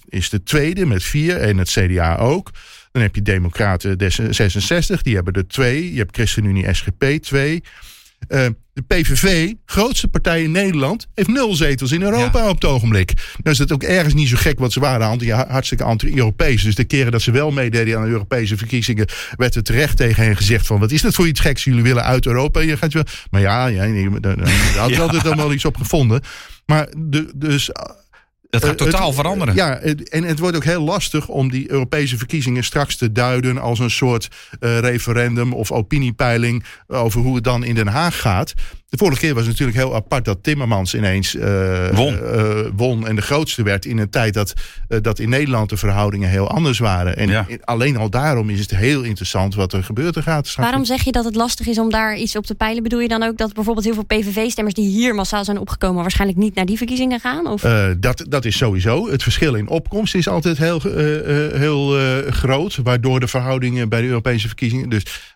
is 0.09 0.29
de 0.29 0.43
tweede 0.43 0.87
met 0.87 1.03
vier 1.03 1.37
en 1.37 1.59
het 1.59 1.71
CDA 1.71 2.17
ook. 2.17 2.51
Dan 2.99 3.07
heb 3.07 3.17
je 3.17 3.23
Democraten 3.23 4.13
66, 4.35 5.03
die 5.03 5.15
hebben 5.15 5.33
er 5.33 5.49
twee. 5.49 5.93
Je 5.93 5.99
hebt 5.99 6.17
ChristenUnie 6.17 6.75
SGP 6.75 7.05
twee. 7.21 7.63
Uh, 8.29 8.47
de 8.73 8.83
PVV, 8.87 9.53
grootste 9.67 10.09
partij 10.09 10.43
in 10.43 10.51
Nederland, 10.51 11.07
heeft 11.15 11.29
nul 11.29 11.55
zetels 11.55 11.93
in 11.93 12.03
Europa 12.03 12.39
ja. 12.39 12.49
op 12.49 12.55
het 12.55 12.65
ogenblik. 12.65 13.13
Nou 13.15 13.51
is 13.51 13.57
dat 13.57 13.73
ook 13.73 13.83
ergens 13.83 14.15
niet 14.15 14.29
zo 14.29 14.37
gek, 14.37 14.59
want 14.59 14.73
ze 14.73 14.81
waren 14.81 15.49
hartstikke 15.49 15.85
anti-Europees. 15.85 16.63
Dus 16.63 16.75
de 16.75 16.85
keren 16.85 17.13
dat 17.13 17.23
ze 17.23 17.31
wel 17.31 17.51
meededen 17.51 17.97
aan 17.97 18.05
de 18.05 18.11
Europese 18.11 18.57
verkiezingen, 18.57 19.07
werd 19.37 19.55
er 19.55 19.63
terecht 19.63 19.97
tegen 19.97 20.25
hen 20.25 20.37
gezegd 20.37 20.67
van, 20.67 20.81
wat 20.81 20.91
is 20.91 21.03
dat 21.03 21.15
voor 21.15 21.27
iets 21.27 21.41
geks? 21.41 21.65
Jullie 21.65 21.83
willen 21.83 22.05
uit 22.05 22.27
Europa. 22.27 22.61
Je 22.61 22.77
gaat 22.77 22.93
wel, 22.93 23.05
maar 23.31 23.41
ja, 23.41 23.67
ja, 23.67 24.21
daar 24.21 24.39
had 24.77 24.99
altijd 25.11 25.35
wel 25.35 25.53
iets 25.53 25.65
op 25.65 25.77
gevonden. 25.77 26.21
Maar 26.67 26.89
de, 26.97 27.33
dus 27.35 27.71
dat 28.51 28.65
gaat 28.65 28.79
totaal 28.79 29.07
het, 29.07 29.15
veranderen. 29.15 29.55
Ja, 29.55 29.79
en 29.79 30.25
het 30.25 30.39
wordt 30.39 30.57
ook 30.57 30.65
heel 30.65 30.83
lastig 30.83 31.29
om 31.29 31.51
die 31.51 31.71
Europese 31.71 32.17
verkiezingen 32.17 32.65
straks 32.65 32.97
te 32.97 33.13
duiden 33.13 33.59
als 33.59 33.79
een 33.79 33.91
soort 33.91 34.29
uh, 34.61 34.79
referendum 34.79 35.53
of 35.53 35.73
opiniepeiling 35.73 36.65
over 36.87 37.21
hoe 37.21 37.35
het 37.35 37.45
dan 37.45 37.65
in 37.65 37.75
Den 37.75 37.87
Haag 37.87 38.21
gaat. 38.21 38.55
De 38.89 38.97
vorige 38.97 39.21
keer 39.21 39.35
was 39.35 39.47
het 39.47 39.51
natuurlijk 39.51 39.79
heel 39.79 39.95
apart 39.95 40.25
dat 40.25 40.43
Timmermans 40.43 40.95
ineens 40.95 41.35
uh, 41.35 41.89
won. 41.89 42.15
Uh, 42.15 42.61
won 42.77 43.07
en 43.07 43.17
de 43.17 43.23
grootste 43.23 43.63
werd 43.63 43.85
in 43.85 43.99
een 43.99 44.11
tijd 44.11 44.35
dat, 44.35 44.53
uh, 44.89 44.99
dat 45.03 45.19
in 45.19 45.29
Nederland 45.29 45.71
de 45.71 45.77
verhoudingen 45.77 46.29
heel 46.29 46.49
anders 46.49 46.79
waren. 46.79 47.17
En 47.17 47.29
ja. 47.29 47.47
alleen 47.65 47.97
al 47.97 48.11
daarom 48.11 48.51
is 48.51 48.61
het 48.61 48.71
heel 48.71 49.03
interessant 49.03 49.55
wat 49.55 49.73
er 49.73 49.85
gebeurt 49.85 50.17
er 50.17 50.23
gaat. 50.23 50.55
Waarom 50.55 50.85
zeg 50.85 51.03
je 51.03 51.13
dat 51.13 51.25
het 51.25 51.35
lastig 51.35 51.67
is 51.67 51.79
om 51.79 51.91
daar 51.91 52.17
iets 52.17 52.37
op 52.37 52.47
te 52.47 52.55
peilen? 52.55 52.83
Bedoel 52.83 53.01
je 53.01 53.09
dan 53.09 53.23
ook 53.23 53.37
dat 53.37 53.53
bijvoorbeeld 53.53 53.85
heel 53.87 53.95
veel 53.95 54.05
PVV-stemmers 54.05 54.75
die 54.75 54.89
hier 54.89 55.15
massaal 55.15 55.45
zijn 55.45 55.59
opgekomen 55.59 56.01
waarschijnlijk 56.03 56.41
niet 56.41 56.55
naar 56.55 56.67
die 56.67 56.77
verkiezingen 56.77 57.21
gaan? 57.21 57.47
Of? 57.47 57.61
dat, 57.99 58.25
dat 58.29 58.45
is 58.45 58.57
sowieso. 58.57 59.11
Het 59.11 59.23
verschil 59.23 59.55
in 59.55 59.69
opkomst 59.69 60.15
is 60.15 60.29
altijd 60.29 60.59
heel, 60.59 60.81
heel 61.53 61.97
groot, 62.31 62.79
waardoor 62.83 63.21
de 63.21 63.29
verhoudingen 63.29 63.89
bij 63.89 64.01
de 64.01 64.07
Europese 64.07 64.47
verkiezingen. 64.47 64.89
Dus, 64.89 65.35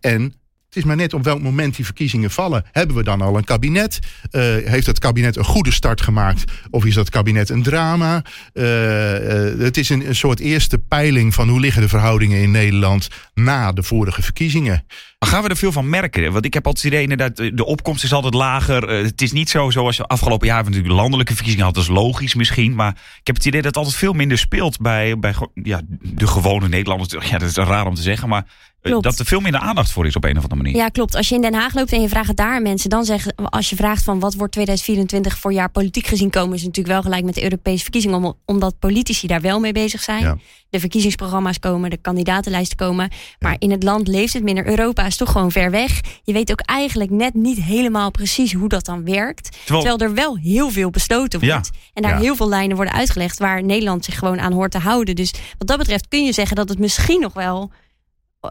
en 0.00 0.34
het 0.70 0.78
is 0.78 0.84
maar 0.84 0.96
net 0.96 1.14
op 1.14 1.24
welk 1.24 1.42
moment 1.42 1.76
die 1.76 1.84
verkiezingen 1.84 2.30
vallen. 2.30 2.64
Hebben 2.72 2.96
we 2.96 3.02
dan 3.02 3.20
al 3.20 3.36
een 3.36 3.44
kabinet? 3.44 3.98
Uh, 4.30 4.42
heeft 4.64 4.86
het 4.86 4.98
kabinet 4.98 5.36
een 5.36 5.44
goede 5.44 5.72
start 5.72 6.00
gemaakt? 6.00 6.52
Of 6.70 6.84
is 6.84 6.94
dat 6.94 7.10
kabinet 7.10 7.48
een 7.48 7.62
drama? 7.62 8.22
Uh, 8.54 8.64
uh, 8.64 9.58
het 9.58 9.76
is 9.76 9.88
een, 9.88 10.08
een, 10.08 10.14
soort 10.14 10.40
eerste 10.40 10.78
peiling 10.78 11.34
van 11.34 11.48
hoe 11.48 11.60
liggen 11.60 11.82
de 11.82 11.88
verhoudingen 11.88 12.42
in 12.42 12.50
Nederland 12.50 13.08
na 13.34 13.72
de 13.72 13.82
vorige 13.82 14.22
verkiezingen. 14.22 14.84
Maar 15.18 15.28
gaan 15.28 15.42
we 15.42 15.48
er 15.48 15.56
veel 15.56 15.72
van 15.72 15.88
merken? 15.88 16.32
Want 16.32 16.44
ik 16.44 16.54
heb 16.54 16.66
altijd 16.66 16.84
het 16.84 16.92
idee, 16.92 17.08
inderdaad, 17.08 17.56
de 17.56 17.64
opkomst 17.64 18.04
is 18.04 18.12
altijd 18.12 18.34
lager. 18.34 18.88
het 18.88 19.22
is 19.22 19.32
niet 19.32 19.50
zo 19.50 19.70
zoals 19.70 19.96
je 19.96 20.06
afgelopen 20.06 20.46
jaar 20.46 20.64
natuurlijk 20.64 20.94
landelijke 20.94 21.34
verkiezingen 21.34 21.66
had. 21.66 21.74
Dat 21.74 21.84
is 21.84 21.90
logisch 21.90 22.34
misschien. 22.34 22.74
Maar 22.74 22.90
ik 22.90 23.26
heb 23.26 23.36
het 23.36 23.44
idee 23.44 23.62
dat 23.62 23.74
het 23.74 23.76
altijd 23.76 23.96
veel 23.96 24.12
minder 24.12 24.38
speelt 24.38 24.80
bij, 24.80 25.18
bij 25.18 25.34
ja, 25.54 25.80
de 26.00 26.26
gewone 26.26 26.68
Nederlanders. 26.68 27.28
Ja, 27.30 27.38
dat 27.38 27.48
is 27.48 27.56
raar 27.56 27.86
om 27.86 27.94
te 27.94 28.02
zeggen. 28.02 28.28
Maar 28.28 28.46
Klopt. 28.82 29.04
Dat 29.04 29.18
er 29.18 29.24
veel 29.24 29.40
minder 29.40 29.60
aandacht 29.60 29.90
voor 29.90 30.06
is 30.06 30.16
op 30.16 30.24
een 30.24 30.36
of 30.36 30.42
andere 30.42 30.62
manier. 30.62 30.76
Ja, 30.76 30.88
klopt. 30.88 31.16
Als 31.16 31.28
je 31.28 31.34
in 31.34 31.40
Den 31.40 31.54
Haag 31.54 31.74
loopt 31.74 31.92
en 31.92 32.00
je 32.00 32.08
vraagt 32.08 32.28
het 32.28 32.36
daar 32.36 32.54
aan 32.54 32.62
mensen, 32.62 32.90
dan 32.90 33.04
zeggen 33.04 33.34
als 33.34 33.70
je 33.70 33.76
vraagt 33.76 34.02
van 34.02 34.20
wat 34.20 34.34
wordt 34.34 34.52
2024 34.52 35.38
voor 35.38 35.52
jaar 35.52 35.70
politiek 35.70 36.06
gezien 36.06 36.30
komen, 36.30 36.54
is 36.54 36.62
het 36.62 36.66
natuurlijk 36.66 36.94
wel 36.94 37.02
gelijk 37.02 37.24
met 37.24 37.34
de 37.34 37.42
Europese 37.42 37.82
verkiezingen, 37.82 38.34
omdat 38.44 38.78
politici 38.78 39.26
daar 39.26 39.40
wel 39.40 39.60
mee 39.60 39.72
bezig 39.72 40.02
zijn. 40.02 40.22
Ja. 40.22 40.36
De 40.70 40.80
verkiezingsprogramma's 40.80 41.58
komen, 41.58 41.90
de 41.90 41.96
kandidatenlijsten 41.96 42.76
komen. 42.76 43.10
Maar 43.38 43.56
in 43.58 43.70
het 43.70 43.82
land 43.82 44.08
leeft 44.08 44.32
het 44.32 44.42
minder. 44.42 44.66
Europa 44.66 45.06
is 45.06 45.16
toch 45.16 45.32
gewoon 45.32 45.50
ver 45.50 45.70
weg. 45.70 46.00
Je 46.22 46.32
weet 46.32 46.50
ook 46.50 46.60
eigenlijk 46.60 47.10
net 47.10 47.34
niet 47.34 47.62
helemaal 47.62 48.10
precies 48.10 48.52
hoe 48.52 48.68
dat 48.68 48.84
dan 48.84 49.04
werkt. 49.04 49.52
Terwijl, 49.52 49.80
Terwijl 49.80 50.10
er 50.10 50.14
wel 50.14 50.36
heel 50.36 50.70
veel 50.70 50.90
besloten 50.90 51.40
wordt. 51.40 51.70
En 51.94 52.02
daar 52.02 52.18
heel 52.18 52.36
veel 52.36 52.48
lijnen 52.48 52.76
worden 52.76 52.94
uitgelegd 52.94 53.38
waar 53.38 53.64
Nederland 53.64 54.04
zich 54.04 54.18
gewoon 54.18 54.40
aan 54.40 54.52
hoort 54.52 54.70
te 54.70 54.78
houden. 54.78 55.16
Dus 55.16 55.34
wat 55.58 55.68
dat 55.68 55.78
betreft 55.78 56.08
kun 56.08 56.24
je 56.24 56.32
zeggen 56.32 56.56
dat 56.56 56.68
het 56.68 56.78
misschien 56.78 57.20
nog 57.20 57.32
wel 57.32 57.70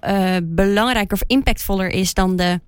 uh, 0.07 0.35
belangrijker 0.43 1.13
of 1.13 1.23
impactvoller 1.27 1.89
is 1.89 2.13
dan 2.13 2.35
de 2.35 2.59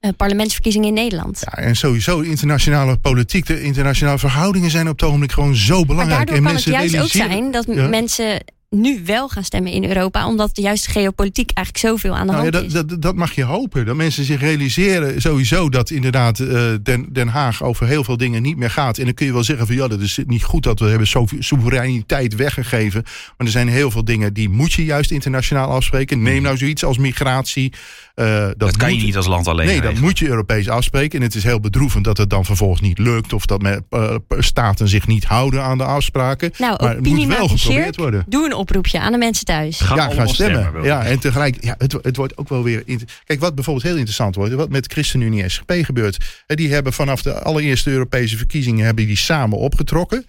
uh, 0.00 0.10
parlementsverkiezingen 0.16 0.88
in 0.88 0.94
Nederland. 0.94 1.42
Ja, 1.44 1.62
en 1.62 1.76
sowieso 1.76 2.20
internationale 2.20 2.96
politiek, 2.96 3.46
de 3.46 3.62
internationale 3.62 4.18
verhoudingen 4.18 4.70
zijn 4.70 4.88
op 4.88 5.00
het 5.00 5.08
ogenblik 5.08 5.32
gewoon 5.32 5.54
zo 5.54 5.84
belangrijk. 5.84 6.08
Maar 6.08 6.26
daardoor 6.26 6.36
en 6.36 6.42
kan 6.42 6.54
het 6.54 6.90
juist 6.90 6.98
ook 6.98 7.28
zijn 7.28 7.50
dat 7.50 7.66
ja. 7.66 7.88
mensen 7.88 8.44
nu 8.74 9.02
wel 9.04 9.28
gaan 9.28 9.44
stemmen 9.44 9.72
in 9.72 9.84
Europa, 9.84 10.26
omdat 10.26 10.50
juist 10.52 10.86
geopolitiek 10.86 11.50
eigenlijk 11.50 11.86
zoveel 11.86 12.14
aan 12.14 12.26
de 12.26 12.32
nou, 12.32 12.42
hand 12.42 12.54
ja, 12.54 12.60
dat, 12.60 12.68
is. 12.68 12.72
Dat, 12.72 13.02
dat, 13.02 13.14
mag 13.14 13.34
je 13.34 13.44
hopen. 13.44 13.86
Dat 13.86 13.96
mensen 13.96 14.24
zich 14.24 14.40
realiseren 14.40 15.20
sowieso 15.20 15.68
dat 15.68 15.90
inderdaad 15.90 16.38
uh, 16.38 16.48
Den, 16.82 17.06
Den 17.12 17.28
Haag 17.28 17.62
over 17.62 17.86
heel 17.86 18.04
veel 18.04 18.16
dingen 18.16 18.42
niet 18.42 18.56
meer 18.56 18.70
gaat. 18.70 18.98
En 18.98 19.04
dan 19.04 19.14
kun 19.14 19.26
je 19.26 19.32
wel 19.32 19.44
zeggen 19.44 19.66
van 19.66 19.76
ja, 19.76 19.88
dat 19.88 20.00
is 20.00 20.18
niet 20.26 20.44
goed 20.44 20.62
dat 20.62 20.78
we 20.78 20.86
hebben 20.86 21.06
zoveel 21.06 21.42
soevereiniteit 21.42 22.34
weggegeven. 22.34 23.02
Maar 23.02 23.46
er 23.46 23.52
zijn 23.52 23.68
heel 23.68 23.90
veel 23.90 24.04
dingen 24.04 24.32
die 24.32 24.48
moet 24.48 24.72
je 24.72 24.84
juist 24.84 25.10
internationaal 25.10 25.70
afspreken. 25.70 26.22
Neem 26.22 26.42
nou 26.42 26.56
zoiets 26.56 26.84
als 26.84 26.98
migratie. 26.98 27.72
Uh, 28.14 28.26
dat, 28.26 28.58
dat 28.58 28.76
kan 28.76 28.88
moet, 28.88 29.00
je 29.00 29.06
niet 29.06 29.16
als 29.16 29.26
land 29.26 29.48
alleen. 29.48 29.66
Nee, 29.66 29.80
dat 29.80 29.98
moet 29.98 30.18
je 30.18 30.28
Europees 30.28 30.68
afspreken. 30.68 31.18
En 31.18 31.24
het 31.24 31.34
is 31.34 31.42
heel 31.44 31.60
bedroevend 31.60 32.04
dat 32.04 32.16
het 32.16 32.30
dan 32.30 32.44
vervolgens 32.44 32.80
niet 32.80 32.98
lukt. 32.98 33.32
Of 33.32 33.46
dat 33.46 33.62
met, 33.62 33.82
uh, 33.90 34.14
staten 34.28 34.88
zich 34.88 35.06
niet 35.06 35.24
houden 35.24 35.62
aan 35.62 35.78
de 35.78 35.84
afspraken. 35.84 36.50
Nou, 36.58 36.82
maar 36.82 36.94
het 36.94 37.06
moet 37.06 37.26
wel 37.26 37.48
geprobeerd 37.48 37.96
worden. 37.96 38.24
Doe 38.26 38.44
een 38.44 38.54
oproepje 38.54 39.00
aan 39.00 39.12
de 39.12 39.18
mensen 39.18 39.44
thuis. 39.44 39.80
Ga 39.80 39.94
ja, 39.94 40.00
allemaal 40.00 40.26
gaan 40.26 40.34
stemmen. 40.34 40.82
ja, 40.82 41.04
en 41.04 41.18
tegelijk, 41.18 41.56
ja, 41.60 41.74
het, 41.78 41.92
het 42.02 42.16
wordt 42.16 42.36
ook 42.36 42.48
wel 42.48 42.62
weer. 42.62 42.84
Kijk, 43.24 43.40
wat 43.40 43.54
bijvoorbeeld 43.54 43.86
heel 43.86 43.96
interessant 43.96 44.34
wordt, 44.34 44.54
wat 44.54 44.70
met 44.70 44.92
ChristenUnie 44.92 45.48
SGP 45.48 45.72
gebeurt. 45.82 46.42
Hè, 46.46 46.54
die 46.54 46.72
hebben 46.72 46.92
vanaf 46.92 47.22
de 47.22 47.42
allereerste 47.42 47.90
Europese 47.90 48.36
verkiezingen 48.36 48.84
hebben 48.84 49.06
die 49.06 49.16
samen 49.16 49.58
opgetrokken. 49.58 50.24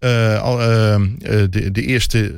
Eh, 0.00 0.36
eh, 0.36 0.94
eh, 0.94 1.00
de, 1.50 1.70
de 1.72 1.82
eerste 1.82 2.34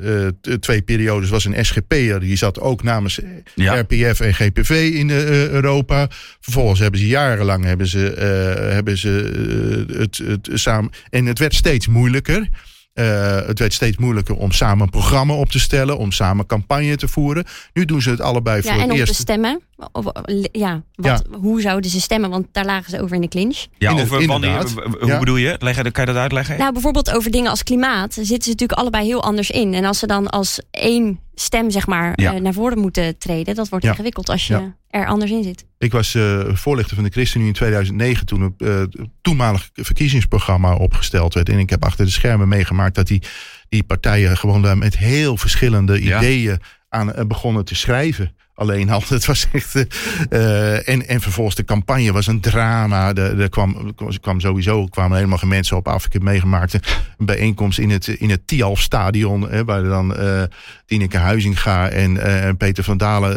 twee 0.59 0.81
periodes 0.81 1.29
was 1.29 1.45
een 1.45 1.65
SGP'er. 1.65 2.19
Die 2.19 2.35
zat 2.35 2.59
ook 2.59 2.83
namens 2.83 3.19
Ja. 3.55 3.79
RPF 3.79 4.19
en 4.19 4.33
GPV 4.33 4.91
in 4.93 5.09
Europa. 5.09 6.07
Vervolgens 6.39 6.79
hebben 6.79 6.99
ze 6.99 7.07
jarenlang 7.07 7.63
hebben 7.63 7.87
ze, 7.87 8.13
hebben 8.71 8.97
ze 8.97 9.85
het, 9.97 10.17
het 10.17 10.49
samen. 10.53 10.91
En 11.09 11.25
het 11.25 11.39
werd 11.39 11.53
steeds 11.53 11.87
moeilijker. 11.87 12.49
Eh, 12.93 13.35
het 13.45 13.59
werd 13.59 13.73
steeds 13.73 13.97
moeilijker 13.97 14.35
om 14.35 14.51
samen 14.51 14.83
een 14.83 14.89
programma 14.89 15.33
op 15.33 15.49
te 15.49 15.59
stellen, 15.59 15.97
om 15.97 16.11
samen 16.11 16.45
campagne 16.45 16.95
te 16.95 17.07
voeren. 17.07 17.43
Nu 17.73 17.85
doen 17.85 18.01
ze 18.01 18.09
het 18.09 18.21
allebei 18.21 18.55
Ja, 18.55 18.61
voor 18.61 18.71
en 18.71 18.79
het 18.79 18.89
om 18.89 18.93
te 18.95 18.99
eerst. 18.99 19.15
stemmen. 19.15 19.61
Of, 19.91 20.05
Ja, 20.51 20.81
wat, 20.95 21.23
hoe 21.31 21.61
zouden 21.61 21.89
ze 21.89 22.01
stemmen? 22.01 22.29
Want 22.29 22.47
daar 22.51 22.65
lagen 22.65 22.89
ze 22.89 23.01
over 23.01 23.15
in 23.15 23.21
de 23.21 23.27
clinch. 23.27 23.57
Ja, 23.77 23.89
Inderdaad, 23.89 24.13
over 24.15 24.27
wanneer, 24.27 24.49
inderdaad. 24.49 24.73
w- 24.73 24.93
w- 24.95 24.99
hoe 25.01 25.09
Ja. 25.11 25.19
bedoel 25.19 25.35
je? 25.35 25.55
Leg, 25.59 25.75
kan 25.75 26.05
je 26.05 26.11
dat 26.11 26.15
uitleggen? 26.21 26.57
Nou, 26.57 26.73
bijvoorbeeld 26.73 27.11
over 27.11 27.31
dingen 27.31 27.49
als 27.49 27.63
klimaat 27.63 28.13
zitten 28.13 28.43
ze 28.43 28.49
natuurlijk 28.49 28.79
allebei 28.79 29.05
heel 29.05 29.23
anders 29.23 29.49
in. 29.49 29.73
En 29.73 29.85
als 29.85 29.99
ze 29.99 30.07
dan 30.07 30.29
als 30.29 30.59
één 30.71 31.19
stem 31.35 31.69
zeg 31.71 31.87
maar 31.87 32.13
Ja. 32.21 32.33
eh, 32.33 32.41
naar 32.41 32.53
voren 32.53 32.77
moeten 32.79 33.17
treden, 33.17 33.55
dat 33.55 33.69
wordt 33.69 33.85
Ja. 33.85 33.91
ingewikkeld 33.91 34.29
als 34.29 34.47
je 34.47 34.53
Ja. 34.53 34.75
er 34.89 35.07
anders 35.07 35.31
in 35.31 35.43
zit. 35.43 35.65
Ik 35.77 35.91
was 35.91 36.15
eh, 36.15 36.39
voorlichter 36.53 36.95
van 36.95 37.03
de 37.03 37.09
ChristenUnie 37.11 37.51
in 37.51 37.57
2009 37.57 38.25
toen 38.25 38.41
het 38.41 38.53
eh, 38.61 38.81
toenmalig 39.21 39.69
verkiezingsprogramma 39.73 40.75
opgesteld 40.75 41.33
werd. 41.33 41.49
En 41.49 41.59
ik 41.59 41.69
heb 41.69 41.83
achter 41.85 42.05
de 42.05 42.11
schermen 42.11 42.47
meegemaakt 42.47 42.95
dat 42.95 43.07
die, 43.07 43.21
die 43.69 43.83
partijen 43.83 44.37
gewoon 44.37 44.61
daar 44.61 44.77
met 44.77 44.97
heel 44.97 45.37
verschillende 45.37 46.03
Ja. 46.03 46.17
ideeën 46.17 46.59
aan 46.89 47.27
begonnen 47.27 47.65
te 47.65 47.75
schrijven. 47.75 48.35
Alleen 48.55 48.89
al, 48.89 49.03
het 49.07 49.25
was 49.25 49.47
echt. 49.51 49.75
eh, 49.75 49.85
eh, 50.29 50.87
en, 50.87 51.07
en 51.07 51.21
vervolgens 51.21 51.55
de 51.55 51.65
campagne 51.65 52.11
was 52.11 52.27
een 52.27 52.39
drama. 52.39 53.13
Er, 53.13 53.39
er 53.39 53.49
kwam, 53.49 53.95
kwam 54.21 54.39
sowieso 54.39 54.85
kwamen 54.85 55.17
helemaal 55.17 55.37
geen 55.37 55.49
mensen 55.49 55.77
op 55.77 55.87
af. 55.87 56.05
Ik 56.05 56.13
heb 56.13 56.21
meegemaakt 56.21 56.73
een 56.73 57.25
bijeenkomst 57.25 57.79
in 57.79 57.89
het, 57.89 58.07
in 58.07 58.29
het 58.29 58.47
Tialf 58.47 58.81
Stadion. 58.81 59.49
Hè, 59.49 59.65
waar 59.65 59.83
dan 59.83 60.15
eh 60.15 60.43
Tineke 60.85 61.17
Huizinga 61.17 61.89
en 61.89 62.17
eh, 62.17 62.49
Peter 62.57 62.83
van 62.83 62.97
Dalen, 62.97 63.35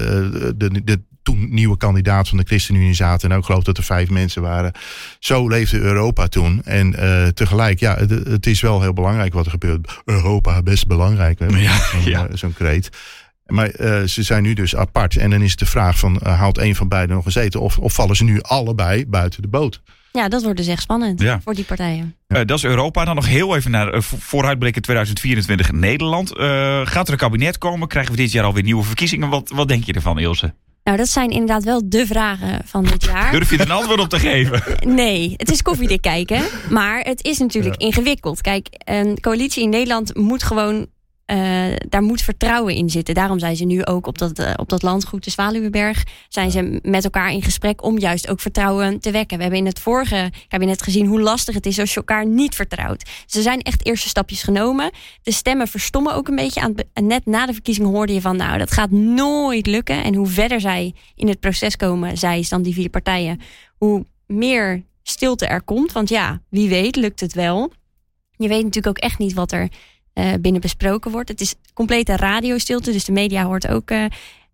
de, 0.59 0.85
de 0.85 1.01
toen 1.23 1.47
nieuwe 1.51 1.77
kandidaat 1.77 2.29
van 2.29 2.39
de 2.39 2.45
ChristenUnie 2.47 2.95
zaten. 2.95 3.31
En 3.31 3.37
ook 3.37 3.45
geloof 3.45 3.63
dat 3.63 3.77
er 3.79 3.83
vijf 3.85 4.11
mensen 4.11 4.43
waren. 4.43 4.73
Zo 5.19 5.49
leefde 5.49 5.79
Europa 5.79 6.27
toen. 6.27 6.63
En 6.65 6.95
tegelijk, 7.35 7.81
ja, 7.81 7.97
het, 7.97 8.11
het 8.11 8.47
is 8.47 8.61
wel 8.61 8.81
heel 8.81 8.93
belangrijk 8.93 9.33
wat 9.33 9.45
er 9.45 9.51
gebeurt. 9.51 10.01
Europa, 10.05 10.63
best 10.63 10.87
belangrijk. 10.87 11.39
Ja, 11.39 11.79
Zo'n 11.79 12.03
ja. 12.05 12.29
zo'n 12.33 12.53
kreet. 12.53 12.91
Maar 13.47 13.69
eh, 13.71 14.03
ze 14.03 14.23
zijn 14.23 14.43
nu 14.43 14.55
dus 14.55 14.77
apart. 14.77 15.17
En 15.17 15.31
dan 15.31 15.43
is 15.43 15.57
de 15.57 15.67
vraag 15.67 15.99
van, 15.99 16.19
eh, 16.21 16.39
haalt 16.39 16.59
een 16.59 16.75
van 16.75 16.89
beiden 16.89 17.17
nog 17.17 17.25
een 17.25 17.33
zetel? 17.33 17.61
Of, 17.63 17.79
of 17.79 17.93
vallen 17.93 18.17
ze 18.17 18.25
nu 18.25 18.41
allebei 18.43 19.07
buiten 19.07 19.43
de 19.43 19.49
boot? 19.49 19.83
Ja, 20.13 20.29
dat 20.29 20.43
wordt 20.43 20.57
dus 20.59 20.67
echt 20.67 20.83
spannend 20.83 21.21
Ja. 21.21 21.41
voor 21.45 21.55
die 21.55 21.65
partijen. 21.65 22.15
Eh, 22.27 22.41
dat 22.45 22.57
is 22.59 22.65
Europa. 22.65 23.05
Dan 23.05 23.15
nog 23.15 23.27
heel 23.27 23.57
even 23.57 23.71
naar 23.71 24.03
vo- 24.03 24.17
vooruitblikken 24.21 24.83
2024 24.83 25.69
in 25.69 25.79
Nederland. 25.79 26.37
Eh, 26.37 26.81
gaat 26.85 27.07
er 27.07 27.13
een 27.13 27.19
kabinet 27.19 27.59
komen? 27.59 27.89
Krijgen 27.89 28.13
we 28.13 28.19
dit 28.19 28.33
jaar 28.33 28.45
alweer 28.45 28.63
nieuwe 28.63 28.83
verkiezingen? 28.85 29.29
Wat, 29.29 29.51
wat 29.55 29.69
denk 29.69 29.85
je 29.85 29.93
ervan, 29.93 30.19
Ilse? 30.19 30.55
Nou, 30.85 30.99
dat 30.99 31.09
zijn 31.09 31.31
inderdaad 31.31 31.65
wel 31.65 31.83
de 31.89 32.07
vragen 32.07 32.61
van 32.65 32.85
dit 32.85 33.05
jaar. 33.05 33.31
Durf 33.33 33.51
je 33.51 33.57
er 33.57 33.63
een 33.65 33.71
antwoord 33.71 34.01
op 34.01 34.09
te 34.09 34.19
geven? 34.19 34.63
Nee, 34.95 35.35
het 35.37 35.51
is 35.51 35.63
koffiedik 35.63 36.01
kijken. 36.01 36.43
Maar 36.71 37.01
het 37.01 37.25
is 37.25 37.39
natuurlijk 37.39 37.77
ingewikkeld. 37.77 38.41
Kijk, 38.41 38.67
een 38.85 39.21
coalitie 39.21 39.63
in 39.63 39.69
Nederland 39.71 40.15
moet 40.17 40.43
gewoon. 40.43 40.87
Eh, 41.27 41.67
daar 41.89 42.03
moet 42.03 42.23
vertrouwen 42.23 42.75
in 42.75 42.91
zitten. 42.91 43.15
Daarom 43.15 43.39
zijn 43.39 43.57
ze 43.57 43.65
nu 43.65 43.85
ook 43.85 44.07
op 44.07 44.19
dat, 44.19 44.39
eh, 44.39 44.53
op 44.57 44.69
dat 44.69 44.83
landgoed 44.83 45.25
de 45.25 45.31
Zwaluwenberg. 45.31 46.05
Zijn 46.29 46.51
ze 46.51 46.79
met 46.83 47.05
elkaar 47.05 47.33
in 47.33 47.43
gesprek 47.43 47.83
om 47.83 47.99
juist 47.99 48.29
ook 48.29 48.41
vertrouwen 48.41 49.01
te 49.01 49.11
wekken. 49.11 49.37
We 49.37 49.43
hebben 49.43 49.61
in 49.61 49.67
het 49.67 49.81
vorige 49.81 50.31
kabinet 50.49 50.83
gezien 50.83 51.07
hoe 51.07 51.21
lastig 51.21 51.55
het 51.55 51.67
is 51.67 51.79
als 51.79 51.91
je 51.91 51.97
elkaar 51.97 52.27
niet 52.27 52.55
vertrouwt. 52.55 53.11
Ze 53.27 53.43
zijn 53.43 53.63
echt 53.63 53.87
eerste 53.87 54.09
stapjes 54.09 54.43
genomen. 54.43 54.91
De 55.23 55.33
stemmen 55.33 55.69
verstommen 55.69 56.15
ook 56.15 56.29
een 56.29 56.37
beetje. 56.37 56.61
Aan 56.61 56.75
het 56.93 57.05
net 57.05 57.27
na 57.27 57.47
de 57.47 57.53
verkiezingen 57.53 57.91
hoorde 57.91 58.15
je 58.15 58.21
van, 58.21 58.37
nou, 58.37 58.59
dat 58.59 58.73
gaat 58.73 58.91
nooit 58.91 59.67
lukken. 59.67 60.05
En 60.05 60.15
hoe 60.15 60.27
verder 60.27 60.61
zij 60.61 60.95
in 61.15 61.29
het 61.29 61.41
proces 61.41 61.77
komen, 61.77 62.19
zij 62.19 62.39
is 62.39 62.49
dan 62.49 62.63
die 62.63 62.75
vier 62.75 62.91
partijen, 62.91 63.41
hoe 63.77 64.05
meer 64.27 64.83
stilte 65.03 65.47
er 65.47 65.63
komt. 65.63 65.93
Want 65.93 66.09
ja, 66.09 66.41
wie 66.49 66.69
weet 66.69 66.97
lukt 66.97 67.21
het 67.21 67.35
wel. 67.35 67.73
Je 68.37 68.49
weet 68.49 68.65
natuurlijk 68.65 68.97
ook 68.99 69.05
echt 69.05 69.19
niet 69.19 69.33
wat 69.33 69.53
er 69.53 69.69
binnen 70.41 70.61
besproken 70.61 71.11
wordt. 71.11 71.29
Het 71.29 71.41
is 71.41 71.55
complete 71.75 72.17
radiostilte, 72.17 72.93
dus 72.93 73.05
de 73.05 73.13
media 73.13 73.45
hoort 73.45 73.69
ook 73.69 73.91
eh, 73.91 74.05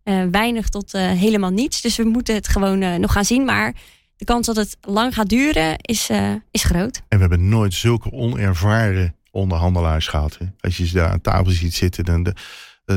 eh, 0.03 0.27
weinig 0.31 0.69
tot 0.69 0.95
eh, 0.95 1.11
helemaal 1.11 1.51
niets. 1.51 1.81
Dus 1.81 1.97
we 1.97 2.05
moeten 2.05 2.35
het 2.35 2.49
gewoon 2.49 2.83
eh, 2.83 2.95
nog 2.95 3.13
gaan 3.13 3.25
zien. 3.25 3.45
Maar 3.45 3.75
de 4.17 4.25
kans 4.25 4.47
dat 4.47 4.57
het 4.57 4.77
lang 4.81 5.15
gaat 5.15 5.29
duren 5.29 5.77
is, 5.79 6.09
eh, 6.11 6.33
is 6.51 6.65
groot. 6.65 6.97
En 7.09 7.19
we 7.19 7.21
hebben 7.21 7.49
nooit 7.49 7.75
zulke 7.75 8.13
onervaren 8.13 9.15
onderhandelaars 9.31 10.07
gehad. 10.07 10.39
Als 10.61 10.77
je 10.77 10.87
ze 10.87 10.95
daar 10.95 11.11
aan 11.11 11.21
tafel 11.21 11.51
ziet 11.51 11.75
zitten, 11.75 12.05
dan 12.05 12.23
de, 12.23 12.35
eh, 12.85 12.97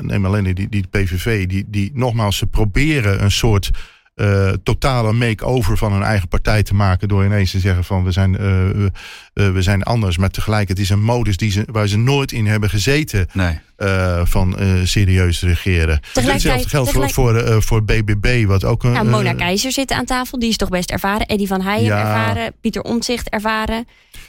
neem 0.00 0.26
alleen 0.26 0.54
die, 0.54 0.68
die 0.68 0.86
PVV, 0.90 1.46
die, 1.46 1.64
die 1.68 1.90
nogmaals, 1.94 2.36
ze 2.36 2.46
proberen 2.46 3.22
een 3.22 3.30
soort 3.30 3.70
eh, 4.16 4.48
totale 4.62 5.12
make-over 5.12 5.76
van 5.76 5.92
hun 5.92 6.02
eigen 6.02 6.28
partij 6.28 6.62
te 6.62 6.74
maken 6.74 7.08
door 7.08 7.24
ineens 7.24 7.50
te 7.50 7.58
zeggen 7.60 7.84
van 7.84 8.04
we 8.04 8.10
zijn, 8.10 8.36
eh, 8.38 8.68
eh, 8.84 8.90
we 9.32 9.62
zijn 9.62 9.82
anders. 9.82 10.18
Maar 10.18 10.30
tegelijk, 10.30 10.68
het 10.68 10.78
is 10.78 10.90
een 10.90 11.02
modus 11.02 11.36
die 11.36 11.50
ze, 11.50 11.64
waar 11.72 11.86
ze 11.86 11.98
nooit 11.98 12.32
in 12.32 12.46
hebben 12.46 12.70
gezeten 12.70 13.26
Nee. 13.32 13.58
eh, 13.76 14.20
van 14.24 14.58
eh, 14.58 14.68
serieus 14.84 15.42
regeren. 15.42 16.00
Tegelijkertijd- 16.12 16.60
Hetzelfde 16.60 16.92
geldt 16.92 17.12
voor, 17.12 17.32
tegelijk- 17.32 17.46
voor, 17.46 17.54
eh, 17.56 17.60
voor 17.62 17.84
BBB, 17.84 18.46
wat 18.46 18.64
ook 18.64 18.84
een... 18.84 18.92
Ja, 18.92 19.02
Mona 19.02 19.32
Keizer 19.32 19.72
zit 19.72 19.92
aan 19.92 20.04
tafel, 20.04 20.38
die 20.38 20.48
is 20.48 20.56
toch 20.56 20.68
best 20.68 20.90
ervaren. 20.90 21.26
Eddie 21.26 21.46
van 21.46 21.62
Heijen 21.62 21.84
Ja. 21.84 21.98
ervaren, 22.00 22.52
Pieter 22.60 22.82
Omtzigt 22.82 23.28
ervaren. 23.28 23.86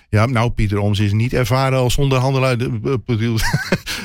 Ja, 0.10 0.26
nou, 0.26 0.50
Pieter 0.50 0.78
Oms 0.80 1.00
is 1.00 1.12
niet 1.13 1.34
ervaren 1.34 1.78
als 1.80 1.97
onderhandelaar. 1.97 2.58
De- 2.58 2.69
be- 2.69 3.00
bedoel- 3.06 3.38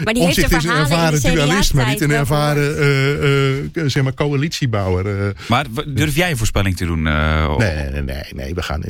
Maar 0.05 0.14
die 0.14 0.23
heeft 0.27 0.37
is 0.37 0.42
een 0.45 0.51
verhalen 0.61 0.81
ervaren 0.83 1.14
in 1.14 1.21
de 1.21 1.31
dualist, 1.33 1.75
maar 1.75 1.88
niet 1.88 2.01
een 2.01 2.11
ervaren 2.11 2.79
eh, 2.79 3.59
eh, 3.59 3.64
zeg 3.87 4.03
maar 4.03 4.14
coalitiebouwer. 4.14 5.27
eh. 5.27 5.35
Maar 5.49 5.66
durf 5.87 6.14
jij 6.16 6.31
een 6.31 6.37
voorspelling 6.37 6.77
te 6.77 6.85
doen? 6.85 7.07
eh, 7.07 7.57
nee, 7.57 7.75
nee, 7.75 7.90
nee, 7.90 8.03
nee, 8.03 8.23
nee, 8.35 8.55
we 8.55 8.62
gaan. 8.62 8.81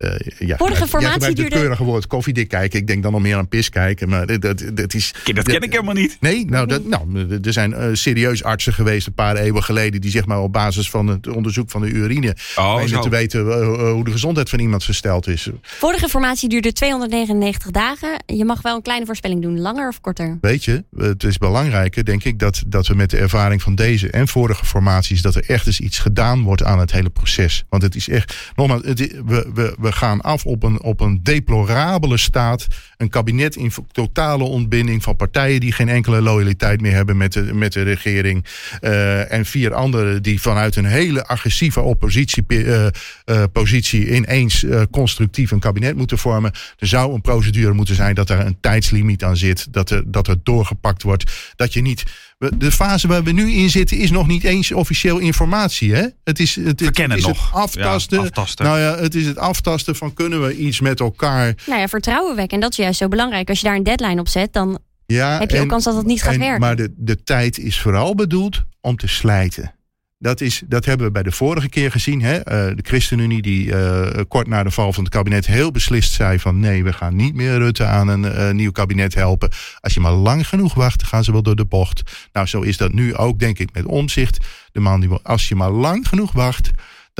Eh 0.00 0.14
eh, 0.14 0.20
ja, 0.38 0.56
Vorige 0.56 0.86
formatie 0.86 1.20
duurde- 1.34 1.42
het 1.42 1.52
keurige 1.52 1.84
woord 1.84 2.06
koffiedik 2.06 2.48
kijken. 2.48 2.78
Ik 2.78 2.86
denk 2.86 3.02
dan 3.02 3.12
nog 3.12 3.20
meer 3.20 3.36
aan 3.36 3.48
pis 3.48 3.68
kijken. 3.68 4.08
Maar 4.08 4.26
dat, 4.26 4.40
dat, 4.40 4.64
dat 4.74 4.94
is. 4.94 5.14
Dat 5.34 5.44
ken 5.44 5.60
ik 5.60 5.72
helemaal 5.72 5.94
niet. 5.94 6.16
Nee, 6.20 6.44
nou, 6.44 6.66
dat, 6.66 6.84
nou 6.84 7.28
er 7.42 7.52
zijn 7.52 7.72
eh, 7.74 7.88
serieus 7.92 8.42
artsen 8.44 8.72
geweest 8.72 9.06
een 9.06 9.12
paar 9.14 9.36
eeuwen 9.36 9.62
geleden. 9.62 10.00
die 10.00 10.10
zeg 10.10 10.26
maar 10.26 10.40
op 10.40 10.52
basis 10.52 10.90
van 10.90 11.06
het 11.06 11.28
onderzoek 11.28 11.70
van 11.70 11.80
de 11.80 11.88
urine. 11.88 12.36
Oh, 12.56 12.82
te 12.84 13.08
weten 13.08 13.50
eh, 13.52 13.90
hoe 13.92 14.04
de 14.04 14.10
gezondheid 14.10 14.48
van 14.48 14.58
iemand 14.58 14.84
versteld 14.84 15.26
is. 15.26 15.48
Vorige 15.62 16.08
formatie 16.08 16.48
duurde 16.48 16.72
299 16.72 17.70
dagen. 17.70 18.22
Je 18.26 18.44
mag 18.44 18.62
wel 18.62 18.76
een 18.76 18.82
kleine 18.82 19.06
voorspelling 19.06 19.42
doen, 19.42 19.60
langer 19.60 19.88
of 19.88 20.00
korter. 20.00 20.38
Weet 20.40 20.64
je, 20.64 20.84
het 20.96 21.24
is 21.24 21.38
belangrijker, 21.38 22.04
denk 22.04 22.24
ik, 22.24 22.38
dat, 22.38 22.62
dat 22.66 22.86
we 22.86 22.94
met 22.94 23.10
de 23.10 23.16
ervaring 23.16 23.62
van 23.62 23.74
deze 23.74 24.10
en 24.10 24.28
vorige 24.28 24.64
formaties, 24.64 25.22
dat 25.22 25.34
er 25.34 25.44
echt 25.46 25.66
eens 25.66 25.80
iets 25.80 25.98
gedaan 25.98 26.42
wordt 26.42 26.62
aan 26.64 26.78
het 26.78 26.92
hele 26.92 27.10
proces. 27.10 27.64
Want 27.68 27.82
het 27.82 27.94
is 27.94 28.08
echt, 28.08 28.52
nogmaals, 28.56 28.82
het 28.84 29.00
is- 29.00 29.12
we, 29.26 29.50
we, 29.54 29.74
gaan 29.92 30.20
af 30.20 30.44
op 30.44 30.62
een, 30.62 30.82
op 30.82 31.00
een 31.00 31.20
deplorabele 31.22 32.16
staat. 32.16 32.66
Een 32.96 33.08
kabinet 33.08 33.56
in 33.56 33.72
totale 33.92 34.44
ontbinding 34.44 35.02
van 35.02 35.16
partijen 35.16 35.60
die 35.60 35.72
geen 35.72 35.88
enkele 35.88 36.20
loyaliteit 36.20 36.80
meer 36.80 36.92
hebben 36.92 37.16
met 37.16 37.32
de, 37.32 37.54
met 37.54 37.72
de 37.72 37.82
regering. 37.82 38.44
Eh, 38.80 39.32
en 39.32 39.44
vier 39.44 39.74
anderen 39.74 40.22
die 40.22 40.40
vanuit 40.40 40.76
een 40.76 40.84
hele 40.84 41.26
agressieve 41.26 41.80
oppositiepositie 41.80 44.14
ineens 44.14 44.64
eh, 44.64 44.82
constructief 44.90 45.50
een 45.50 45.60
kabinet 45.60 45.96
moeten 45.96 46.18
vormen. 46.18 46.52
Er 46.78 46.86
zou 46.86 47.14
een 47.14 47.20
procedure 47.20 47.72
moeten 47.72 47.94
zijn 47.94 48.14
dat 48.14 48.30
er 48.30 48.40
een 48.40 48.60
tijdslimiet 48.60 49.24
aan 49.24 49.36
zit. 49.36 49.72
Dat 49.72 49.90
er, 49.90 50.02
dat 50.06 50.28
er 50.28 50.36
doorgepakt 50.42 51.02
wordt. 51.02 51.52
Dat 51.56 51.72
je 51.72 51.80
niet. 51.80 52.04
We- 52.40 52.56
De 52.56 52.70
fase 52.72 53.08
waar 53.08 53.22
we 53.22 53.32
nu 53.32 53.50
in 53.50 53.70
zitten 53.70 53.96
is 53.96 54.10
nog 54.10 54.26
niet 54.26 54.44
eens 54.44 54.72
officieel 54.72 55.18
informatie. 55.18 55.94
Hè? 55.94 56.06
Het 56.24 56.38
is 56.40 56.54
het, 56.56 56.80
het, 56.80 56.98
is 56.98 57.26
nog. 57.26 57.44
het 57.50 57.54
aftasten. 57.54 58.18
Ja, 58.18 58.24
aftasten. 58.24 58.64
Nou 58.64 58.78
ja, 58.80 58.96
het 58.96 59.14
is 59.14 59.26
het 59.26 59.38
aftasten 59.38 59.96
van 59.96 60.14
kunnen 60.14 60.42
we 60.46 60.56
iets 60.56 60.80
met 60.80 61.00
elkaar. 61.00 61.54
Nou 61.66 61.80
ja, 61.80 61.88
vertrouwen 61.88 62.36
wekken. 62.36 62.54
En 62.54 62.60
dat 62.62 62.70
is 62.70 62.76
juist 62.76 62.98
zo 62.98 63.08
belangrijk. 63.08 63.48
Als 63.48 63.60
je 63.60 63.66
daar 63.66 63.76
een 63.76 63.82
deadline 63.82 64.20
op 64.20 64.28
zet, 64.28 64.52
dan 64.52 64.78
Ja, 65.06 65.38
heb 65.38 65.50
je 65.50 65.60
ook 65.60 65.68
kans 65.68 65.84
dat 65.84 65.96
het 65.96 66.06
niet 66.06 66.22
gaat 66.22 66.32
en- 66.32 66.38
werken. 66.38 66.60
Maar 66.60 66.76
de, 66.76 66.92
de 66.96 67.22
tijd 67.22 67.58
is 67.58 67.80
vooral 67.80 68.14
bedoeld 68.14 68.62
om 68.80 68.96
te 68.96 69.06
slijten. 69.08 69.74
Dat, 70.22 70.40
is, 70.40 70.62
dat 70.66 70.84
hebben 70.84 71.06
we 71.06 71.12
bij 71.12 71.22
de 71.22 71.32
vorige 71.32 71.68
keer 71.68 71.90
gezien. 71.90 72.22
Hè? 72.22 72.36
Eh, 72.36 72.76
de 72.76 72.82
ChristenUnie 72.82 73.42
die 73.42 73.74
eh, 73.74 74.20
kort 74.28 74.46
na 74.46 74.62
de 74.62 74.70
val 74.70 74.92
van 74.92 75.04
het 75.04 75.12
kabinet 75.12 75.46
heel 75.46 75.70
beslist 75.70 76.12
zei 76.12 76.38
van 76.38 76.60
nee, 76.60 76.84
we 76.84 76.92
gaan 76.92 77.16
niet 77.16 77.34
meer 77.34 77.58
Rutte 77.58 77.84
aan 77.84 78.08
een 78.08 78.24
eh, 78.24 78.50
nieuw 78.50 78.70
kabinet 78.70 79.14
helpen. 79.14 79.50
Als 79.80 79.94
je 79.94 80.00
maar 80.00 80.12
lang 80.12 80.48
genoeg 80.48 80.74
wacht, 80.74 81.02
gaan 81.02 81.24
ze 81.24 81.32
wel 81.32 81.42
door 81.42 81.56
de 81.56 81.64
bocht. 81.64 82.28
Nou, 82.32 82.46
zo 82.46 82.60
is 82.60 82.76
dat 82.76 82.92
nu 82.92 83.16
ook 83.16 83.38
denk 83.38 83.58
ik 83.58 83.72
met 83.72 83.84
omzicht. 83.84 84.46
De 84.72 84.80
man 84.80 85.00
die 85.00 85.10
als 85.10 85.48
je 85.48 85.54
maar 85.54 85.70
lang 85.70 86.08
genoeg 86.08 86.32
wacht, 86.32 86.70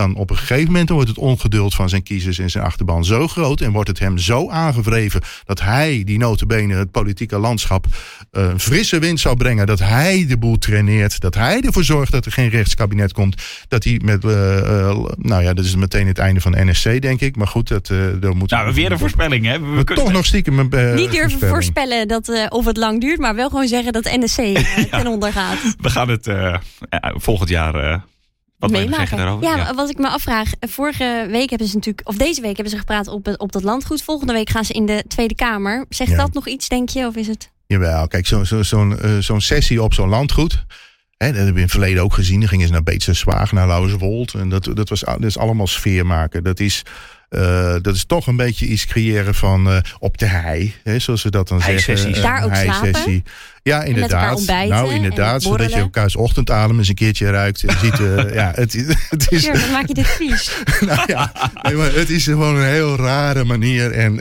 dan 0.01 0.15
op 0.15 0.31
een 0.31 0.37
gegeven 0.37 0.67
moment 0.67 0.89
wordt 0.89 1.09
het 1.09 1.19
ongeduld 1.19 1.75
van 1.75 1.89
zijn 1.89 2.03
kiezers 2.03 2.39
en 2.39 2.51
zijn 2.51 2.65
achterban 2.65 3.05
zo 3.05 3.29
groot. 3.29 3.61
En 3.61 3.73
wordt 3.73 3.89
het 3.89 3.99
hem 3.99 4.19
zo 4.19 4.49
aangevreven 4.49 5.21
dat 5.45 5.61
hij, 5.61 6.03
die 6.05 6.19
notabene 6.19 6.75
het 6.75 6.91
politieke 6.91 7.39
landschap, 7.39 7.87
eh, 8.31 8.43
een 8.43 8.61
frisse 8.61 8.99
wind 8.99 9.21
zou 9.21 9.37
brengen. 9.37 9.67
Dat 9.67 9.79
hij 9.79 10.27
de 10.29 10.39
boel 10.39 10.59
traineert. 10.59 11.21
Dat 11.21 11.35
hij 11.35 11.61
ervoor 11.61 11.85
zorgt 11.85 12.13
dat 12.13 12.27
er 12.27 12.33
geen 12.33 12.49
rechtskabinet 12.49 13.13
komt. 13.13 13.43
Dat 13.69 13.85
hij 13.85 14.01
met, 14.05 14.25
eh, 14.25 14.59
eh, 14.59 14.99
nou 15.17 15.43
ja, 15.43 15.55
dat 15.55 15.65
is 15.65 15.77
meteen 15.77 16.07
het 16.07 16.19
einde 16.19 16.41
van 16.41 16.53
NSC, 16.57 17.01
denk 17.01 17.21
ik. 17.21 17.37
Maar 17.37 17.47
goed, 17.47 17.69
dat, 17.69 17.89
uh, 17.89 17.99
dat 18.21 18.35
moet. 18.35 18.51
Nou, 18.51 18.75
weer 18.75 18.93
een 18.93 18.99
voorspelling, 18.99 19.47
hè? 19.47 19.61
We, 19.61 19.85
kunnen 19.85 20.05
toch 20.05 20.13
nog 20.13 20.27
stiekem 20.27 20.59
een 20.59 20.71
uh, 20.75 20.95
Niet 20.95 21.11
durven 21.11 21.49
voorspellen 21.49 22.09
dat, 22.09 22.29
uh, 22.29 22.47
of 22.49 22.65
het 22.65 22.77
lang 22.77 23.01
duurt, 23.01 23.19
maar 23.19 23.35
wel 23.35 23.49
gewoon 23.49 23.69
zeggen 23.69 23.93
dat 23.93 24.05
NSC 24.05 24.41
ja. 24.91 24.99
ten 24.99 25.07
onder 25.07 25.33
gaat. 25.33 25.59
We 25.81 25.91
gaan 25.91 26.09
het 26.09 26.29
volgend 27.17 27.49
jaar 27.49 28.03
wat 28.61 28.71
meemaken. 28.71 29.17
Daarover? 29.17 29.49
Ja, 29.49 29.57
ja, 29.57 29.75
wat 29.75 29.91
ik 29.91 29.99
me 29.99 30.09
afvraag. 30.09 30.51
Vorige 30.61 31.27
week 31.31 31.51
hebben 31.51 31.69
ze 31.69 31.75
natuurlijk, 31.75 32.09
of 32.09 32.17
deze 32.17 32.41
week 32.41 32.55
hebben 32.55 32.73
ze 32.73 32.79
gepraat 32.79 33.09
op, 33.09 33.35
op 33.37 33.53
dat 33.53 33.63
landgoed. 33.63 34.03
Volgende 34.03 34.33
week 34.33 34.51
gaan 34.51 34.65
ze 34.65 34.73
in 34.73 34.87
de 34.87 35.05
Tweede 35.09 35.35
Kamer. 35.35 35.85
Zegt 35.89 36.17
dat 36.17 36.33
nog 36.33 36.49
iets, 36.49 36.69
denk 36.69 36.89
je? 36.89 37.07
Of 37.07 37.17
is 37.17 37.27
het. 37.27 37.51
Jawel, 37.67 38.09
kijk, 38.09 38.27
zo'n 38.27 38.47
zo, 38.47 38.63
zo 38.63 38.97
zo'n 39.21 39.41
sessie 39.41 39.83
op 39.83 39.95
zo'n 39.95 40.09
landgoed. 40.09 40.65
Hè, 41.17 41.27
dat 41.27 41.37
hebben 41.37 41.53
we 41.53 41.59
in 41.59 41.65
het 41.65 41.71
verleden 41.71 42.03
ook 42.03 42.15
gezien. 42.15 42.41
Dan 42.41 42.49
gingen 42.49 42.67
ze 42.67 42.73
naar 42.73 42.83
Beetse 42.83 43.13
Zwaag, 43.13 43.53
naar 43.53 43.67
Lauwerswold. 43.67 44.35
En 44.35 44.49
dat, 44.49 44.65
dat, 44.75 44.89
was, 44.89 45.01
dat 45.01 45.25
is 45.25 45.39
allemaal 45.39 45.67
sfeer 45.67 46.07
maken. 46.07 46.43
Dat 46.43 46.61
is, 46.61 46.83
uh, 47.31 47.77
dat 47.83 47.95
is 47.95 48.05
toch 48.05 48.27
een 48.27 48.37
beetje 48.37 48.67
iets 48.67 48.87
creëren 48.87 49.35
van 49.35 49.69
uh, 49.69 49.79
op 49.99 50.19
de 50.19 50.27
hei. 50.27 50.75
Hè, 50.85 50.99
zoals 50.99 51.21
ze 51.21 51.31
dat 51.31 51.49
dan 51.49 51.61
zeggen. 51.61 52.23
Daar 52.23 52.45
ook 52.45 52.55
slapen. 52.55 53.25
Ja, 53.63 53.83
inderdaad. 53.83 54.47
Nou, 54.47 54.93
inderdaad. 54.93 55.43
Zodat 55.43 55.73
je 55.73 55.79
elkaars 55.79 56.17
ochtendadem 56.17 56.79
eens 56.79 56.89
een 56.89 56.95
keertje 56.95 57.31
ruikt. 57.31 57.63
En 57.63 57.79
ziet, 57.79 57.99
uh, 57.99 58.35
ja, 58.35 58.53
het, 58.55 58.73
het 59.11 59.27
is... 59.31 59.45
Ja, 59.45 59.53
dan 59.53 59.71
maak 59.71 59.89
je 59.89 59.95
dit 59.95 60.07
vies. 60.07 60.53
nou 60.81 61.03
ja, 61.07 61.33
nee, 61.63 61.75
maar 61.75 61.95
het 61.95 62.11
is 62.11 62.25
gewoon 62.25 62.57
een 62.57 62.69
heel 62.69 62.97
rare 62.97 63.45
manier. 63.45 63.93
En 63.93 64.15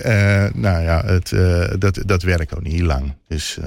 nou 0.54 0.84
ja, 0.84 1.06
het, 1.06 1.34
dat, 1.82 2.02
dat 2.06 2.24
werkt 2.24 2.56
ook 2.56 2.64
niet 2.64 2.82
lang. 2.82 3.14
Dus... 3.28 3.58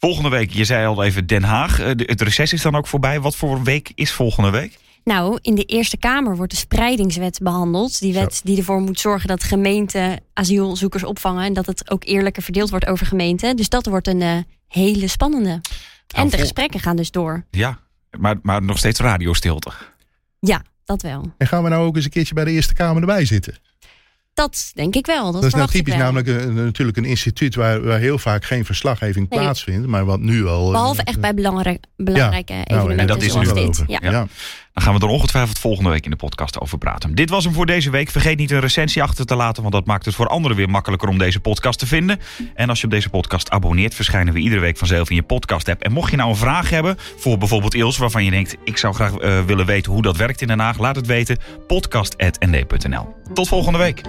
Volgende 0.00 0.28
week, 0.28 0.50
je 0.50 0.64
zei 0.64 0.86
al 0.86 1.04
even 1.04 1.26
Den 1.26 1.42
Haag. 1.42 1.76
Het 1.96 2.20
reces 2.20 2.52
is 2.52 2.62
dan 2.62 2.76
ook 2.76 2.86
voorbij. 2.86 3.20
Wat 3.20 3.36
voor 3.36 3.62
week 3.62 3.92
is 3.94 4.12
volgende 4.12 4.50
week? 4.50 4.78
Nou, 5.08 5.38
in 5.42 5.54
de 5.54 5.64
Eerste 5.64 5.96
Kamer 5.96 6.36
wordt 6.36 6.52
de 6.52 6.58
spreidingswet 6.58 7.38
behandeld. 7.42 8.00
Die 8.00 8.12
wet 8.12 8.40
die 8.44 8.58
ervoor 8.58 8.80
moet 8.80 9.00
zorgen 9.00 9.28
dat 9.28 9.42
gemeenten 9.42 10.20
asielzoekers 10.32 11.04
opvangen. 11.04 11.44
En 11.44 11.52
dat 11.52 11.66
het 11.66 11.90
ook 11.90 12.04
eerlijker 12.04 12.42
verdeeld 12.42 12.70
wordt 12.70 12.86
over 12.86 13.06
gemeenten. 13.06 13.56
Dus 13.56 13.68
dat 13.68 13.86
wordt 13.86 14.06
een 14.06 14.20
uh, 14.20 14.36
hele 14.66 15.08
spannende. 15.08 15.48
Nou, 15.48 15.60
en 16.08 16.28
de 16.28 16.38
gesprekken 16.38 16.80
gaan 16.80 16.96
dus 16.96 17.10
door. 17.10 17.44
Ja, 17.50 17.78
maar, 18.18 18.36
maar 18.42 18.62
nog 18.62 18.78
steeds 18.78 19.00
radiostilte. 19.00 19.70
Ja, 20.40 20.62
dat 20.84 21.02
wel. 21.02 21.32
En 21.38 21.46
gaan 21.46 21.62
we 21.62 21.68
nou 21.68 21.86
ook 21.86 21.96
eens 21.96 22.04
een 22.04 22.10
keertje 22.10 22.34
bij 22.34 22.44
de 22.44 22.50
Eerste 22.50 22.74
Kamer 22.74 23.00
erbij 23.00 23.24
zitten? 23.24 23.54
Dat 24.34 24.70
denk 24.74 24.94
ik 24.94 25.06
wel. 25.06 25.24
Dat, 25.24 25.32
dat 25.32 25.44
is 25.44 25.54
nou 25.54 25.68
typisch 25.68 25.96
namelijk 25.96 26.26
een, 26.28 26.54
natuurlijk 26.54 26.96
een 26.96 27.04
instituut 27.04 27.54
waar, 27.54 27.82
waar 27.82 27.98
heel 27.98 28.18
vaak 28.18 28.44
geen 28.44 28.64
verslaggeving 28.64 29.28
nee. 29.28 29.38
plaatsvindt, 29.38 29.86
maar 29.86 30.04
wat 30.04 30.20
nu 30.20 30.46
al. 30.46 30.70
Behalve 30.70 31.02
echt 31.02 31.20
bij 31.20 31.34
belangrijk, 31.34 31.84
belangrijke 31.96 32.52
ja. 32.52 32.64
evenementen. 32.64 32.96
Nou, 32.96 33.00
en 33.00 33.06
dat 33.06 33.22
is 33.22 33.34
nu 33.34 33.62
dit. 33.66 33.84
Ja. 33.86 33.98
ja. 34.02 34.26
Dan 34.78 34.86
gaan 34.86 34.96
we 34.98 35.06
er 35.06 35.12
ongetwijfeld 35.12 35.58
volgende 35.58 35.90
week 35.90 36.04
in 36.04 36.10
de 36.10 36.16
podcast 36.16 36.60
over 36.60 36.78
praten. 36.78 37.14
Dit 37.14 37.30
was 37.30 37.44
hem 37.44 37.52
voor 37.52 37.66
deze 37.66 37.90
week. 37.90 38.10
Vergeet 38.10 38.38
niet 38.38 38.50
een 38.50 38.60
recensie 38.60 39.02
achter 39.02 39.26
te 39.26 39.34
laten, 39.34 39.62
want 39.62 39.74
dat 39.74 39.86
maakt 39.86 40.04
het 40.04 40.14
voor 40.14 40.26
anderen 40.26 40.56
weer 40.56 40.70
makkelijker 40.70 41.08
om 41.08 41.18
deze 41.18 41.40
podcast 41.40 41.78
te 41.78 41.86
vinden. 41.86 42.20
En 42.54 42.68
als 42.68 42.78
je 42.78 42.84
op 42.84 42.90
deze 42.90 43.08
podcast 43.08 43.50
abonneert, 43.50 43.94
verschijnen 43.94 44.34
we 44.34 44.40
iedere 44.40 44.60
week 44.60 44.76
vanzelf 44.76 45.10
in 45.10 45.16
je 45.16 45.22
podcast-app. 45.22 45.82
En 45.82 45.92
mocht 45.92 46.10
je 46.10 46.16
nou 46.16 46.30
een 46.30 46.36
vraag 46.36 46.70
hebben 46.70 46.96
voor 47.16 47.38
bijvoorbeeld 47.38 47.74
Ils, 47.74 47.96
waarvan 47.96 48.24
je 48.24 48.30
denkt: 48.30 48.56
ik 48.64 48.76
zou 48.76 48.94
graag 48.94 49.20
uh, 49.20 49.44
willen 49.44 49.66
weten 49.66 49.92
hoe 49.92 50.02
dat 50.02 50.16
werkt 50.16 50.40
in 50.40 50.46
Den 50.46 50.58
Haag, 50.58 50.78
laat 50.78 50.96
het 50.96 51.06
weten. 51.06 51.38
podcast.nd.nl. 51.66 53.14
Tot 53.34 53.48
volgende 53.48 53.78
week. 53.78 54.00